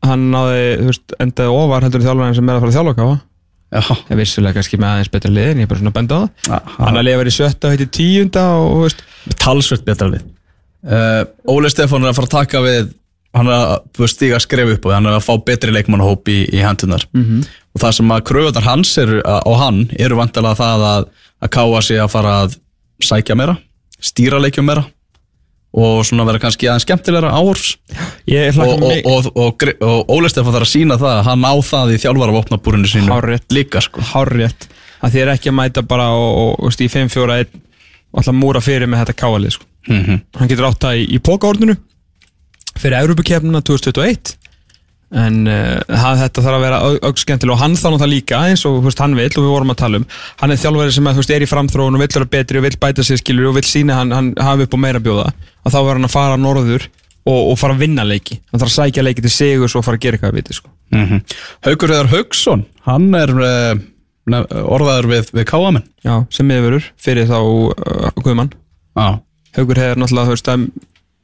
hann 0.06 0.26
náði, 0.32 0.65
veist, 0.89 1.15
endaði 1.19 1.54
ofar 1.60 1.82
heldur 1.86 2.02
en 2.04 2.08
þjálfarinn 2.08 2.36
sem 2.38 2.50
er 2.50 2.56
að 2.60 2.63
fara 2.65 2.71
að 2.71 2.78
þjálfa 2.80 2.95
Káa 3.00 3.15
Já, 3.76 3.82
ég 3.82 4.12
er 4.13 4.19
vissulega 4.21 4.56
kannski 4.56 4.78
með 4.80 4.91
aðeins 4.93 5.12
betra 5.12 5.32
lið 5.34 5.48
en 5.52 5.58
ég 5.60 5.65
er 5.65 5.69
bara 5.71 5.80
svona 5.82 5.91
að 5.91 5.95
benda 5.98 6.15
á 6.15 6.21
það. 6.45 6.67
Hann 6.86 7.00
að 7.00 7.06
lifa 7.08 7.24
í 7.26 7.34
sjötta 7.36 7.71
heiti 7.74 7.88
tíunda 7.98 8.43
og 8.62 8.93
talsveit 9.41 9.82
betra 9.88 10.08
lið. 10.13 10.21
Uh, 10.86 11.26
Óli 11.50 11.71
Stefán 11.74 12.06
er 12.06 12.13
að 12.13 12.19
fara 12.19 12.30
að 12.30 12.36
taka 12.38 12.62
við 12.63 12.93
hann 13.36 13.52
er 13.52 13.54
að 13.76 14.08
stíga 14.12 14.39
að 14.39 14.45
skrifa 14.45 14.76
upp 14.78 14.88
og 14.88 14.95
hann 14.95 15.10
er 15.10 15.17
að 15.17 15.26
fá 15.28 15.34
betri 15.45 15.74
leikmannahóp 15.76 16.32
í, 16.32 16.39
í 16.56 16.63
hendunar 16.63 17.06
-hmm. 17.12 17.45
og 17.76 17.84
það 17.84 17.95
sem 18.00 18.12
að 18.15 18.26
kröfunar 18.32 18.67
hans 18.67 18.98
eru, 19.02 19.21
og 19.21 19.58
hann 19.60 19.86
eru 20.00 20.19
vantilega 20.19 20.56
það 20.56 20.86
að, 20.89 21.08
að 21.43 21.54
káa 21.58 21.82
sig 21.82 22.00
að 22.00 22.12
fara 22.15 22.36
að 22.43 22.60
sækja 23.04 23.36
meira 23.36 23.58
stýra 24.00 24.39
leikjum 24.39 24.67
meira 24.69 24.86
og 25.76 26.06
svona 26.08 26.24
vera 26.28 26.39
kannski 26.39 26.69
aðeins 26.69 26.86
skemmtilegra 26.88 27.34
áhors 27.36 27.76
og, 28.63 28.84
og, 29.04 29.28
og, 29.36 29.65
og, 29.84 30.13
Óli 30.15 30.32
Stefán 30.32 30.56
þarf 30.56 30.67
að 30.67 30.71
sína 30.71 30.98
það 31.02 31.17
að 31.17 31.26
hann 31.28 31.43
á 31.43 31.54
það 31.67 31.91
í 31.91 32.00
þjálfara 32.06 32.36
vopnabúrinu 32.38 32.91
sínu 32.91 33.12
Hárrétt. 33.12 33.48
líka 33.52 33.84
sko 33.84 34.04
hárrétt 34.13 34.69
að 35.04 35.17
þið 35.17 35.24
er 35.26 35.34
ekki 35.34 35.52
að 35.52 35.58
mæta 35.60 35.84
bara 35.84 36.08
og, 36.15 36.30
og, 36.43 36.54
og 36.63 36.76
stíð 36.76 36.95
5-4-1 36.95 37.60
og 38.15 38.21
alltaf 38.21 38.38
múra 38.38 38.63
fyrir 38.63 38.88
með 38.88 39.04
þetta 39.04 39.17
Káa 39.19 39.41
lið 39.43 39.58
sko. 39.58 39.67
mm 39.89 40.02
-hmm. 40.06 40.21
hann 40.39 40.52
getur 40.54 40.69
átt 40.69 40.88
það 40.88 41.02
í, 41.02 41.04
í 41.12 41.19
pókaordninu 41.19 41.76
fyrir 42.79 42.99
Európukefnina 43.03 43.61
2021 43.65 44.35
en 45.15 45.45
uh, 45.47 45.77
það, 45.85 46.21
þetta 46.23 46.43
þarf 46.43 46.57
að 46.57 46.63
vera 46.65 46.79
aukskemmtileg 47.07 47.53
og 47.53 47.61
hann 47.61 47.77
þá 47.77 47.85
náttúrulega 47.85 48.11
líka 48.11 48.41
eins 48.49 48.65
og 48.67 48.81
veist, 48.83 49.01
hann 49.03 49.15
vill 49.17 49.29
og 49.29 49.45
við 49.45 49.51
vorum 49.53 49.71
að 49.71 49.79
tala 49.83 50.01
um. 50.01 50.05
Hann 50.41 50.53
er 50.53 50.59
þjálfari 50.59 50.95
sem 50.95 51.09
að, 51.09 51.19
veist, 51.21 51.33
er 51.35 51.45
í 51.45 51.49
framþróun 51.49 51.97
og 51.97 52.03
vill 52.03 52.11
vera 52.17 52.29
betri 52.35 52.59
og 52.59 52.65
vill 52.65 52.79
bæta 52.81 53.05
sér 53.05 53.21
skilur 53.21 53.51
og 53.51 53.57
vill 53.59 53.67
sína 53.69 53.99
hann, 53.99 54.13
hann 54.15 54.31
hafi 54.41 54.65
upp 54.65 54.75
á 54.75 54.79
meira 54.81 55.01
bjóða. 55.03 55.29
Að 55.63 55.75
þá 55.75 55.79
verður 55.79 55.99
hann 55.99 56.09
að 56.09 56.15
fara 56.15 56.39
norður 56.41 56.88
og, 57.25 57.39
og 57.39 57.59
fara 57.61 57.77
að 57.77 57.83
vinna 57.85 58.05
leiki. 58.07 58.39
Hann 58.51 58.61
þarf 58.61 58.71
að 58.71 58.77
sækja 58.79 59.05
leiki 59.05 59.25
til 59.25 59.33
sigurs 59.33 59.77
og 59.77 59.85
fara 59.85 59.99
að 59.99 60.07
gera 60.07 60.19
eitthvað 60.19 60.33
að 60.33 60.41
viti 60.41 60.57
sko. 60.57 60.73
Mm 60.95 61.21
Haukur 61.65 61.93
Eðar 61.93 62.11
Haugsson, 62.11 62.65
hann 62.85 63.07
er 63.17 63.31
uh, 63.33 63.77
orðaður 64.65 65.07
við, 65.09 65.31
við 65.33 65.47
Káamen 65.49 65.85
Já, 66.05 66.15
sem 66.33 66.47
miðurur 66.49 66.85
fyrir 67.01 67.29
þá 67.29 67.39
uh, 67.39 68.11
Guðmann. 68.19 68.51
Já, 68.97 69.21
Haukur 69.57 69.81
hefur 69.81 70.01
náttúrulega, 70.01 70.57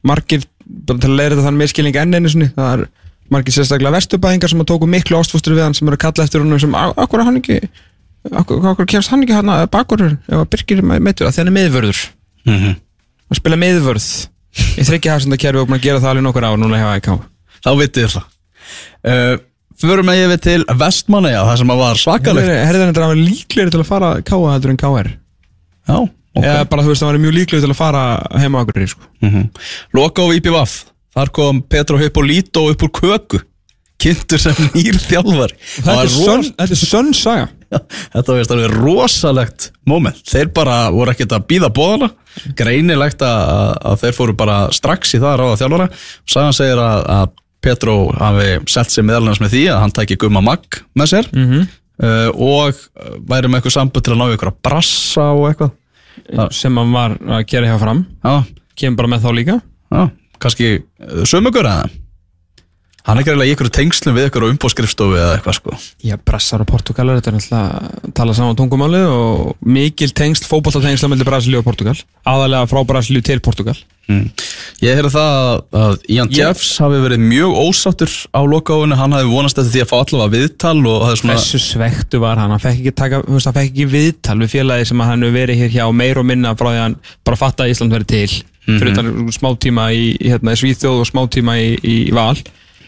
margir, 0.02 0.42
bara 0.88 1.02
til 1.02 1.10
að 1.10 1.18
leira 1.20 1.36
þetta 1.36 1.46
þann 1.46 1.60
miskilning 1.60 1.98
enn 2.02 2.18
einu 2.18 2.32
sinni, 2.32 2.50
það 2.56 2.72
er 2.74 2.84
margir 3.32 3.56
sérstaklega 3.56 3.96
vestubæðingar 3.96 4.52
sem 4.52 4.62
að 4.62 4.68
tóku 4.72 4.88
miklu 4.90 5.18
ástfóstur 5.18 5.56
við 5.56 5.66
hann 5.66 5.76
sem 5.76 5.88
eru 5.88 5.98
að 5.98 6.04
kalla 6.04 6.26
eftir 6.26 6.42
honum 6.42 6.60
sem 6.62 6.74
akkur 6.76 7.24
hann 7.24 7.38
ekki 7.40 7.60
akkur 8.30 8.88
kemst 8.90 9.12
hann 9.12 9.24
ekki 9.24 9.36
hann 9.36 9.52
að 9.52 9.68
bakur 9.72 10.04
ef 10.10 10.36
að 10.38 10.48
Birkir 10.52 10.82
meitur 10.82 11.28
að 11.28 11.38
þenni 11.38 11.54
miðvörður 11.56 12.02
mm 12.46 12.58
-hmm. 12.58 12.74
að 13.30 13.40
spila 13.40 13.60
miðvörð 13.62 14.10
í 14.78 14.84
þryggja 14.86 15.16
hafsenda 15.16 15.40
kerfi 15.40 15.62
og 15.62 15.70
búin 15.70 15.80
að 15.80 15.86
gera 15.86 16.02
það 16.02 16.12
alveg 16.12 16.26
nokkur 16.26 16.46
ár 16.46 16.60
núna 16.60 16.82
hefa 16.82 16.98
ekki 17.00 17.14
á 17.14 17.16
þá 17.62 17.70
vitið 17.80 18.12
það 18.16 18.28
uh, 19.08 19.34
Förum 19.82 20.06
við 20.12 20.20
yfir 20.26 20.40
til 20.44 20.64
Vestmannaja, 20.78 21.42
það 21.48 21.56
sem 21.58 21.70
að 21.72 21.80
var 21.80 21.98
svakalegt 21.98 22.50
Herðan 22.68 22.98
var 23.00 23.16
líklegri 23.18 23.72
til 23.72 23.80
að 23.80 23.88
fara 23.88 24.10
K.A. 24.22 24.50
heldur 24.52 24.70
en 24.70 24.78
K.R. 24.78 25.08
Já, 25.88 25.96
ok. 26.34 26.44
Eða 26.44 26.64
bara 26.70 26.82
þú 26.82 26.92
veist, 26.92 27.02
það 27.02 27.12
var 27.12 27.20
mjög 27.24 27.36
líklegri 27.38 27.64
til 27.66 27.74
að 27.74 27.80
fara 27.82 28.04
heima 28.40 28.58
á 28.58 28.62
okkur 28.62 28.88
sko. 28.88 29.04
mm 29.20 29.30
-hmm. 29.30 29.48
Loka 29.92 30.22
á 30.22 30.28
IPVAF 30.34 30.92
Þar 31.12 31.32
kom 31.36 31.62
Petro 31.68 31.98
Hippolito 32.00 32.68
upp 32.72 32.84
úr 32.86 32.92
köku. 32.96 33.40
Kynntur 34.02 34.40
sem 34.40 34.56
nýr 34.74 34.96
þjálfari. 34.98 35.54
Þetta 35.76 35.98
er 36.02 36.10
sönn- 36.10 36.54
þetta 38.12 38.36
veist 38.36 38.52
alveg 38.52 38.72
rosalegt 38.74 39.68
moment. 39.88 40.18
Þeir 40.28 40.50
bara 40.56 40.78
voru 40.92 41.12
ekkert 41.12 41.36
að 41.36 41.46
býða 41.52 41.70
bóðana 41.72 42.10
Greinilegt 42.58 43.22
að, 43.24 43.76
að 43.92 44.00
þeir 44.02 44.16
fóru 44.16 44.34
bara 44.36 44.56
strax 44.72 45.14
í 45.14 45.20
það 45.20 45.30
að 45.34 45.38
ráða 45.42 45.60
þjálfara. 45.60 45.86
Sagan 46.34 46.56
segir 46.56 46.80
að, 46.80 47.04
að 47.12 47.36
Petro 47.62 47.96
hafi 48.16 48.48
selt 48.72 48.90
sig 48.90 49.06
meðalans 49.06 49.40
með 49.42 49.54
því 49.54 49.62
að 49.70 49.80
hann 49.84 49.94
tæki 49.94 50.18
gumma 50.24 50.42
magg 50.42 50.80
með 50.98 51.12
sér. 51.12 51.28
Mm 51.36 51.46
-hmm. 51.50 51.68
uh, 52.02 52.30
og 52.32 52.80
væri 53.28 53.52
með 53.52 53.60
eitthvað 53.60 53.76
sambund 53.76 54.04
til 54.08 54.16
að 54.16 54.18
ná 54.18 54.26
í 54.26 54.34
eitthvað 54.34 54.58
brassa 54.64 55.28
og 55.36 55.46
eitthvað 55.50 55.76
sem 56.54 56.78
hann 56.78 56.92
var 56.94 57.16
að 57.20 57.46
gera 57.50 57.72
hjá 57.72 57.78
fram. 57.82 58.04
Já, 58.22 58.44
kemur 58.78 59.00
bara 59.00 59.12
með 59.14 59.26
þá 59.26 59.32
líka. 59.38 59.58
Já, 59.92 60.02
kannski 60.42 60.70
sömugur 61.28 61.68
eða? 61.68 61.90
Hann 63.02 63.18
er 63.18 63.24
ekki 63.24 63.32
reyna 63.34 63.46
í 63.48 63.52
ykkur 63.56 63.68
tengslum 63.74 64.14
við 64.14 64.28
ykkur 64.28 64.44
á 64.46 64.50
umbóðskrifstofu 64.52 65.16
eða 65.18 65.32
eitthvað 65.34 65.56
sko. 65.58 65.72
Já, 66.06 66.14
Brassar 66.22 66.62
og 66.62 66.68
Portugalar, 66.70 67.18
þetta 67.18 67.32
er 67.32 67.34
náttúrulega 67.34 67.80
að 67.88 68.12
tala 68.14 68.36
saman 68.38 68.58
tungumáli 68.60 69.00
og 69.10 69.64
mikil 69.66 70.12
tengsl, 70.14 70.46
fótballtatengsla 70.46 71.10
mellir 71.10 71.26
Brasilíu 71.26 71.58
og 71.58 71.66
Portugal. 71.66 71.96
Aðalega 72.22 72.70
frá 72.70 72.84
Brasilíu 72.86 73.24
til 73.26 73.42
Portugal 73.42 73.74
mm. 74.10 74.24
Ég 74.82 74.96
heyrði 74.98 75.12
það 75.14 75.36
að 75.78 75.92
Ian 76.10 76.30
Jeffs 76.34 76.70
hafi 76.82 77.02
verið 77.04 77.20
mjög 77.22 77.58
ósáttur 77.62 78.14
á 78.34 78.40
lokáinu, 78.42 78.96
hann 78.98 79.14
hafi 79.14 79.28
vonast 79.30 79.60
eftir 79.60 79.76
því 79.76 79.82
að 79.84 79.90
fá 79.92 79.96
allavega 80.00 80.32
viðtal 80.36 80.80
og 80.80 81.04
það 81.04 81.12
er 81.12 81.20
svona 81.20 81.36
Hversu 81.36 81.60
svektu 81.62 82.22
var 82.22 82.40
hann, 82.42 82.50
hann 82.50 82.62
fekk 82.62 82.80
ekki, 82.80 82.94
taka, 82.98 83.20
veist, 83.28 83.46
hann 83.46 83.58
fekk 83.58 83.70
ekki 83.70 83.86
viðtal 83.92 84.38
við 84.42 84.54
félagi 84.56 84.88
sem 84.90 85.04
hann 85.06 85.22
hefur 85.22 85.36
verið 85.38 85.62
hér 85.62 85.76
hjá 85.76 85.84
meir 85.94 86.18
og 86.18 86.26
minna 86.32 86.56
frá 86.58 86.70
því 86.72 86.80
að 86.80 86.86
hann 86.88 86.98
bara 87.22 87.40
fatta 87.44 87.66
að 87.66 87.76
Ísland 87.76 87.94
verið 87.94 88.10
til. 88.10 88.40
Fyrir 88.62 88.92
utan 88.92 89.30
smá 89.34 89.48
tíma 89.58 89.86
í, 89.94 90.02
hérna, 90.22 90.54
í 90.54 90.58
Svíþjóð 90.60 91.00
og 91.02 91.08
smá 91.08 91.22
tíma 91.30 91.56
í, 91.58 91.70
í 91.82 91.96
Val. 92.14 92.36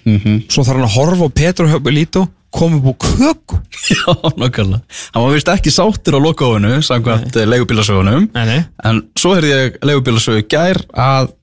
Mhm. 0.04 0.50
svo 0.52 0.64
þarf 0.64 0.76
hann 0.76 0.84
að 0.84 0.96
horfa 0.98 1.28
á 1.28 1.30
Petro 1.32 1.64
Hjöpulító 1.68 2.26
koma 2.54 2.78
upp 2.78 2.90
á 2.90 2.94
köku. 3.04 3.58
Já, 3.90 4.14
nokkarlega 4.38 4.80
Hann 5.14 5.26
var 5.26 5.34
vist 5.34 5.50
ekki 5.52 5.72
sáttur 5.74 6.18
á 6.18 6.20
lokáinu 6.22 6.78
samkvæmt 6.84 7.36
leigubílasögunum. 7.42 8.28
Nei, 8.34 8.44
nei. 8.48 8.60
en 8.84 9.02
svo 9.18 9.34
heyrði 9.36 9.52
ég 9.54 9.80
leigubílasögu 9.84 10.46
gær 10.50 10.80
að 10.94 11.34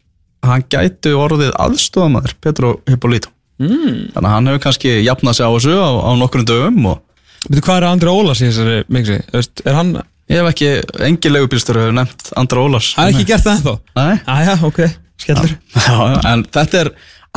hann 0.46 0.66
gæti 0.72 1.14
orðið 1.14 1.54
aðstofamæður 1.62 2.36
Petro 2.42 2.74
Hippolito 2.90 3.30
mm. 3.62 4.12
þannig 4.16 4.28
að 4.28 4.34
hann 4.34 4.50
hefur 4.50 4.64
kannski 4.66 4.94
jafnað 5.06 5.38
sig 5.38 5.48
á 5.48 5.52
þessu 5.54 5.78
á, 5.78 5.92
á 6.02 6.12
nokkrum 6.18 6.48
dögum 6.48 6.92
og 6.94 7.08
Veitu 7.42 7.64
hvað 7.66 7.80
er 7.80 7.88
Andri 7.90 8.12
Ólas 8.12 8.42
í 8.44 8.50
þessari 8.52 9.06
veist, 9.34 9.64
Er 9.66 9.74
hann, 9.74 9.96
ég 10.30 10.42
hef 10.42 10.50
ekki, 10.52 10.70
engin 11.08 11.34
leigubílstöru 11.34 11.88
hefur 11.88 11.98
nefnt 11.98 12.30
Andra 12.38 12.66
Ólars 12.66 12.92
hann 12.98 13.10
er 13.10 13.16
ekki 13.16 13.30
gert 13.32 13.48
það 13.48 13.56
ennþá? 13.56 13.74
Nei, 13.98 14.20
Æja, 14.36 14.58
ok, 14.68 14.82
skellur. 15.24 15.56
Já, 15.74 15.96
já, 15.98 16.20
en 16.34 16.46
þetta 16.54 16.84
er 16.84 16.92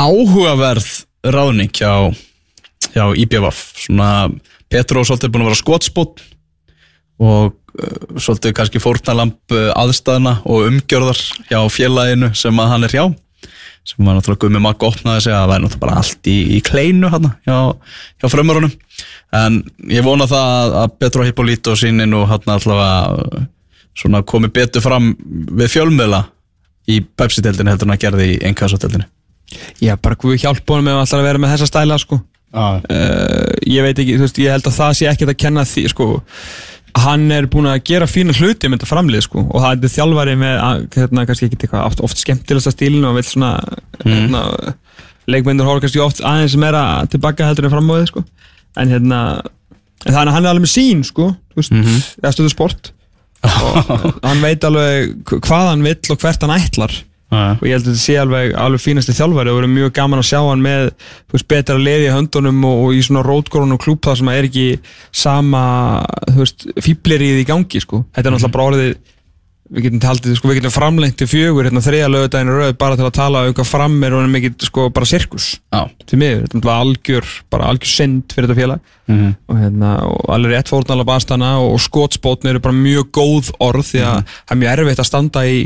áhugaverð 0.04 0.90
ráðning 1.34 1.72
hjá, 1.72 1.94
hjá 2.94 3.04
IBVF 3.24 3.60
svona 3.86 4.08
Petro 4.70 5.02
er 5.02 5.08
svolítið 5.08 5.32
búin 5.34 5.44
að 5.44 5.50
vera 5.52 5.60
skotspott 5.60 6.22
og 7.22 7.52
uh, 7.52 8.16
svolítið 8.18 8.54
kannski 8.58 8.82
fórnalamp 8.82 9.54
uh, 9.54 9.68
aðstæðna 9.78 10.38
og 10.46 10.68
umgjörðar 10.70 11.20
hjá 11.50 11.60
félaginu 11.70 12.32
sem 12.38 12.58
að 12.64 12.72
hann 12.74 12.88
er 12.88 12.96
hjá 12.96 13.04
sem 13.84 14.00
var 14.06 14.16
náttúrulega 14.16 14.46
Gumi 14.46 14.60
Magg 14.64 14.80
opnaði 14.86 15.26
sig 15.26 15.34
að 15.36 15.42
það 15.42 15.50
væri 15.52 15.62
náttúrulega 15.66 15.82
bara 15.84 15.96
allt 16.00 16.28
í, 16.32 16.36
í 16.56 16.60
kleinu 16.64 17.10
hann 17.12 17.26
hjá, 17.44 17.56
hjá 18.22 18.30
frömmurunum 18.32 18.72
en 19.36 19.58
ég 19.92 20.06
vona 20.06 20.24
það 20.30 20.76
að- 20.80 20.94
Petro 21.02 21.26
Hippolito 21.26 21.74
síni 21.76 22.06
nú 22.08 22.22
hann 22.30 22.48
allavega 22.54 23.42
uh, 24.16 24.22
komi 24.30 24.48
betur 24.54 24.80
fram 24.84 25.12
við 25.60 25.74
fjölmiðla 25.76 26.22
í 26.90 27.02
Pepsi-deldinu 27.04 27.70
heldur 27.74 27.88
en 27.90 27.94
að 27.94 28.02
gerði 28.06 28.30
í 28.32 28.38
Enkasso-deldinu 28.48 29.04
Já, 29.84 29.94
bara 30.00 30.16
Guð 30.18 30.40
hjálpa 30.40 30.74
honum 30.78 30.88
ef 30.88 30.96
hann 30.96 31.04
ætlar 31.06 31.20
að 31.20 31.28
vera 31.28 31.40
með 31.44 31.52
þessa 31.54 31.68
stæla 31.68 31.98
sko. 32.00 32.16
Uh, 32.54 33.50
Ég 33.66 33.84
veit 33.84 33.98
ekki, 33.98 34.16
þú 34.18 34.26
veist, 34.26 34.40
ég 34.42 34.54
held 34.54 34.70
að 34.70 34.78
það 34.78 34.94
sé 34.98 35.10
ekkert 35.10 35.34
að 35.34 35.42
kenna 35.44 35.66
því 35.68 35.84
sko. 35.92 36.08
Hann 37.04 37.26
er 37.34 37.48
búin 37.50 37.66
að 37.66 37.80
gera 37.90 38.06
fína 38.06 38.34
hluti 38.36 38.68
með 38.68 38.78
þetta 38.78 38.90
framlið 38.92 39.24
sko. 39.26 39.42
og 39.48 39.64
það 39.64 39.86
er 39.88 39.94
þjálfari 39.96 40.36
með 40.38 40.60
hérna, 40.94 41.26
kannski 41.26 41.48
ekki 41.48 41.58
eitthvað 41.58 41.88
oft, 41.88 42.04
oft 42.06 42.20
skemmtilegsta 42.22 42.74
stílinu 42.74 43.10
og 43.10 43.18
vill 43.18 43.26
svona 43.26 43.56
hérna, 44.04 44.44
leikmyndur 45.26 45.66
horf 45.66 45.82
kannski 45.82 46.02
oft 46.04 46.22
aðeins 46.22 46.54
meira 46.60 46.84
tilbaka 47.10 47.48
heldur 47.48 47.66
en 47.66 47.74
framóðið 47.74 48.12
sko. 48.12 48.24
en 48.78 48.94
hérna 48.94 49.20
en 50.04 50.12
þannig 50.12 50.30
að 50.30 50.36
hann 50.36 50.44
er 50.44 50.52
alveg 50.52 50.66
með 50.66 50.74
sín 50.74 51.02
sko, 51.06 51.30
þú 51.54 51.60
veist, 51.60 51.72
mm 51.72 51.82
-hmm. 51.82 52.04
eða 52.22 52.34
stöðu 52.36 52.52
sport 52.52 52.92
og 53.44 53.92
hann 54.28 54.42
veit 54.44 54.64
alveg 54.64 55.14
hvað 55.32 55.68
hann 55.70 55.84
vill 55.84 56.12
og 56.12 56.20
hvert 56.20 56.46
hann 56.46 56.56
ætlar 56.56 56.94
Ah. 57.34 57.56
og 57.58 57.66
ég 57.68 57.76
held 57.76 57.86
að 57.86 57.92
þetta 57.92 58.02
sé 58.04 58.16
alveg, 58.20 58.52
alveg 58.64 58.82
fínasti 58.84 59.16
þjálfari 59.16 59.52
og 59.52 59.58
verið 59.60 59.74
mjög 59.74 59.94
gaman 59.98 60.22
að 60.22 60.28
sjá 60.30 60.40
hann 60.40 60.64
með 60.64 60.90
veist, 61.34 61.48
betra 61.50 61.78
leði 61.80 62.08
í 62.08 62.14
höndunum 62.14 62.60
og, 62.68 62.84
og 62.84 62.98
í 62.98 63.02
svona 63.06 63.24
rótgórunum 63.26 63.80
klúb 63.82 64.02
það 64.04 64.20
sem 64.20 64.30
er 64.34 64.48
ekki 64.50 64.68
sama 65.24 65.64
fýblerið 66.84 67.42
í 67.42 67.48
gangi 67.48 67.82
sko. 67.82 68.04
þetta 68.14 68.30
er 68.30 68.36
náttúrulega 68.36 68.56
bara 68.58 68.70
orðið 68.70 68.94
við 69.74 69.86
getum 69.88 70.02
taldið, 70.04 70.36
sko, 70.38 70.50
við 70.50 70.60
getum 70.60 70.74
framlengt 70.74 71.16
til 71.18 71.26
fjögur 71.30 71.66
hérna 71.68 71.82
þriða 71.82 72.10
lögudaginn 72.14 72.52
rauð 72.54 72.74
bara 72.78 72.98
til 72.98 73.06
að 73.08 73.16
tala 73.16 73.44
um 73.48 73.54
hvað 73.58 73.70
fram 73.70 73.96
er 74.06 74.14
er 74.14 74.28
mikið 74.30 74.66
sko, 74.68 74.88
bara 74.94 75.08
sirkus 75.10 75.48
Já. 75.74 75.82
til 76.06 76.18
miður, 76.22 76.44
þetta 76.46 76.62
er 76.62 76.74
algjör 76.74 77.32
bara 77.50 77.70
algjör 77.72 77.92
synd 77.94 78.34
fyrir 78.34 78.48
þetta 78.50 78.60
félag 78.62 78.92
Mhm. 79.04 79.34
og, 79.48 79.56
hérna, 79.60 79.88
og 80.08 80.30
alveg 80.32 80.54
rétt 80.54 80.70
fórnala 80.72 81.04
bastana 81.04 81.58
og, 81.60 81.74
og 81.74 81.80
skotspótn 81.84 82.48
eru 82.48 82.60
bara 82.64 82.72
mjög 82.72 83.10
góð 83.12 83.50
orð 83.60 83.84
því 83.90 84.00
að 84.00 84.20
það 84.24 84.54
er 84.54 84.60
mjög 84.62 84.78
erfitt 84.78 85.02
að 85.02 85.08
standa 85.10 85.42
í, 85.44 85.58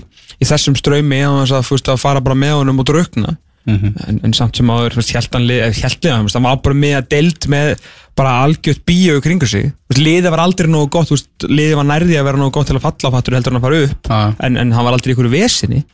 í 0.43 0.45
þessum 0.49 0.75
ströymi 0.75 1.21
og 1.29 1.37
þess 1.45 1.55
að, 1.55 1.69
þú 1.69 1.77
veist, 1.77 1.91
að 1.93 2.03
fara 2.03 2.21
bara 2.25 2.35
með 2.35 2.57
honum 2.59 2.83
og 2.83 2.89
drukna 2.91 3.37
en, 3.69 4.21
en 4.25 4.35
samt 4.37 4.57
sem 4.57 4.71
áður 4.73 4.97
hjæltliða, 5.05 6.23
það 6.33 6.45
var 6.47 6.61
bara 6.65 6.79
með 6.79 6.95
að 6.99 7.09
deild 7.13 7.49
með 7.53 7.75
bara 8.19 8.33
algjört 8.45 8.83
bíu 8.89 9.21
kringu 9.23 9.47
sig. 9.49 9.71
Liðið 9.95 10.33
var 10.33 10.43
aldrei 10.43 10.69
nógu 10.71 10.89
gott 10.97 11.45
liðið 11.45 11.77
var 11.79 11.87
nærði 11.87 12.19
að 12.19 12.27
vera 12.31 12.41
nógu 12.41 12.55
gott 12.57 12.71
til 12.71 12.79
að 12.79 12.87
falla 12.87 13.13
á 13.13 13.15
fattur 13.15 13.37
heldur 13.39 13.55
en 13.55 13.61
að 13.61 13.67
fara 13.67 13.83
upp. 13.85 14.11
Já. 14.11 14.21
en, 14.47 14.59
en 14.59 14.75
hann 14.75 14.87
var 14.89 14.97
aldrei 14.97 15.13
einhverju 15.13 15.35
vesinni. 15.35 15.85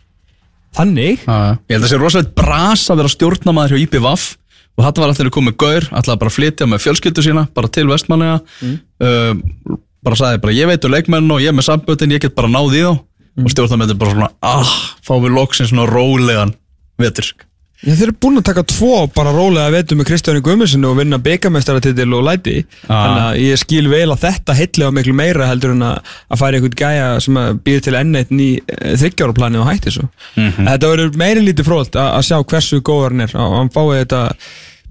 Þannig 0.74 1.26
Ah. 1.30 1.54
Ég 1.68 1.76
held 1.76 1.84
að 1.84 1.86
það 1.86 1.92
sé 1.92 2.00
rosalega 2.00 2.34
bras 2.38 2.88
að 2.90 3.00
vera 3.02 3.12
stjórnamaður 3.12 3.74
hjá 3.74 3.84
IPVAF. 3.84 4.26
Og 4.74 4.82
þetta 4.82 5.02
var 5.02 5.12
alltaf 5.12 5.30
komið 5.30 5.56
gaur, 5.62 5.84
alltaf 5.94 6.18
bara 6.18 6.32
að 6.32 6.34
flytja 6.34 6.66
með 6.66 6.80
fjölskyldu 6.82 7.22
sína, 7.22 7.44
bara 7.54 7.70
til 7.70 7.84
vestmanniða 7.86 8.40
mm. 8.42 9.76
bara 10.02 10.18
sagði 10.18 10.40
bara 10.42 10.56
ég 10.56 10.66
veit 10.66 10.88
um 10.88 10.90
leikmenn 10.90 11.30
og 11.30 11.44
ég 11.44 11.52
er 11.52 11.54
með 11.54 11.68
samböndin, 11.68 12.16
ég 12.16 12.24
get 12.24 12.34
bara 12.34 12.50
náð 12.50 12.74
í 12.74 12.82
þá. 12.82 12.90
Og 13.38 13.52
stjórnamaður 13.54 14.00
bara 14.00 14.16
svona 14.16 14.30
ah, 14.42 14.74
fá 15.06 15.14
við 15.22 15.36
loksins 15.36 15.70
svona 15.70 15.86
rólegan 15.90 16.56
vetur 16.98 17.30
Já, 17.30 17.53
þeir 17.84 18.02
eru 18.06 18.14
búin 18.24 18.40
að 18.40 18.46
taka 18.48 18.62
tvo 18.70 18.98
bara 19.12 19.32
rólega 19.34 19.72
vetum 19.74 19.98
með 20.00 20.08
Kristjáni 20.08 20.40
Guðmundsson 20.44 20.86
og 20.88 20.96
vinna 20.96 21.18
byggamestaratitil 21.20 22.06
og 22.16 22.22
læti. 22.24 22.54
Þannig 22.88 23.24
að 23.24 23.40
ég 23.42 23.60
skil 23.60 23.88
vel 23.92 24.06
að 24.14 24.22
þetta 24.24 24.56
heillega 24.56 24.94
miklu 24.96 25.14
meira 25.18 25.48
heldur 25.50 25.74
en 25.74 25.84
að, 25.90 26.12
að 26.32 26.40
færa 26.40 26.60
einhvern 26.60 26.78
gæja 26.80 27.08
sem 27.24 27.40
býr 27.66 27.82
til 27.84 27.96
enn 28.00 28.20
eitt 28.20 28.32
ný 28.32 28.46
þryggjáraplani 28.72 29.60
og 29.60 29.68
hætti 29.68 29.92
svo. 29.98 30.06
Þetta 30.36 30.92
verður 30.94 31.18
meiri 31.20 31.42
lítið 31.44 31.68
frólt 31.68 31.98
að, 31.98 32.12
að 32.18 32.28
sjá 32.30 32.38
hversu 32.54 32.80
góður 32.84 33.12
hann 33.12 33.26
er. 33.26 33.34
Og 33.36 33.58
hann 33.58 33.72
fái 33.74 33.84
þetta 34.04 34.22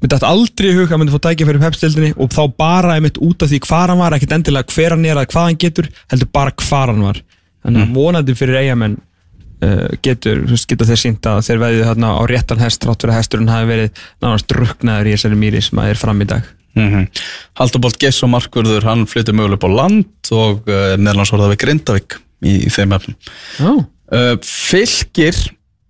myndi 0.04 0.18
þetta 0.18 0.34
aldrei 0.34 0.68
í 0.68 0.76
hug 0.76 0.92
að 0.92 1.00
myndi 1.00 1.14
fá 1.16 1.22
tækja 1.24 1.48
fyrir 1.48 1.64
pepstildinni 1.64 2.12
og 2.20 2.34
þá 2.36 2.42
bara 2.60 2.98
einmitt 2.98 3.22
út 3.24 3.46
af 3.46 3.50
því 3.50 3.62
hvar 3.64 3.94
hann 3.94 4.02
var 4.02 4.18
ekkert 4.18 4.36
endilega 4.36 4.76
hver 4.76 4.98
hann 4.98 5.06
er 5.08 5.22
að 5.22 5.30
hvað 5.32 5.48
hann 5.48 5.62
getur 5.64 5.88
heldur 6.12 6.32
bara 6.36 6.54
hvar 6.60 6.92
hann 6.92 7.06
var. 7.08 7.22
Þannig 7.64 7.86
að 7.86 7.94
vonandi 7.96 8.36
fyrir 8.36 8.60
eigamenn 8.60 8.98
uh, 9.64 9.86
getur, 10.06 10.44
geta 10.70 10.88
þeir 10.90 11.00
sínt 11.00 11.30
að 11.30 11.40
þeir 11.48 11.64
veðið 11.64 11.88
þarna 11.92 12.12
á 12.20 12.22
réttan 12.30 12.62
hest 12.64 12.82
trátt 12.84 13.04
fyrir 13.04 13.16
að 13.16 13.22
hesturinn 13.22 13.54
hafi 13.54 13.70
verið 13.70 14.04
nánast 14.24 14.50
druknaður 14.52 15.10
í 15.10 15.16
þessari 15.16 15.40
mýri 15.40 15.64
sem 15.64 15.82
að 15.82 15.94
er 15.94 16.04
fram 16.04 16.22
í 16.22 16.30
dag. 16.30 16.52
Mm 16.74 16.90
-hmm. 16.90 17.24
Haldabolt 17.60 18.00
Geiss 18.02 18.24
og 18.26 18.32
Markvörður 18.34 18.88
hann 18.90 19.06
flyttur 19.06 19.36
möguleg 19.38 19.60
upp 19.60 19.68
á 19.70 19.78
land 19.78 20.32
og 20.34 20.70
uh, 20.70 20.96
meðlans 20.98 21.34
orðað 21.34 21.54
við 21.54 21.62
Grindavík 21.66 22.18
í, 22.42 22.54
í 22.66 22.70
þeim 22.74 22.96
efnum. 22.98 23.18
Já, 23.60 23.72
uh, 23.72 24.36
Fylgir 24.42 25.38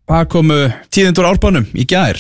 það 0.10 0.30
komu 0.34 0.60
tíðindur 0.92 1.30
árbænum 1.30 1.68
í 1.74 1.88
gær. 1.88 2.20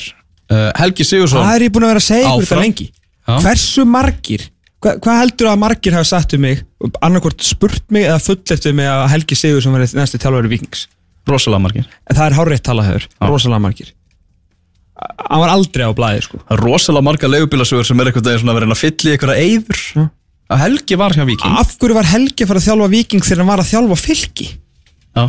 Uh, 0.52 0.72
Helgi 0.80 1.06
Sigursson 1.08 1.44
það 1.44 1.56
er 1.58 1.68
ég 1.68 1.76
búin 1.76 1.86
að 1.88 1.94
vera 1.94 2.04
að 2.04 2.08
segja 2.08 2.32
ykkur 2.32 2.48
þetta 2.48 2.64
lengi? 2.64 2.90
Já. 3.24 3.36
Hversu 3.44 3.86
margir? 3.88 4.50
Hva, 4.84 4.98
Hvað 5.00 5.20
heldur 5.22 5.50
að 5.52 5.62
margir 5.62 5.96
hafa 5.96 6.10
sagt 6.10 6.36
um 6.36 6.44
mig? 6.44 6.64
Annarkvort 7.00 7.44
spurt 7.44 7.86
mig 7.94 8.08
eða 8.08 8.20
fulleft 8.24 8.68
við 8.68 8.76
mig 8.80 8.90
að 8.92 9.06
Helgi 9.14 9.38
Sigur 9.40 9.64
sem 9.64 9.76
verið 9.76 9.96
næstu 9.96 10.20
þjálfari 10.20 10.52
vikings 10.52 10.88
rosalega 11.30 11.64
margir 11.66 11.86
en 12.10 12.16
það 12.18 12.26
er 12.30 12.38
hárétt 12.40 12.64
talað 12.68 12.90
höfur, 12.92 13.06
Já. 13.10 13.28
rosalega 13.30 13.64
margir 13.68 13.94
hann 15.30 15.42
var 15.44 15.52
aldrei 15.54 15.86
á 15.88 15.92
blæði 15.96 16.26
sko 16.28 16.42
rosalega 16.64 17.04
marga 17.08 17.30
leigubílasögur 17.32 17.88
sem 17.88 18.00
er 18.04 18.12
einhvern 18.12 18.28
veginn 18.30 18.52
að 18.52 18.60
vera 18.60 18.70
að 18.76 18.82
fylla 18.84 19.10
í 19.10 19.16
einhverja 19.16 19.48
eyður 19.48 19.82
Já. 19.94 20.04
að 20.54 20.62
Helgi 20.64 21.00
var 21.02 21.16
hjá 21.18 21.24
Viking 21.28 21.58
af 21.64 21.74
hverju 21.80 21.98
var 21.98 22.10
Helgi 22.12 22.44
að 22.46 22.52
fara 22.52 22.62
að 22.62 22.68
þjálfa 22.68 22.92
viking 22.94 23.24
þegar 23.26 23.42
hann 23.44 23.52
var 23.54 23.64
að 23.64 23.72
þjálfa 23.74 23.98
fylki 24.04 24.48
Já. 25.18 25.24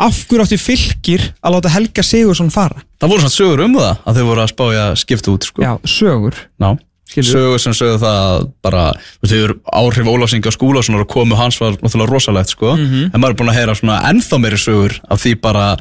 af 0.00 0.20
hverju 0.30 0.44
átti 0.46 0.58
fylkir 0.60 1.26
að 1.44 1.56
láta 1.56 1.72
Helga 1.74 2.02
Sigursson 2.06 2.50
fara 2.54 2.80
Það 3.00 3.12
voru 3.12 3.24
svona 3.24 3.36
sögur 3.36 3.64
um 3.66 3.74
það 3.76 3.92
að 4.06 4.16
þau 4.20 4.24
voru 4.30 4.42
að 4.44 4.52
spája 4.54 4.84
skipta 5.00 5.34
út 5.34 5.46
sko. 5.50 5.62
já, 5.64 5.72
sögur 5.84 6.36
Ná. 6.60 6.70
Sögur 7.16 7.58
sem 7.58 7.72
sögðu 7.74 7.98
það 8.04 8.18
að 8.30 8.44
bara 8.62 8.84
þú 9.20 9.30
veist, 9.30 9.56
áhrif 9.74 10.10
Ólafsinga 10.12 10.52
skúla 10.54 10.82
og 11.00 11.08
komu 11.10 11.34
hans 11.36 11.58
var 11.60 11.72
náttúrulega 11.80 12.10
rosalegt 12.12 12.50
sko. 12.54 12.76
Mhm. 12.76 13.10
en 13.14 13.20
maður 13.20 13.30
er 13.30 13.40
búin 13.40 13.50
að 13.50 13.58
heyra 13.58 13.74
svona 13.74 14.02
ennþá 14.10 14.38
meiri 14.40 14.56
sögur 14.58 15.00
af 15.10 15.18
því 15.24 15.34
bara 15.40 15.76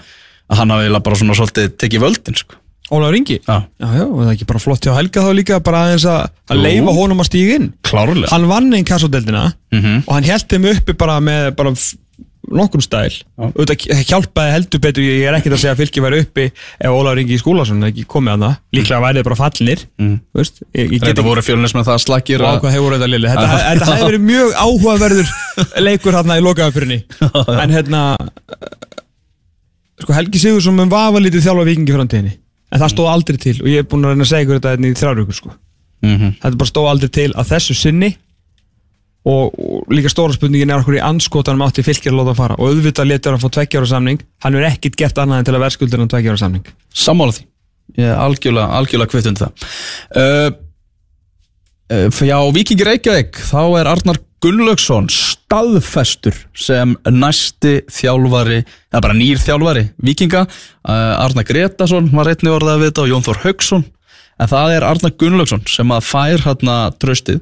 að 0.50 0.58
hann 0.58 0.70
hafi 0.70 0.90
bara 1.04 1.16
svona 1.16 1.36
svolítið 1.38 1.78
tekið 1.78 2.02
völdin 2.02 2.36
sko. 2.36 2.56
Ólafur 2.90 3.16
Ingi 3.20 3.38
Já, 3.46 3.62
já, 3.78 3.88
já, 4.00 4.04
og 4.10 4.18
það 4.18 4.30
er 4.30 4.34
ekki 4.34 4.48
bara 4.50 4.60
flott 4.60 4.82
hjá 4.82 4.96
Helga 4.98 5.22
þá 5.22 5.32
líka 5.38 5.60
bara 5.62 5.84
aðeins 5.86 6.06
að, 6.10 6.30
leifa 6.58 6.94
honum 6.98 7.20
að 7.22 7.28
stíga 7.30 7.56
inn 7.60 7.68
klárlega 7.86 8.32
hann 8.34 8.48
vann 8.50 8.74
einn 8.74 8.84
kassodeldina 8.90 9.54
Mhm. 9.72 10.04
og 10.08 10.14
hann 10.16 10.24
held 10.24 10.48
þeim 10.50 10.66
uppi 10.74 10.94
bara 10.98 11.20
með 11.22 11.56
bara 11.56 11.70
nokkurn 12.56 12.84
stæl. 12.86 13.14
Auðvitað 13.40 14.04
hjálpaði 14.10 14.54
heldur 14.56 14.82
betur 14.84 15.06
ég 15.06 15.28
er 15.30 15.38
ekkert 15.38 15.56
að 15.58 15.62
segja 15.64 15.74
að 15.76 15.82
fylki 15.84 16.04
væri 16.06 16.22
uppi 16.24 16.46
ef 16.50 16.90
Ólafur 16.96 17.22
Ingi 17.24 17.38
Skúlason 17.42 17.88
ekki 17.90 18.06
komið 18.10 18.34
að 18.36 18.46
það 18.46 18.56
líklega 18.80 19.02
væri 19.06 19.20
þið 19.22 19.28
bara 19.30 19.40
fallinir 19.44 19.86
Mm. 20.00 20.16
Þetta 20.74 21.24
voru 21.26 21.42
fjölunir 21.44 21.72
sem 21.72 21.84
það 21.84 22.02
slakir 22.04 22.42
Vá, 22.44 22.56
hvað 22.62 22.76
hefur 22.76 22.96
þetta 22.96 23.10
lili 23.12 23.30
Þetta, 23.30 23.48
þetta 23.68 23.88
hefði 23.90 24.08
verið 24.10 24.24
mjög 24.30 24.54
áhugaverður 24.64 25.32
leikur 25.84 26.16
hérna 26.18 26.38
í 26.40 26.44
lokaðafyrinni 26.46 27.00
En 27.64 27.74
hérna 27.76 28.04
Sko 30.00 30.16
Helgi 30.16 30.40
Sigursson 30.40 30.78
mun 30.78 30.92
vafa 30.92 31.20
lítið 31.20 31.44
þjálfa 31.44 31.66
vikingi 31.68 31.96
framtíðinni. 31.96 32.34
En 32.70 32.80
það 32.84 32.92
stóð 32.94 33.10
aldrei 33.12 33.40
til 33.42 33.56
og 33.60 33.68
ég 33.68 33.82
er 33.84 33.88
búinn 33.90 34.06
að 34.08 34.14
reyna 34.14 34.26
að 34.26 34.32
segja 34.32 34.46
ykkur 34.46 34.60
þetta 34.60 34.74
hérna 34.76 34.90
í 34.90 34.98
þrjárvíkur 35.00 35.38
sko. 35.40 35.52
Mhm. 36.06 36.30
Þetta 36.44 36.60
bara 36.62 36.70
stóð 36.72 36.90
aldrei 36.94 37.12
til 37.18 37.30
að 37.34 37.50
þessu 37.52 37.76
sinni 37.76 38.10
og, 39.30 39.58
og 39.60 39.94
líka 39.94 40.12
stóra 40.12 40.36
spurningin 40.36 40.72
er 40.74 40.82
okkur 40.82 40.98
í 40.98 41.04
anskotanum 41.06 41.66
átti 41.68 41.86
fylgir 41.86 42.14
að 42.14 42.22
láta 42.22 42.34
að 42.34 42.40
fara? 42.42 42.58
Og 42.60 42.74
auðvitað 42.74 43.12
letur 43.12 43.34
hann 43.34 43.40
að 43.40 43.46
fá 43.46 43.56
tveggjára 43.58 43.92
samning. 43.92 44.24
Hann 44.46 44.58
er 44.58 44.70
ekkit 44.72 44.98
gert 45.00 45.22
annað 45.22 45.42
en 45.42 45.50
til 45.50 45.56
að 45.58 45.66
verðskuldur 45.66 46.04
hann 46.04 46.12
tveggjára 46.14 46.42
samning. 46.42 46.72
Sammála 47.06 47.38
því. 47.38 47.46
Ég 48.00 48.10
er 48.10 48.24
algjörlega, 48.24 48.80
algjörlega 48.80 49.14
kvitt 49.14 49.30
undir 49.30 49.46
það. 49.46 49.70
Uh, 50.24 50.50
uh, 51.96 52.24
Já, 52.30 52.38
Víkingi 52.56 52.88
Reykjavík 52.88 53.40
þá 53.50 53.62
er 53.82 53.92
Arnar 53.92 54.22
Gunnlaugsson 54.40 55.10
staðfestur 55.12 56.38
sem 56.56 56.94
næsti 57.12 57.80
þjálfari, 57.92 58.62
eða 58.94 59.02
bara 59.04 59.18
nýr 59.18 59.42
þjálfari 59.42 59.90
Víkinga, 60.06 60.46
uh, 60.48 61.16
Arnar 61.26 61.48
Gretason 61.48 62.08
var 62.14 62.32
einni 62.32 62.54
orðað 62.54 62.84
við 62.84 62.92
þetta 62.92 63.04
og 63.04 63.12
Jón 63.12 63.26
Þór 63.26 63.42
Haugsson 63.44 63.84
en 64.40 64.50
það 64.52 64.76
er 64.78 64.88
Arnar 64.88 65.16
Gunnlaugsson 65.20 65.66
sem 65.68 65.92
að 65.96 66.08
fær 66.08 66.46
hérna 66.46 66.78
tröstið 67.02 67.42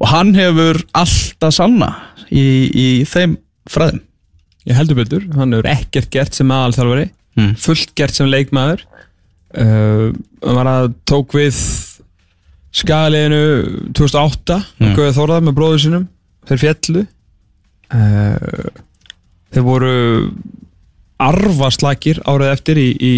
og 0.00 0.10
hann 0.12 0.34
hefur 0.38 0.80
alltaf 0.96 1.54
sanna 1.56 1.92
í, 2.30 2.46
í 2.72 2.88
þeim 3.08 3.38
fræðum 3.70 4.04
Ég 4.68 4.76
heldur 4.76 4.98
betur, 4.98 5.22
hann 5.38 5.54
hefur 5.54 5.68
ekkert 5.70 6.10
gert 6.12 6.36
sem 6.36 6.50
aðalþjálfari 6.52 7.08
Mm. 7.38 7.52
fullt 7.54 7.92
gert 7.94 8.16
sem 8.16 8.26
leikmaður 8.26 8.80
uh, 9.54 10.08
hann 10.42 10.56
var 10.58 10.66
að 10.66 10.88
tók 11.06 11.36
við 11.36 11.54
skagaliðinu 12.74 13.92
2008 13.94 14.56
mm. 14.80 14.94
Gauði 14.96 15.12
Þórðar 15.14 15.44
með 15.46 15.54
bróður 15.60 15.82
sinum 15.84 16.08
þeir 16.48 16.62
fjallu 16.64 17.04
uh, 17.94 18.72
þeir 19.54 19.66
voru 19.68 19.92
arfaslakir 21.28 22.18
árið 22.26 22.52
eftir 22.56 22.80
í, 22.82 22.88
í 22.98 23.14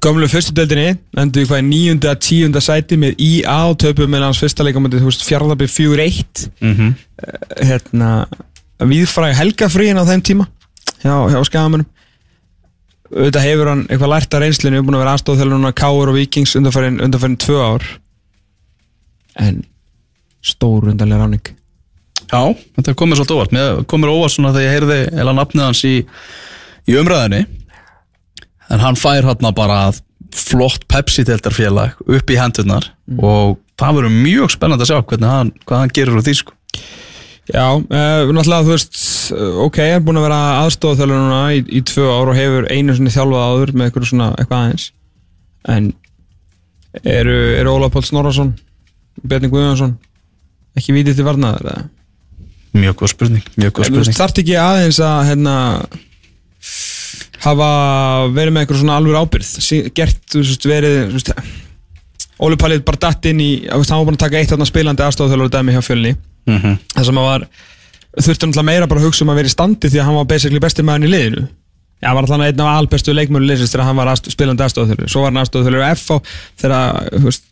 gömlu 0.00 0.28
fyrstudeldinni 0.30 0.96
endur 1.20 1.48
hvað 1.48 1.62
í 1.62 1.68
níunda 1.68 2.12
að 2.14 2.22
tíunda 2.28 2.62
sæti 2.64 2.96
með 3.00 3.20
IA 3.20 3.58
og 3.70 3.78
töpum 3.82 4.10
með 4.10 4.28
hans 4.28 4.40
fyrsta 4.42 4.64
leikamöndi 4.66 5.02
fjárðabið 5.02 5.70
4-1 5.76 6.46
mm 6.60 6.74
-hmm. 6.74 6.92
hérna 7.60 8.10
viðfræg 8.78 9.36
helgafríin 9.36 10.00
á 10.00 10.04
þeim 10.08 10.22
tíma 10.22 10.46
hjá, 11.02 11.16
hjá 11.30 11.44
skamunum 11.44 11.86
auðvitað 13.12 13.46
hefur 13.46 13.70
hann 13.70 13.82
eitthvað 13.88 14.12
lært 14.12 14.34
að 14.34 14.44
reynslinu 14.46 14.82
búin 14.84 14.96
að 14.96 15.02
vera 15.04 15.16
aðstofþjálfur 15.16 15.58
núna 15.58 15.72
Káur 15.76 16.12
og 16.12 16.16
Vikings 16.16 16.54
undanfærin, 16.58 17.00
undanfærin 17.04 17.38
tvö 17.40 17.58
ár. 17.60 17.88
En 19.40 19.62
stór 20.42 20.88
undanlega 20.92 21.20
ráning. 21.20 21.50
Já, 22.32 22.40
þetta 22.78 22.94
komið 22.96 23.20
svolítið 23.20 23.36
óvart. 23.36 23.56
Mér 23.56 23.82
komið 23.90 24.14
óvart 24.14 24.34
svona 24.34 24.54
þegar 24.54 24.64
ég 24.64 24.76
heyrði 24.76 25.00
eða 25.20 25.36
nafnið 25.36 25.66
hans 25.66 25.82
í, 25.88 25.94
í 26.88 26.96
umræðinni 27.00 27.42
en 28.72 28.82
hann 28.82 28.98
fær 28.98 29.28
hann 29.28 29.52
bara 29.56 29.84
flott 30.32 30.86
Pepsi-deltarfélag 30.88 31.98
upp 32.08 32.32
í 32.32 32.38
hendurnar 32.40 32.88
og 33.18 33.58
það 33.80 33.98
verður 33.98 34.18
mjög 34.24 34.52
spennandi 34.54 34.86
að 34.86 34.92
sjá 34.92 35.00
hvernig 35.02 35.32
hann, 35.32 35.54
hvað 35.66 35.82
hann 35.82 35.94
gerir 35.96 36.16
úr 36.16 36.24
því 36.24 36.34
sko. 36.38 36.54
Já, 37.52 37.66
uh, 37.74 38.30
náttúrulega 38.30 38.64
þú 38.64 38.70
veist 38.72 38.98
uh, 39.34 39.56
ok, 39.66 39.80
hann 39.82 39.96
er 39.98 40.04
búin 40.06 40.20
að 40.20 40.28
vera 40.28 40.40
aðstofþjálfur 40.62 41.18
núna 41.18 41.40
í, 41.56 41.64
í 41.66 41.82
tvö 41.90 42.06
ár 42.06 42.30
og 42.30 42.38
hefur 42.38 42.68
einu 42.70 42.94
svona 42.96 43.12
þjálfað 43.12 43.48
áður 43.48 43.72
með 43.74 43.88
eitthvað 43.88 44.06
svona 44.12 44.28
eitthvað 44.36 44.60
aðeins 44.60 44.86
en 45.72 45.88
eru, 47.02 47.34
eru 47.58 47.74
Ólaf 47.74 47.92
Páll 47.96 48.06
Snorrason 48.06 48.54
Bjarni 49.26 49.50
Guðjónsson 49.52 49.96
ekki 50.78 50.94
vítið 50.96 51.18
til 51.18 51.26
varnaðar 51.26 51.66
eða? 51.66 51.82
Mjög 52.78 52.96
góð 53.02 53.12
spurning, 53.12 53.50
mjög 53.58 53.74
góð 53.76 53.90
spurning 53.90 54.16
þarft 54.16 54.40
ekki 54.44 54.56
aðeins 54.62 55.02
að 55.04 55.18
hérna, 55.32 55.56
hafa 57.42 57.68
verið 58.32 58.54
með 58.54 58.64
eitthvað 58.64 58.80
svona 58.82 58.96
alveg 59.00 59.18
ábyrð 59.18 59.92
gert, 59.96 60.22
þú 60.30 60.42
veist, 60.42 60.66
verið 60.68 61.42
Óli 62.42 62.58
Pallið 62.58 62.82
bara 62.86 62.98
datt 63.04 63.26
inn 63.30 63.40
í 63.42 63.50
hann 63.70 63.84
var 63.86 64.06
búin 64.08 64.16
að 64.16 64.24
taka 64.24 64.40
eitt 64.40 64.50
þarna 64.50 64.66
spilandi 64.66 65.04
aðstofþjálfur 65.06 65.50
dæmi 65.52 65.74
hjá 65.76 65.82
fjölni. 65.86 66.14
Mm 66.50 66.58
-hmm. 66.58 66.78
sem 67.04 67.16
hann 67.16 67.24
var 67.24 67.46
þurfti 68.18 68.46
náttúrulega 68.46 68.66
meira 68.66 68.86
bara 68.86 69.00
að 69.00 69.06
hugsa 69.06 69.24
um 69.24 69.30
að 69.30 69.38
vera 69.40 69.50
í 69.50 69.52
standi 69.52 69.90
því 69.90 69.98
að 70.00 70.06
hann 70.06 70.18
var 70.18 70.24
basically 70.24 70.60
besti 70.60 70.82
maðurinn 70.82 71.08
í 71.08 71.12
liðinu. 71.12 71.46
Já, 72.02 72.08
hann 72.08 72.16
var 72.16 72.24
alltaf 72.24 72.40
einn 72.46 72.60
af 72.60 72.78
albestu 72.78 73.14
leikmöru 73.14 73.46
liðsins 73.46 73.70
þegar 73.70 73.86
hann 73.86 73.96
var 73.96 74.08
aðstoð, 74.10 74.32
spilandi 74.32 74.62
aðstofþjálfur 74.62 75.08
svo 75.08 75.20
var 75.22 75.30
hann 75.30 75.42
aðstofþjálfur 75.42 75.86
á 75.86 75.94
FH 75.94 76.12
þegar 76.58 76.72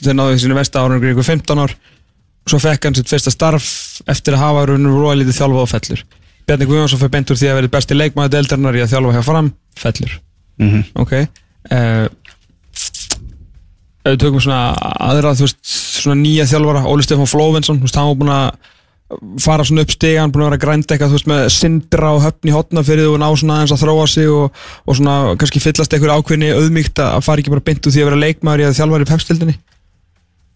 þeir 0.02 0.16
náðu 0.18 0.38
sínu 0.38 0.54
vesta 0.58 0.82
árungur 0.82 1.12
ykkur 1.12 1.28
15 1.28 1.62
ár. 1.62 1.76
Svo 2.48 2.58
fekk 2.58 2.84
hann 2.84 2.94
sitt 2.94 3.08
fyrsta 3.08 3.30
starf 3.30 4.00
eftir 4.10 4.34
að 4.34 4.42
hafa 4.42 4.66
raunum 4.66 4.98
róa 4.98 5.14
lítið 5.14 5.38
þjálfa 5.38 5.62
á 5.62 5.66
fellur 5.70 6.02
Bjarni 6.50 6.66
Guðjónsson 6.66 6.98
fyrir 6.98 7.14
beint 7.14 7.30
úr 7.30 7.38
því 7.38 7.50
að 7.50 7.60
verið 7.60 7.72
besti 7.76 7.96
leikmaður 7.96 8.34
deildarinnar 8.34 8.78
í 8.78 8.82
að 8.82 8.90
þjálfa 8.94 9.14
hjá 9.14 9.22
fram. 9.28 9.52
Fellur. 9.78 10.16
Mm 10.60 10.82
ok. 10.98 11.12
Uh, 11.70 12.08
ef 14.00 14.14
við 14.14 14.20
tökum 14.24 14.42
svona 14.42 14.74
aðra 15.06 15.34
þú 15.36 15.46
veist, 15.46 15.60
svona 16.00 16.18
nýja 16.20 16.48
þjálfara 16.50 16.86
Óli 16.88 17.04
Stefán 17.04 17.28
Flóvensson, 17.30 17.80
þú 17.80 17.86
veist, 17.86 17.98
hann 18.00 18.08
var 18.10 18.20
búin 18.20 18.32
að 18.34 18.46
fara 19.42 19.66
svona 19.66 19.84
upp 19.84 19.92
stigan, 19.92 20.30
búin 20.32 20.44
að 20.44 20.50
vera 20.50 20.58
að 20.58 20.64
grænda 20.64 20.94
eitthvað, 20.94 21.10
þú 21.10 21.18
veist, 21.18 21.30
með 21.30 21.42
sindra 21.54 22.12
og 22.14 22.22
höfn 22.24 22.50
í 22.50 22.54
hotna 22.54 22.84
fyrir 22.86 23.08
þú 23.08 23.14
og 23.16 23.20
ná 23.20 23.26
svona 23.34 23.56
aðeins 23.58 23.74
að 23.74 23.82
þróa 23.82 24.06
sig 24.10 24.30
og, 24.30 24.60
og 24.86 24.98
svona 24.98 25.16
kannski 25.40 25.62
fyllast 25.62 25.96
eitthvað 25.96 26.20
ákveðni 26.20 26.52
auðmíkt 26.54 27.02
að 27.02 27.26
fara 27.26 27.42
ekki 27.42 27.54
bara 27.54 27.66
beint 27.66 27.86
úr 27.86 27.94
því 27.94 28.04
að 28.04 28.10
vera 28.10 28.22
leikmaður 28.24 28.62
í 28.62 28.68
að 28.68 28.76
þjálfara 28.78 29.06
í 29.06 29.10
pepstildinni 29.10 29.56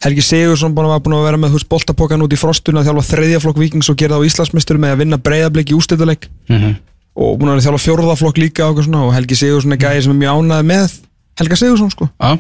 Helgi 0.05 0.21
Sigursson 0.27 0.75
var 0.77 0.99
búin 1.01 1.15
að 1.17 1.25
vera 1.25 1.39
með 1.41 1.55
þú 1.55 1.59
veist, 1.59 1.69
boltapokan 1.73 2.23
út 2.27 2.35
í 2.35 2.39
frostuna 2.41 2.83
þjálfa 2.85 3.05
þriðjaflokk 3.09 3.61
vikings 3.63 3.89
og 3.89 3.97
gera 3.97 4.17
það 4.19 4.25
á 4.25 4.29
Íslandsmeisturum 4.29 4.83
með 4.85 4.93
að 4.95 5.01
vinna 5.01 5.19
breyðablik 5.25 5.71
í 5.73 5.79
ústættuleik 5.79 6.27
Mhm. 6.51 6.75
og 7.17 7.39
búin 7.39 7.49
að 7.49 7.55
vera 7.57 7.65
þjálfa 7.69 7.85
fjórðaflokk 7.87 8.39
líka 8.43 8.67
og, 8.69 8.83
svona, 8.85 9.05
og 9.07 9.15
Helgi 9.15 9.35
Sigursson 9.41 9.73
er 9.73 9.81
gæði 9.81 10.03
sem 10.05 10.13
er 10.13 10.21
mjög 10.21 10.35
ánæði 10.45 10.67
með 10.69 10.99
Helga 11.41 11.57
Sigursson 11.57 11.91
sko. 11.91 12.09
Já. 12.21 12.39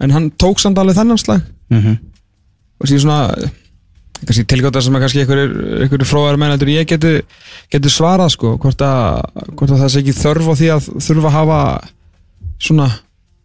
En 0.00 0.10
hann 0.10 0.30
tók 0.40 0.58
samt 0.58 0.78
alveg 0.78 0.96
þennan 0.96 1.18
slag. 1.20 1.42
Mm 1.70 1.98
og 2.82 2.88
síðan 2.88 3.00
svona 3.04 3.50
tilgjóta 4.50 4.80
sem 4.82 4.94
að 4.96 5.02
kannski 5.04 5.20
einhverjir 5.22 6.06
fróðar 6.08 6.38
menn 6.38 6.50
heldur 6.50 6.70
ég 6.72 6.86
geti, 6.90 7.20
geti 7.70 7.88
svarað 7.90 8.32
sko 8.34 8.56
hvort 8.58 8.82
að, 8.82 9.22
hvort 9.54 9.70
að 9.70 9.82
það 9.84 9.90
sé 9.94 10.00
ekki 10.02 10.14
þörf 10.18 10.48
á 10.50 10.54
því 10.58 10.68
að 10.74 10.88
þurfa 11.06 11.28
að 11.30 11.36
hafa 11.36 11.58
svona 12.58 12.88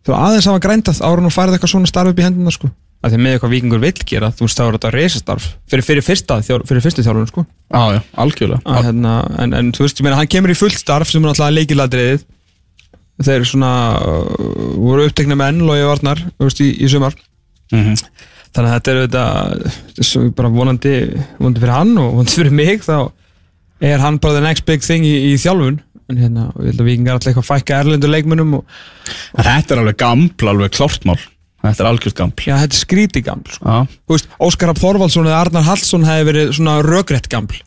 aðeins 0.07 0.47
hafa 0.49 0.61
grændað 0.63 1.01
ára 1.05 1.26
og 1.30 1.34
farið 1.36 1.57
eitthvað 1.57 1.70
svona 1.76 1.89
starf 1.91 2.09
upp 2.13 2.18
í 2.22 2.26
hendina 2.26 2.53
sko 2.53 2.70
að 3.05 3.13
því 3.13 3.19
með 3.21 3.35
eitthvað 3.35 3.53
vikingur 3.53 3.81
vill 3.83 4.05
gera 4.09 4.29
þú 4.33 4.45
veist 4.47 4.57
þá 4.57 4.63
er 4.63 4.77
þetta 4.77 4.91
reisastarf 4.95 5.45
fyrir, 5.69 5.85
fyrir, 5.85 6.05
fyrsta, 6.05 6.39
fyrir 6.41 6.83
fyrstu 6.83 7.05
þjálfun 7.05 7.29
sko. 7.29 7.43
Já, 7.69 7.83
já, 7.93 7.99
algjörlega. 8.23 8.61
Að, 8.65 8.87
hérna, 8.87 9.13
en, 9.43 9.53
en 9.59 9.69
þú 9.75 9.85
veist, 9.85 10.01
ég 10.01 10.07
meina, 10.07 10.17
hann 10.17 10.31
kemur 10.33 10.53
í 10.53 10.57
fullt 10.57 10.79
starf 10.79 11.11
sem 11.11 11.21
er 11.21 11.29
náttúrulega 11.29 11.57
leikiladriðið 11.59 12.25
þeir 13.27 13.45
svona 13.49 13.71
uh, 13.97 14.25
voru 14.77 15.05
upptekna 15.09 15.37
með 15.37 15.53
enn 15.53 15.69
og 15.69 15.77
ég 15.79 15.91
varnar 15.91 16.23
veist, 16.41 16.63
í, 16.65 16.71
í 16.81 16.89
sumar. 16.91 17.17
Mhm. 17.73 17.97
þannig 18.55 18.71
að 18.71 18.75
þetta 18.77 18.91
er 18.91 18.99
þetta 19.03 20.31
bara 20.37 20.49
vonandi, 20.49 20.91
vonandi 21.37 21.61
fyrir 21.61 21.73
hann 21.75 21.97
og 21.99 22.13
vonandi 22.15 22.37
fyrir 22.39 22.53
mig 22.55 22.85
þá 22.85 23.11
er 23.83 23.99
hann 24.01 24.17
bara 24.23 24.39
the 24.39 24.45
next 24.45 24.65
big 24.65 24.81
thing 24.81 25.05
í, 25.05 25.33
í 25.33 25.37
þjálfun. 25.37 25.81
En 26.07 26.21
hérna, 26.21 26.45
og 26.55 26.63
ég 26.63 26.71
held 26.71 26.81
að 26.81 26.87
vikingar 26.87 27.17
alltaf 27.17 27.33
eitthvað 27.33 27.43
að 27.43 27.49
fækka 27.51 27.79
erlendur 27.83 28.13
leikmönnum 28.13 28.53
og 28.61 28.77
En 29.35 29.43
Þetta 29.43 29.75
er 29.75 29.81
alveg 29.81 29.97
gampl, 29.99 30.47
alveg 30.47 30.71
klártmál 30.77 31.19
Þetta 31.68 31.84
er 31.84 31.89
algjört 31.91 32.18
gampl 32.18 32.47
já, 32.49 32.55
þetta 32.63 32.78
er 32.78 32.82
skríti 32.82 33.24
gaml 33.26 33.51
sko. 33.51 33.82
Veist, 34.11 34.32
Óskar 34.43 34.72
Rapp 34.72 34.82
Þorvaldsson 34.82 35.28
eða 35.30 35.41
Arnar 35.45 35.68
Hallsson 35.68 36.07
hefði 36.07 36.30
verið 36.32 36.55
svona 36.57 36.80
röggrætt 36.86 37.30
gaml 37.32 37.59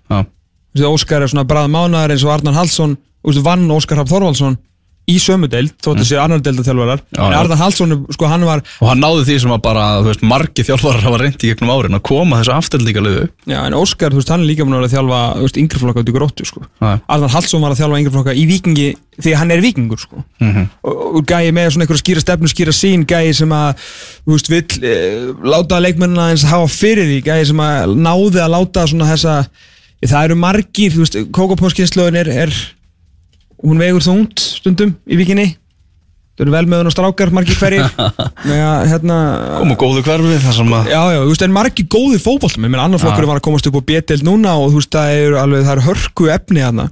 Óskar 0.86 1.24
er 1.24 1.32
svona 1.32 1.46
bræð 1.48 1.70
mánaðar 1.72 2.14
eins 2.14 2.24
og 2.26 2.34
Arnar 2.34 2.56
Hallsson 2.60 2.96
veist, 3.26 3.42
vann 3.44 3.70
Óskar 3.74 4.00
Rapp 4.00 4.12
Þorvaldsson 4.12 4.58
í 5.10 5.16
sömu 5.18 5.48
deild, 5.50 5.72
þóttu 5.82 6.04
sé 6.06 6.18
annar 6.20 6.38
deildaþjálfarar 6.44 7.00
Já, 7.10 7.20
en. 7.24 7.34
Arnar 7.34 7.58
Hallsson, 7.58 7.94
sko, 8.14 8.26
hann 8.30 8.44
var 8.46 8.60
og 8.80 8.88
hann 8.90 9.00
náði 9.02 9.24
því 9.26 9.36
sem 9.42 9.54
að 9.56 9.62
bara, 9.64 9.84
þú 10.04 10.10
veist, 10.10 10.22
margi 10.22 10.62
þjálfarar 10.68 11.02
hafa 11.06 11.18
reyndi 11.22 11.48
gegnum 11.50 11.72
árin 11.74 11.96
að 11.98 12.02
koma 12.06 12.38
þessu 12.38 12.52
afturlíka 12.54 13.02
liðu 13.02 13.24
já, 13.50 13.58
en 13.64 13.74
Óskar, 13.78 14.12
þú 14.14 14.20
veist, 14.20 14.30
hann 14.30 14.44
er 14.44 14.50
líka 14.52 14.66
múin 14.68 14.78
að 14.84 14.92
þjálfa 14.94 15.20
þú 15.38 15.46
veist, 15.46 15.58
yngri 15.64 15.82
flokka 15.82 16.04
út 16.04 16.12
í 16.12 16.14
gróttu, 16.14 16.46
sko. 16.46 16.62
Arnar 16.84 17.32
Hallsson 17.34 17.64
var 17.64 17.74
að 17.74 17.80
þjálfa 17.82 18.00
yngri 18.04 18.14
flokka 18.14 18.36
í 18.38 18.44
vikingi 18.50 18.88
því 19.20 19.34
hann 19.40 19.50
er 19.56 19.64
vikingur, 19.64 19.98
sko 20.00 20.22
Mhm. 20.40 20.68
og, 20.84 21.00
og 21.18 21.26
gæi 21.26 21.50
með 21.52 21.72
svona 21.74 21.84
einhverja 21.84 22.04
skýra 22.04 22.22
stefnu, 22.22 22.48
skýra 22.48 22.72
sín 22.72 23.02
gæi 23.04 23.34
sem 23.36 23.50
að, 23.52 23.82
þú 24.24 24.36
veist, 24.36 24.48
vill 24.48 24.84
e, 24.86 24.94
láta 25.44 25.80
leikmennina 25.82 26.30
eins 26.32 26.46
hafa 26.48 26.70
fyrir 26.70 27.10
því 27.10 27.18
það 30.08 30.24
eru 30.30 30.36
margir, 30.40 30.94
þú 30.94 31.02
veist, 31.04 31.18
kókopóskynnslöðin 31.36 32.16
er, 32.22 32.30
er 32.46 32.54
hún 33.64 33.80
vegur 33.82 34.04
þungt 34.04 34.40
stundum 34.40 34.94
í 35.06 35.18
vikinni. 35.20 35.48
Það 36.38 36.46
eru 36.46 36.52
vel 36.54 36.66
með 36.72 36.78
hún 36.80 36.88
og 36.88 36.94
strákar, 36.94 37.30
margir 37.36 37.58
hverjir. 37.60 37.88
Hérna 38.90 39.16
Komu 39.58 39.74
góðu 39.80 40.00
hverfi 40.06 40.38
þar 40.40 40.54
sem 40.56 40.70
að 40.72 40.86
Já, 40.88 41.00
já, 41.12 41.18
þú 41.20 41.32
veist, 41.34 41.42
en 41.44 41.52
margir 41.52 41.88
góði 41.92 42.20
fótboltum 42.22 42.64
ég 42.64 42.72
meina 42.72 42.86
annar 42.86 43.02
flokkur 43.02 43.26
var 43.28 43.40
að 43.40 43.44
komast 43.44 43.68
upp 43.68 43.76
á 43.76 43.82
B-deild 43.90 44.24
núna 44.24 44.54
og 44.56 44.70
þú 44.72 44.80
veist, 44.80 44.94
það 44.94 45.18
er 45.18 45.36
alveg, 45.42 45.66
það 45.66 45.74
er 45.76 45.84
hörku 45.88 46.30
efni 46.32 46.64
þarna. 46.64 46.86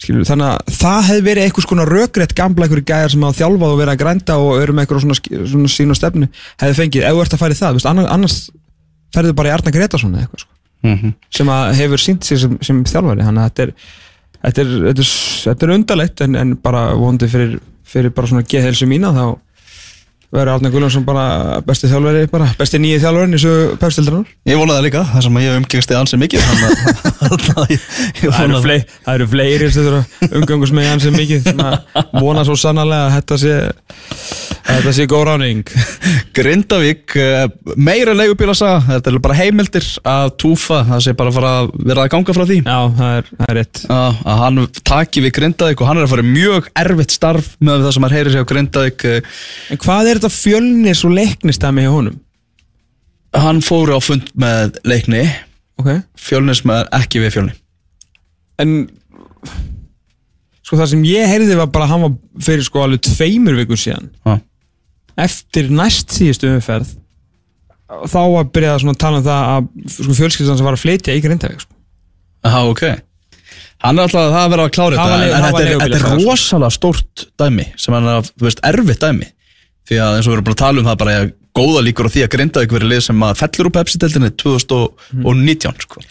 Skilur, 0.00 0.24
þannig 0.24 0.46
að 0.48 0.72
það 0.80 1.00
hefði 1.10 1.24
verið 1.26 1.44
eitthvað 1.44 1.66
svona 1.66 1.84
rökrétt 1.90 2.32
gamla 2.38 2.64
einhverju 2.64 2.86
gæjar 2.88 3.12
sem 3.12 3.24
hafa 3.26 3.36
þjálfað 3.42 3.74
og 3.74 3.80
verið 3.82 3.92
að 3.92 3.98
grænda 4.00 4.36
og 4.40 4.54
eru 4.62 4.72
með 4.78 4.86
eitthvað 4.86 5.02
svona, 5.04 5.16
svona 5.52 5.72
sín 5.74 5.92
og 5.92 5.98
stefnu 5.98 6.28
hefði 6.62 6.76
fengið, 6.78 7.04
ef 7.04 7.18
þú 7.18 7.24
ert 7.26 7.36
að 7.36 7.42
færi 7.42 7.58
það, 7.58 7.76
veist, 7.76 7.88
annars, 7.90 8.36
ferðu 9.12 9.34
bara 9.36 9.50
í 9.50 9.54
Arna 9.58 9.74
Gretarsson 9.76 10.14
eða 10.16 10.24
eitthvað, 10.24 10.46
sko, 10.46 10.56
Mhm. 10.88 11.12
sem 11.36 11.52
að 11.52 11.74
hefur 11.82 12.00
sínt 12.00 12.24
sig 12.24 12.38
sem, 12.40 12.56
sem 12.64 12.80
þjálfari, 12.88 13.26
þannig 13.28 13.44
að 13.44 13.50
þetta 13.50 13.66
er 13.66 13.74
þetta 14.44 14.64
er, 14.64 14.72
er, 14.92 15.04
er 15.54 15.74
undarlegt 15.74 16.24
en, 16.24 16.38
en 16.40 16.56
bara 16.60 16.90
vondi 16.98 17.28
fyrir, 17.30 17.58
fyrir 17.84 18.14
bara 18.16 18.30
svona 18.30 18.46
geðhelsu 18.48 18.88
mína 18.90 19.12
þá 19.16 19.24
verður 20.30 20.52
Arna 20.54 20.70
Gullarsson 20.70 21.04
bara 21.06 21.24
besti 21.66 21.88
þjálfari 21.90 22.26
bara 22.30 22.46
besti 22.58 22.78
nýji 22.78 23.00
þjálfarin 23.02 23.34
í 23.34 23.38
þessu 23.40 23.78
pefstildrarnar 23.82 24.28
Ég 24.50 24.60
vonaði 24.60 24.84
líka, 24.86 25.02
þar 25.10 25.24
sem 25.26 25.38
að 25.40 25.46
ég 25.46 25.56
umgengst 25.60 25.90
þið 25.90 25.98
ansið 26.00 26.22
mikið 26.22 26.40
Það 28.20 28.44
eru, 28.44 28.60
það. 28.62 29.24
fleiri 29.32 29.70
sem 29.74 29.86
þurfa 29.86 30.30
umgangust 30.40 30.74
með 30.76 30.88
hans 30.90 31.06
sem 31.06 31.16
mikið 31.18 31.42
sem 31.50 31.62
að 31.64 31.74
vona 32.22 32.44
svo 32.46 32.56
sannarlega 32.58 33.08
að 33.08 33.14
þetta 33.18 33.38
sé 33.42 33.54
að 34.70 34.76
þetta 34.80 34.92
sé 34.96 35.06
góð 35.10 35.24
ráning 35.30 35.72
Grindavík, 36.36 37.14
eh, 37.18 37.46
meira 37.80 38.12
leigubílasaga 38.14 38.80
Þetta 38.86 39.10
er 39.10 39.18
bara 39.24 39.36
heimildir 39.40 39.86
að 40.06 40.28
túfa 40.40 40.80
Það 40.86 41.02
sé 41.04 41.14
bara 41.18 41.32
að 41.32 41.38
fara 41.40 41.50
að 41.60 41.70
vera 41.90 42.04
að 42.04 42.10
ganga 42.14 42.34
frá 42.36 42.44
því. 42.46 42.58
Já, 42.62 42.78
það 43.00 43.16
er, 43.18 43.30
það 43.40 43.50
er 43.50 43.58
rétt. 43.58 43.80
Að 43.90 44.20
að 44.30 44.40
hann 44.44 44.60
taki 44.90 45.22
við 45.24 45.34
Grindavík 45.38 45.82
og 45.82 45.90
hann 45.90 46.00
er 46.00 46.06
að 46.06 46.12
fara 46.14 46.24
í 46.24 46.30
mjög 46.30 46.68
erfitt 46.84 47.14
starf 47.16 47.50
með 47.60 47.84
það 47.86 47.94
sem 47.96 48.06
hann 48.06 48.14
heyrir 48.16 48.34
sig 48.36 48.44
á 48.46 48.50
Grindavík 48.52 49.06
Eh, 49.10 49.20
En 49.74 49.80
hvað 49.80 50.10
er 50.12 50.19
þetta 50.20 50.32
fjölnis 50.36 51.04
og 51.08 51.16
leiknistæmi 51.16 51.86
hjá 51.86 51.92
honum? 51.94 52.20
Hann 53.36 53.62
fór 53.64 53.92
á 53.94 53.98
fund 54.02 54.30
með 54.38 54.78
leikni 54.86 55.24
Ok 55.80 55.90
Fjölnis 56.18 56.64
með 56.68 56.88
ekki 57.00 57.22
við 57.22 57.36
fjölni 57.36 57.56
En 58.60 58.74
sko 60.70 60.78
það 60.78 60.90
sem 60.92 61.04
ég 61.08 61.26
heyrði 61.30 61.58
var 61.58 61.70
bara 61.74 61.86
að 61.88 61.92
hann 61.94 62.04
var 62.04 62.16
fyrir 62.46 62.66
sko 62.66 62.84
alveg 62.84 63.02
tveimur 63.08 63.56
vikur 63.58 63.80
síðan 63.80 64.10
Já. 64.22 64.36
eftir 65.24 65.70
næst 65.74 66.14
síðustu 66.14 66.50
umferð 66.52 66.92
þá 68.10 68.20
byrjað 68.54 68.82
svona 68.84 68.94
að 68.94 69.00
tala 69.02 69.18
um 69.18 69.24
það 69.26 69.48
að 69.54 69.70
sko, 69.96 70.16
fjölskyldan 70.20 70.60
sem 70.60 70.68
var 70.68 70.76
að 70.76 70.82
flytja 70.84 71.16
í 71.16 71.22
Grindavík 71.24 71.64
sko. 71.64 71.74
Aha, 72.46 72.60
ok 72.70 72.84
Hann 73.80 73.96
er 73.96 74.04
alltaf 74.04 74.20
að 74.20 74.34
það 74.34 74.44
að 74.44 74.52
vera 74.52 74.64
að 74.68 74.72
klára 74.76 75.00
þetta 75.00 75.18
En 75.40 75.44
þetta 75.46 75.64
er, 75.64 75.84
er 75.96 76.06
rosalega 76.20 76.76
stórt 76.76 77.24
dæmi 77.40 77.66
sem 77.80 77.96
hann 77.96 78.06
er 78.06 78.20
að, 78.20 78.30
þú 78.36 78.46
veist, 78.46 78.62
erfitt 78.70 79.02
dæmi 79.02 79.30
Því 79.90 79.98
að 79.98 80.16
eins 80.16 80.26
og 80.28 80.30
við 80.30 80.36
erum 80.38 80.46
bara 80.46 80.54
að 80.54 80.62
tala 80.62 80.82
um 80.82 80.88
það 80.88 80.98
bara 81.00 81.14
að 81.18 81.30
góða 81.58 81.80
líkur 81.82 82.06
á 82.06 82.14
því 82.14 82.22
að 82.24 82.30
Grindavík 82.34 82.74
verið 82.76 82.92
lið 82.92 83.00
sem 83.08 83.24
að 83.26 83.40
fellur 83.40 83.68
úr 83.68 83.74
Pepsi-deltinni 83.74 84.30
2019 84.38 85.82
sko. 85.82 86.04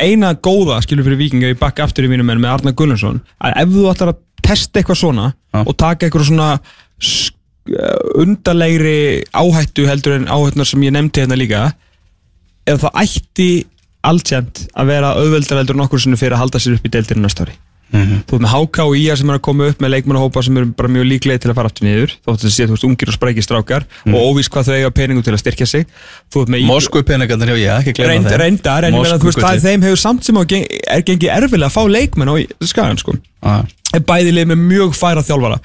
Eina 0.00 0.32
góða 0.40 0.78
skilur 0.84 1.04
fyrir 1.04 1.20
vikinga 1.20 1.52
í 1.52 1.58
bakka 1.60 1.84
aftur 1.84 2.08
í 2.08 2.10
mínum 2.12 2.30
menn 2.30 2.40
með 2.40 2.54
Arnar 2.54 2.76
Gullarsson 2.78 3.20
að 3.44 3.60
ef 3.60 3.74
þú 3.74 3.84
ætlar 3.92 4.14
að 4.14 4.22
testa 4.46 4.80
eitthvað 4.80 5.00
svona 5.02 5.26
Já. 5.28 5.60
og 5.60 5.76
taka 5.76 6.08
eitthvað 6.08 6.26
svona 6.30 6.48
uh, 6.56 8.22
undarlegri 8.24 8.96
áhættu 9.36 9.86
heldur 9.90 10.16
en 10.16 10.28
áhættunar 10.30 10.70
sem 10.72 10.88
ég 10.88 10.96
nefndi 10.96 11.24
hérna 11.24 11.38
líka 11.38 11.66
ef 12.64 12.86
það 12.86 13.02
ætti 13.04 13.50
alltjent 14.06 14.64
að 14.72 14.94
vera 14.94 15.12
auðveldar 15.20 15.60
heldur 15.60 15.76
en 15.76 15.84
okkur 15.84 16.02
sinni 16.02 16.20
fyrir 16.20 16.38
að 16.38 16.46
halda 16.46 16.62
sér 16.62 16.78
upp 16.78 16.88
í 16.88 16.92
deildinu 16.94 17.26
næsta 17.26 17.44
ári 17.44 17.58
Mhm. 17.90 18.22
Þú 18.28 18.36
ert 18.36 18.44
með 18.44 18.52
HK 18.54 18.84
og 18.86 18.96
IA 18.96 19.16
sem 19.18 19.30
er 19.30 19.38
að 19.38 19.42
koma 19.42 19.66
upp 19.70 19.80
með 19.82 19.90
leikmannahópa 19.96 20.44
sem 20.46 20.56
eru 20.60 20.66
bara 20.78 20.88
mjög 20.88 21.08
líklega 21.10 21.40
til 21.42 21.50
að 21.50 21.56
fara 21.58 21.70
aftur 21.70 21.86
niður 21.88 22.12
þóttu 22.22 22.46
að 22.46 22.54
sé, 22.54 22.66
þú 22.68 22.76
veist, 22.76 22.86
ungir 22.86 23.10
og 23.10 23.16
sprækir 23.16 23.46
strákar 23.46 23.86
og 24.06 24.20
óvís 24.30 24.50
hvað 24.52 24.68
þau 24.70 24.76
eiga 24.78 24.90
peningum 24.94 25.24
til 25.26 25.34
að 25.34 25.42
styrkja 25.42 25.66
sig 25.66 25.86
Moskvu 26.70 27.02
peningarnir 27.02 27.50
hjá 27.50 27.58
ég, 27.58 27.72
ekki 27.82 27.96
gleyma 27.98 28.12
Reynd, 28.14 28.30
þeim 28.30 28.40
reyndar, 28.44 28.84
en 28.84 28.94
þú 28.94 29.26
veist, 29.26 29.42
það 29.42 29.66
þeim 29.66 29.82
hefur 29.88 30.02
samt 30.04 30.24
sem 30.24 30.36
er 30.38 31.02
gengið 31.02 31.34
erfilega 31.34 31.66
að 31.66 31.74
fá 31.74 31.82
leikmenn 31.90 32.30
á 32.30 32.34
skagan, 32.62 32.98
sko. 33.02 33.16
Ah. 33.42 33.64
Er 33.96 34.02
bæði 34.06 34.32
lið 34.36 34.46
með 34.52 34.60
mjög 34.70 34.92
færa 34.94 35.22
þjálfara. 35.26 35.56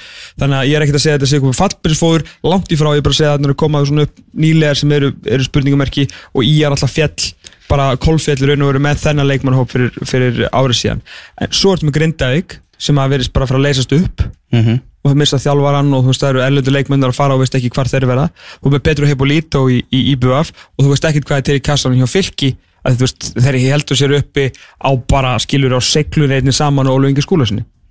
Þannig 0.41 0.57
að 0.57 0.69
ég 0.71 0.75
er 0.79 0.81
ekkert 0.85 0.97
að 0.97 1.03
segja 1.03 1.15
að 1.15 1.19
þetta 1.19 1.29
sé 1.29 1.37
eitthvað 1.37 1.59
fallbyrðsfóður, 1.59 2.23
langt 2.49 2.71
í 2.73 2.77
frá, 2.79 2.89
ég 2.95 3.01
er 3.01 3.05
bara 3.05 3.13
að 3.13 3.19
segja 3.19 3.31
að 3.33 3.37
það 3.37 3.45
eru 3.49 3.57
komað 3.61 3.85
svona 3.91 4.05
upp 4.07 4.15
nýlegar 4.45 4.79
sem 4.79 4.91
eru, 4.97 5.11
eru 5.35 5.45
spurningumerki 5.45 6.07
og 6.33 6.41
í 6.47 6.53
er 6.65 6.73
alltaf 6.73 6.93
fjall, 6.95 7.27
bara 7.69 7.91
kolfjall 8.01 8.41
raun 8.49 8.65
og 8.65 8.71
veru 8.73 8.81
með 8.81 9.03
þennan 9.05 9.29
leikmannhóp 9.29 9.69
fyrir, 9.75 9.93
fyrir 10.09 10.41
árið 10.49 10.79
síðan. 10.81 11.03
En 11.41 11.53
svo 11.53 11.75
ertu 11.75 11.85
með 11.89 11.97
Grindavík 11.99 12.57
sem 12.81 12.97
að 12.99 13.13
verðist 13.15 13.33
bara 13.35 13.45
að 13.45 13.53
fara 13.53 13.61
að 13.61 13.67
leysast 13.69 13.93
upp 13.99 14.25
Mhm. 14.55 14.75
og 15.03 15.11
það 15.11 15.17
missa 15.19 15.37
þjálfarann 15.41 15.93
og 15.93 16.03
þú 16.03 16.07
veist 16.11 16.21
það 16.21 16.29
eru 16.33 16.41
erlendur 16.45 16.73
leikmennar 16.75 17.09
að 17.11 17.15
fara 17.17 17.33
og 17.33 17.39
veist 17.41 17.55
ekki 17.57 17.69
hvar 17.73 17.89
þeir 17.89 18.05
verða 18.07 18.29
og 18.63 18.71
með 18.71 18.83
Petru 18.85 19.05
Hippolito 19.09 19.65
í, 19.69 19.81
í 19.91 20.01
IBF 20.13 20.51
og 20.77 20.85
þú 20.85 20.89
veist 20.93 21.07
ekkert 21.09 21.25
hvað 21.27 21.37
er 21.37 21.45
til 21.49 21.55
í 21.59 21.63
kassanum 21.65 21.99
hjá 21.99 22.07
fylki 22.07 22.51
að 22.85 22.95
þú 22.95 22.99
veist 23.05 23.27
þeir 23.35 23.57
heldur 23.65 23.97
sér 23.99 24.15
uppi 24.19 24.45
á 24.79 24.89
bara 25.09 25.35
skilur 25.41 25.75
á 25.75 25.81
seglun 25.83 26.31
einni 26.31 26.53
saman 26.53 26.87
og 26.87 26.99
Ólu 26.99 27.09
Ingi 27.09 27.25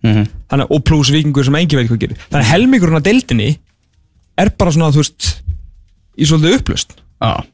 skúlasinni 0.05 0.25
Mhm. 0.25 0.29
þannig 0.51 0.71
og 0.71 0.85
pluss 0.85 1.11
vikingur 1.11 1.45
sem 1.45 1.55
engi 1.57 1.77
veit 1.77 1.89
hvað 1.89 1.99
gerir. 2.03 2.17
Þannig 2.31 2.45
að 2.45 2.51
helmingurinn 2.53 2.97
af 2.97 3.03
deildinni 3.07 3.59
er 4.37 4.51
bara 4.59 4.71
svona 4.71 4.93
þú 4.93 5.01
veist 5.01 5.43
í 6.19 6.25
svolítið 6.29 6.59
upplust 6.59 6.93
Já. 7.23 7.45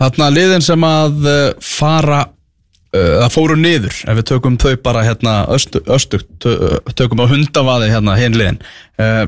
Þarna 0.00 0.30
liðin 0.32 0.62
sem 0.64 0.80
að 0.86 1.26
uh, 1.28 1.52
fara 1.60 2.22
uh, 2.24 3.18
að 3.26 3.32
fóru 3.34 3.56
niður 3.60 3.92
ef 4.08 4.16
við 4.16 4.24
tökum 4.30 4.56
þau 4.56 4.76
bara 4.82 5.02
hérna 5.04 5.34
östu, 5.52 5.82
östu 5.92 6.22
tö- 6.40 6.80
tökum 6.96 7.20
á 7.20 7.28
hundavaði 7.28 7.90
hérna 7.92 8.14
hinn 8.16 8.32
liðin. 8.38 8.60
Uh, 8.96 9.26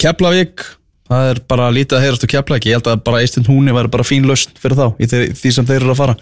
Keflavík 0.00 0.64
það 1.06 1.28
er 1.30 1.40
bara 1.50 1.66
lítið 1.74 1.98
að 1.98 2.04
heyrast 2.04 2.24
á 2.26 2.32
Keflavík. 2.32 2.66
Ég 2.68 2.78
held 2.78 2.88
að 2.90 3.02
bara 3.06 3.20
Eistund 3.22 3.48
Húni 3.50 3.74
væri 3.74 3.90
bara 3.92 4.06
fín 4.06 4.26
lausn 4.28 4.52
fyrir 4.60 4.76
þá 4.78 4.86
í 4.98 5.08
því, 5.10 5.20
því 5.38 5.52
sem 5.56 5.68
þeir 5.68 5.78
eru 5.80 5.92
að 5.94 6.00
fara. 6.00 6.14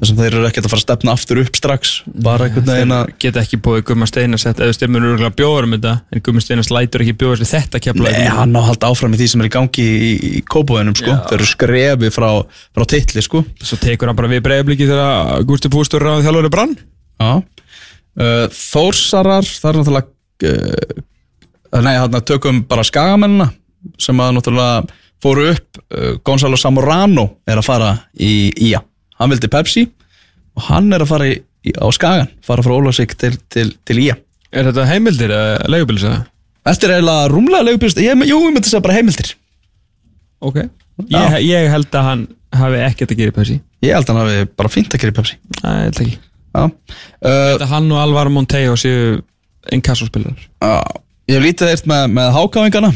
Þar 0.00 0.10
sem 0.10 0.18
þeir 0.18 0.32
eru 0.32 0.48
ekkert 0.48 0.66
að 0.66 0.72
fara 0.72 0.80
að 0.80 0.86
stefna 0.86 1.14
aftur 1.16 1.40
upp 1.42 1.58
strax. 1.60 1.92
Bara 2.26 2.48
einhvern 2.48 2.68
veginn 2.68 2.96
að 2.96 3.12
geta 3.22 3.42
ekki 3.44 3.60
búið 3.62 3.84
Gumma 3.90 4.08
Steinas 4.10 4.46
eða 4.50 4.72
stefnur 4.76 5.02
eru 5.02 5.14
örgulega 5.14 5.36
bjóður 5.38 5.68
um 5.68 5.76
þetta 5.76 5.94
en 6.10 6.24
Gumma 6.26 6.44
Steinas 6.44 6.72
lætur 6.74 7.06
ekki 7.06 7.16
bjóður 7.22 7.42
sér 7.42 7.52
þetta 7.54 7.82
kepla 7.86 8.12
Nei, 8.12 8.26
hann 8.32 8.56
á 8.56 8.60
að 8.60 8.68
halda 8.72 8.92
áfram 8.92 9.14
í 9.14 9.20
því 9.22 9.30
sem 9.32 9.44
er 9.44 9.48
í 9.48 9.54
gangi 9.56 9.86
í, 9.86 10.12
í 10.40 10.42
kópóðunum 10.48 10.98
sko, 10.98 11.16
þeir 11.30 11.38
eru 11.38 11.48
skrefi 11.50 12.12
frá, 12.14 12.28
frá 12.74 12.88
titli 12.90 13.22
sko. 13.24 13.44
Svo 13.62 13.78
tekur 13.82 14.10
hann 14.10 14.18
bara 14.18 14.32
við 14.32 14.44
breiðabliki 14.46 14.88
þegar 14.90 15.46
Gústi 15.48 15.70
Pústur 15.72 16.02
uh, 23.82 23.92
það 23.92 23.98
uh, 23.98 24.02
sem 24.06 24.22
að 24.22 24.34
náttúrulega 24.36 24.98
fóru 25.22 25.46
upp 25.52 25.80
uh, 25.82 26.12
Gonzalo 26.24 26.58
Zamorano 26.58 27.28
er 27.46 27.60
að 27.60 27.68
fara 27.68 27.92
í 28.14 28.50
IA 28.70 28.82
Hann 29.20 29.30
vildi 29.30 29.50
Pepsi 29.52 29.86
og 30.56 30.66
hann 30.68 30.92
er 30.92 31.04
að 31.04 31.12
fara 31.12 31.28
í, 31.30 31.36
á 31.78 31.86
skagan 31.94 32.30
fara 32.44 32.64
frá 32.64 32.74
Ólafsvík 32.74 33.14
til, 33.20 33.36
til, 33.52 33.70
til 33.86 34.02
IA 34.02 34.16
Er 34.52 34.68
þetta 34.68 34.84
heimildir 34.90 35.32
eða 35.32 35.70
leigubílis 35.72 36.04
eða? 36.04 36.24
Þetta 36.62 36.86
er 36.86 36.94
eiginlega 36.96 37.28
rúmlega 37.32 37.66
leigubílst 37.68 38.00
ég, 38.02 38.24
Jú, 38.28 38.40
ég 38.44 38.52
myndi 38.52 38.68
segja 38.68 38.82
bara 38.84 38.94
heimildir. 38.98 39.32
Ok. 40.44 40.58
Ég, 41.08 41.38
ég 41.48 41.70
held 41.72 41.96
að 41.96 42.04
hann 42.06 42.26
hafi 42.54 42.82
ekkert 42.84 43.14
að 43.14 43.22
gera 43.22 43.34
Pepsi. 43.34 43.56
Ég 43.82 43.96
held 43.96 44.10
að 44.10 44.12
hann 44.12 44.28
hafi 44.28 44.50
bara 44.60 44.70
fínt 44.70 44.94
að 44.94 45.02
gera 45.02 45.16
Pepsi. 45.16 45.38
Ég 45.56 45.64
held 45.64 46.02
ekki. 46.04 46.18
Uh, 46.52 46.68
Þetta 47.24 47.70
hann 47.70 47.88
og 47.94 48.02
Alvaro 48.02 48.32
Monteo 48.32 48.74
séu 48.76 49.22
inkassóspilar 49.72 50.36
Já, 50.36 50.82
Ég 51.30 51.38
hef 51.38 51.46
lítið 51.46 51.70
eitt 51.72 51.86
með, 51.88 52.10
með 52.12 52.28
hákáingana 52.36 52.90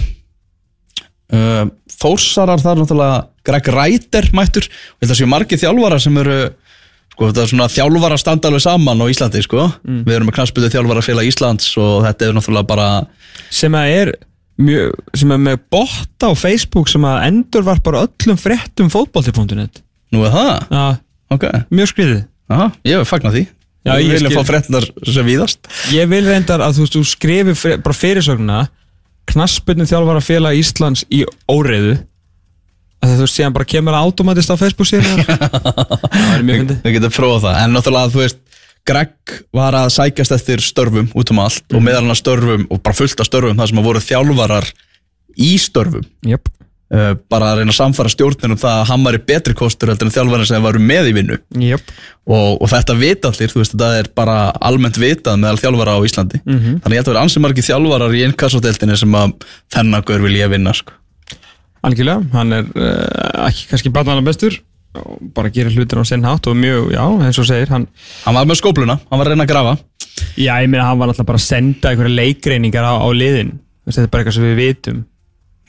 uh, 1.33 1.65
Þórsarar 1.97 2.61
það 2.61 2.73
er 2.75 2.81
náttúrulega 2.83 3.19
Greg 3.47 3.69
Ræder 3.73 4.31
mættur. 4.37 4.67
Og 4.69 5.05
þetta 5.07 5.17
séu 5.17 5.29
margir 5.31 5.61
þjálfara 5.63 5.99
sem 6.03 6.19
eru 6.21 6.39
sko 7.17 7.31
þjálfara 7.73 8.19
standa 8.21 8.51
alveg 8.51 8.65
saman 8.67 9.01
á 9.01 9.07
Íslandi 9.09 9.41
sko. 9.47 9.71
Við 9.87 10.13
erum 10.19 10.29
með 10.29 10.37
knastbyrðu 10.37 10.73
þjálfara 10.75 11.05
félag 11.07 11.31
Íslands 11.31 11.71
og 11.81 12.05
þetta 12.05 12.29
er 12.29 12.37
náttúrulega 12.37 12.69
bara 12.69 12.89
sem 13.49 13.75
er 13.81 14.13
mjög, 14.61 14.93
sem 15.17 15.33
er 15.33 15.41
með 15.41 15.59
botta 15.73 16.29
á 16.29 16.33
Facebook 16.37 16.91
sem 16.93 17.05
að 17.09 17.25
endur 17.31 17.65
var 17.65 17.81
bara 17.85 18.05
öllum 18.05 18.39
fréttum 18.41 18.93
fótbolti.net 18.93 19.83
Nú 20.13 20.27
er 20.27 20.35
það? 20.35 20.53
Já, 20.71 20.87
Ok, 21.35 21.45
mjög 21.75 21.91
skriðið 21.91 22.21
Aha, 22.53 22.69
ég 22.87 23.01
hef 23.01 23.11
fagnat 23.11 23.35
því. 23.35 23.41
Já, 23.87 23.93
ég 23.99 24.13
viljum 24.13 24.31
skil. 24.31 24.39
fá 24.39 24.47
fréttinar 24.47 24.85
sem 25.03 25.27
víðast. 25.27 25.69
Ég 25.95 26.07
vil 26.11 26.23
reyndar 26.27 26.63
að 26.63 26.77
þú, 26.81 26.87
þú 26.95 27.01
skrifi 27.11 27.55
fyr, 27.59 27.81
bara 27.83 27.97
fyrirsögnuna 27.99 28.59
knassbyrnum 29.33 29.89
þjálfara 29.89 30.23
félag 30.25 30.59
Íslands 30.61 31.05
í 31.13 31.25
óreiðu. 31.51 31.97
Að 33.05 33.21
þú 33.21 33.29
síðan 33.31 33.55
bara 33.55 33.69
kemur 33.69 33.95
það 33.95 34.09
automatist 34.09 34.53
á 34.53 34.57
Facebook 34.57 34.89
síðan 34.89 35.21
það 35.27 36.33
er 36.33 36.45
mjög 36.47 36.61
fyndið. 36.63 36.83
Við 36.87 36.97
getum 36.97 37.15
prófað 37.19 37.45
það, 37.45 37.59
en 37.63 37.77
náttúrulega 37.77 38.13
þú 38.15 38.23
veist 38.23 38.43
Greg 38.87 39.39
var 39.55 39.75
að 39.75 39.89
sækjast 39.97 40.35
eftir 40.37 40.63
störfum 40.63 41.09
út 41.19 41.33
um 41.35 41.41
allt 41.43 41.75
og 41.75 41.83
meðal 41.83 42.05
hann 42.07 42.19
störfum 42.19 42.69
og 42.71 42.83
bara 42.87 42.95
fullt 42.95 43.23
af 43.23 43.27
störfum 43.27 43.59
þar 43.59 43.71
sem 43.73 43.81
að 43.83 43.89
voru 43.89 44.03
þjálfarar 44.05 44.69
í 45.37 45.49
störfum. 45.61 46.07
Uh, 46.23 46.39
bara 46.87 47.49
að 47.51 47.57
reyna 47.59 47.73
að 47.73 47.79
samfara 47.81 48.11
stjórnir 48.13 48.53
um 48.55 48.59
það 48.63 48.77
að 48.81 48.85
hann 48.93 49.07
var 49.09 49.17
í 49.19 49.23
betri 49.27 49.55
kostur 49.59 49.91
heldur 49.91 50.07
en 50.07 50.13
þjálfarar 50.15 50.47
sem 50.47 50.63
varu 50.63 50.79
með 50.79 51.09
í 51.11 51.15
vinnu 51.17 51.39
jöp 51.67 51.89
og, 52.31 52.61
og 52.63 52.69
þetta 52.71 52.95
vita 53.01 53.33
allir, 53.33 53.51
þú 53.51 53.59
veist, 53.63 53.75
þetta 53.75 53.89
er 54.05 54.11
bara 54.15 54.37
almennt 54.71 55.01
vitað 55.03 55.41
meðal 55.43 55.59
þjálfara 55.65 55.97
á 55.99 56.01
Íslandi 56.07 56.39
Mhm. 56.47 56.77
þannig 56.85 56.95
ég 56.95 57.01
held 57.03 57.09
að 57.09 57.13
vera 57.17 57.25
ansi 57.27 57.43
margir 57.43 57.67
þjálfarar 57.67 58.15
í 58.15 58.23
innkassoteltinni 58.29 58.97
sem 59.03 59.19
að 59.19 59.35
þennan 59.75 60.07
gaur 60.07 60.23
vil 60.29 60.37
ég 60.39 60.51
vinna 60.55 60.75
sko. 60.79 60.95
Algjörlega, 61.87 62.23
hann 62.33 62.53
er 62.57 62.65
uh, 62.79 63.49
ekki 63.49 63.67
kannski 63.71 63.93
barnaðan 63.95 64.25
bestur 64.27 64.57
bara 65.37 65.51
gerir 65.53 65.75
hlutir 65.77 65.99
á 66.01 66.05
sinn 66.09 66.25
hátt 66.25 66.47
og 66.49 66.55
mjög, 66.57 66.89
já, 66.95 67.03
eins 67.27 67.37
og 67.43 67.45
segir 67.51 67.69
hann, 67.69 67.85
hann 68.25 68.35
var 68.39 68.47
með 68.49 68.63
skópluna, 68.63 68.97
hann 69.11 69.19
var 69.21 69.27
að 69.29 69.35
reyna 69.35 69.45
að 69.45 69.51
grafa 69.53 69.75
já, 70.41 70.55
ég 70.63 70.71
meina 70.73 70.87
hann 70.89 70.99
var 71.03 71.11
alltaf 71.13 71.27
bara 71.29 71.37
að 71.43 71.45
senda 71.51 71.91
einhverja 71.91 72.15
leikreiningar 72.17 72.87
á, 72.87 72.95
á 72.97 73.09
liðin 73.13 73.59
þetta 73.85 74.07
er 74.07 74.11
bara 74.15 74.23
eitthvað 74.25 74.39
sem 74.39 74.47
við 74.49 74.61
vitum 74.63 75.03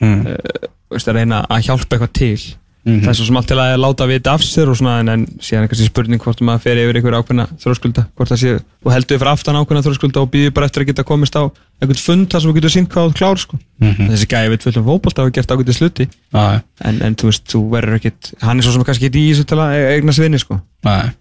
mm. 0.00 0.22
Þú 0.24 0.77
veist, 0.90 1.08
að 1.08 1.20
reyna 1.20 1.44
að 1.48 1.68
hjálpa 1.68 1.96
eitthvað 1.98 2.12
til 2.22 2.40
Mhm. 2.88 3.02
það 3.04 3.10
er 3.10 3.16
svo 3.18 3.24
sem 3.26 3.36
allt 3.36 3.48
til 3.50 3.56
að 3.58 3.72
láta 3.82 4.06
vita 4.08 4.32
af 4.32 4.40
sér 4.40 4.68
svona 4.72 5.00
en, 5.02 5.08
en 5.12 5.24
síðan 5.42 5.64
er 5.66 5.68
kannski 5.68 5.88
spurning 5.90 6.20
hvort 6.22 6.38
maður 6.40 6.62
fer 6.62 6.78
yfir 6.80 6.96
einhver 6.96 7.16
ákveðna 7.18 7.44
þróskulda 7.60 8.04
hvort 8.16 8.30
það 8.30 8.38
sé, 8.40 8.52
þú 8.86 8.92
heldur 8.94 9.18
fyrir 9.18 9.30
aftan 9.32 9.58
ákveðna 9.58 9.82
þróskulda 9.84 10.22
og 10.22 10.30
býður 10.32 10.54
bara 10.56 10.66
eftir 10.70 10.84
að 10.84 10.86
geta 10.92 11.04
komist 11.04 11.36
á 11.36 11.42
einhvern 11.82 12.00
fund 12.00 12.28
þar 12.32 12.40
sem 12.40 12.48
þú 12.50 12.54
getur 12.56 12.72
sínt 12.72 12.88
hvað 12.88 13.10
þú 13.10 13.16
klár 13.18 13.36
sko. 13.42 13.58
Mhm. 13.82 14.08
þessi 14.08 14.28
gæði 14.30 14.52
við 14.54 14.64
fullum 14.64 14.86
fótbolt 14.88 15.20
hafa 15.20 15.34
gert 15.36 15.52
ákveðið 15.52 15.76
sluti 15.76 16.06
Æ, 16.32 16.62
en, 16.88 17.02
en 17.02 17.14
þú 17.18 17.28
veist, 17.28 17.44
þú 17.50 17.60
verður 17.74 17.98
ekkit 17.98 18.32
hann 18.46 18.58
er 18.58 18.62
svo 18.64 18.72
sem 18.72 18.84
kannski 18.88 19.10
ekki 19.10 19.20
í 19.26 19.34
þessu 19.34 19.44
til 19.50 19.58
að 19.58 19.74
eigna 19.98 20.12
svinni 20.16 20.38
sko. 20.40 20.60
æ. 20.86 21.12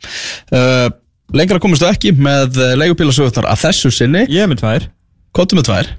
Uh, 0.53 0.89
lengra 1.34 1.59
komist 1.59 1.82
þú 1.84 1.89
ekki 1.91 2.13
með 2.15 2.61
leigubílasögurnar 2.80 3.49
að 3.51 3.65
þessu 3.65 3.91
sinni 3.91 4.24
ég 4.30 4.47
með 4.47 4.61
tvær 4.63 4.88
Kóttu 5.36 5.57
með 5.59 5.68
tvær 5.68 5.91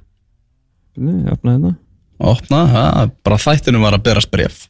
Nei, 0.97 1.75
Opna, 2.19 2.64
það, 2.73 3.14
bara 3.27 3.39
þættinum 3.43 3.85
var 3.87 3.95
að 3.99 4.05
berast 4.09 4.31
bref 4.33 4.66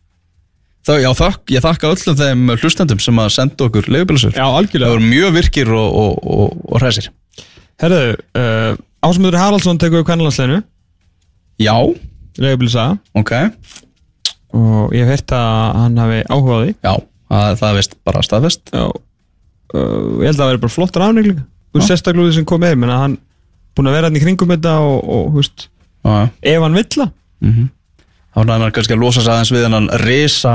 Þá, 0.88 0.94
já, 1.02 1.08
þakk, 1.12 1.40
ég 1.52 1.60
þakka 1.64 1.88
öllum 1.92 2.16
þeim 2.16 2.50
hlustendum 2.62 3.00
sem 3.02 3.18
að 3.20 3.26
senda 3.34 3.66
okkur 3.66 3.88
leigubílasögur. 3.92 4.38
Já, 4.38 4.46
Það 4.48 4.92
voru 4.94 5.04
mjög 5.04 5.34
virkir 5.34 5.72
og, 5.76 5.88
og, 6.00 6.14
og, 6.24 6.54
og 6.64 6.80
hræsir. 6.80 7.10
Herðu, 7.82 8.14
uh, 8.40 8.70
Ásmundur 9.04 9.36
Haraldsson 9.36 9.78
tekur 9.78 10.00
við 10.00 10.06
kvænalandsleginu 10.08 10.62
Já, 11.60 11.74
leigubilsa 12.40 12.86
ok. 13.18 13.34
Og 14.56 14.96
ég 14.96 15.10
heyrt 15.10 15.34
að 15.36 15.76
hann 15.82 16.00
hafi 16.00 16.22
áhuga 16.24 16.56
á 16.56 16.60
því. 16.62 16.72
Já, 16.80 16.94
það, 17.28 17.60
það 17.60 17.78
vist 17.82 17.96
bara 18.08 18.24
staðfest. 18.24 18.72
Já, 18.72 18.86
uh, 18.88 20.08
ég 20.24 20.30
held 20.30 20.38
að 20.38 20.40
það 20.40 20.52
veri 20.54 20.62
bara 20.64 20.76
flottar 20.78 21.06
afning 21.10 21.28
líka. 21.28 21.44
Þú 21.68 21.82
veist 21.82 21.92
sérstaklega 21.92 22.24
úr 22.24 22.30
því 22.32 22.38
sem 22.38 22.48
kom 22.48 22.64
menn 22.64 22.94
að 22.94 23.04
hann 23.04 23.18
búin 23.76 23.92
að 23.92 23.98
vera 23.98 24.08
hann 24.08 24.16
í 24.16 24.24
kringum 24.24 24.56
þetta 24.56 24.78
og, 24.88 25.12
veist, 25.36 25.68
Já, 26.00 26.30
ef 26.54 26.64
hann 26.64 26.80
vill 26.80 27.10
það 27.42 27.68
þá 28.34 28.54
er 28.54 28.62
hann 28.62 28.72
kannski 28.76 28.94
að 28.94 29.02
losa 29.02 29.22
sig 29.24 29.32
aðeins 29.32 29.52
við 29.54 29.66
hennan 29.66 29.90
risa 30.04 30.54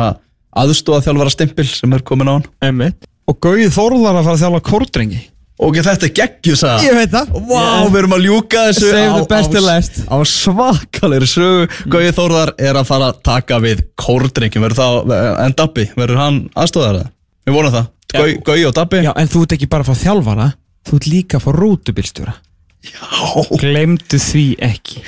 aðstóða 0.53 1.05
þjálfara 1.07 1.33
stimpil 1.33 1.67
sem 1.67 1.93
er 1.93 2.03
komin 2.05 2.29
á 2.29 2.33
hann. 2.37 2.47
Einmitt. 2.61 3.07
og 3.27 3.39
Gauð 3.41 3.69
Þórðar 3.73 4.19
að 4.19 4.27
fara 4.27 4.35
að 4.35 4.43
þjálfa 4.43 4.65
kórdrengi. 4.69 5.21
Ok, 5.63 5.77
þetta 5.85 6.07
er 6.07 6.13
geggjus 6.17 6.63
að 6.65 6.83
Ég 6.83 6.95
veit 6.97 7.11
það. 7.13 7.35
Vá, 7.47 7.63
við 7.87 7.97
erum 8.01 8.15
að 8.17 8.23
ljúka 8.25 8.63
þessu 8.67 8.87
Save 8.89 9.03
á, 9.05 9.15
the 9.15 9.27
best 9.29 9.99
á, 10.09 10.13
á 10.13 10.17
svakalegri 10.27 11.29
sögu. 11.29 11.67
Gauði 11.93 12.13
Þórðar 12.17 12.53
er 12.57 12.79
að 12.79 12.89
fara 12.89 13.11
að 13.11 13.21
taka 13.29 13.59
við 13.63 13.83
það 14.01 15.13
en 15.45 15.55
Dabbi, 15.57 15.85
verður 15.95 16.19
hann 16.19 16.39
aðstóðar 16.57 16.99
það? 16.99 17.11
Við 17.45 17.57
vonum 17.57 17.75
það, 17.77 17.87
Gauði 18.13 18.35
Gau 18.49 18.57
og 18.67 18.75
Dabbi. 18.79 19.03
Já, 19.05 19.13
en 19.13 19.31
þú 19.31 19.45
ert 19.45 19.55
ekki 19.55 19.69
bara 19.69 19.85
að 19.85 19.93
fá 19.93 20.03
þjálfara 20.03 20.49
þú 20.83 20.99
ert 20.99 21.07
líka 21.07 21.39
að 21.39 21.45
fá 21.45 21.51
rútubilstjóra 21.55 22.35
Glemdu 23.61 24.19
því 24.19 24.45
ekki. 24.63 25.03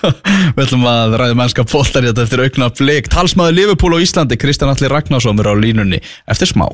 Við 0.56 0.62
ætlum 0.66 0.86
að 0.86 1.16
ræða 1.20 1.38
mennska 1.38 1.64
póttar 1.66 2.04
í 2.06 2.10
þetta 2.10 2.26
eftir 2.26 2.42
aukna 2.44 2.68
blik. 2.78 3.10
Talsmaður 3.12 3.56
Liverpool 3.56 3.96
á 3.98 4.04
Íslandi, 4.04 4.38
Kristján 4.38 4.70
Alli 4.70 4.90
Ragnarsson 4.92 5.42
er 5.42 5.50
á 5.50 5.54
línunni 5.58 6.02
eftir 6.30 6.52
smá 6.52 6.68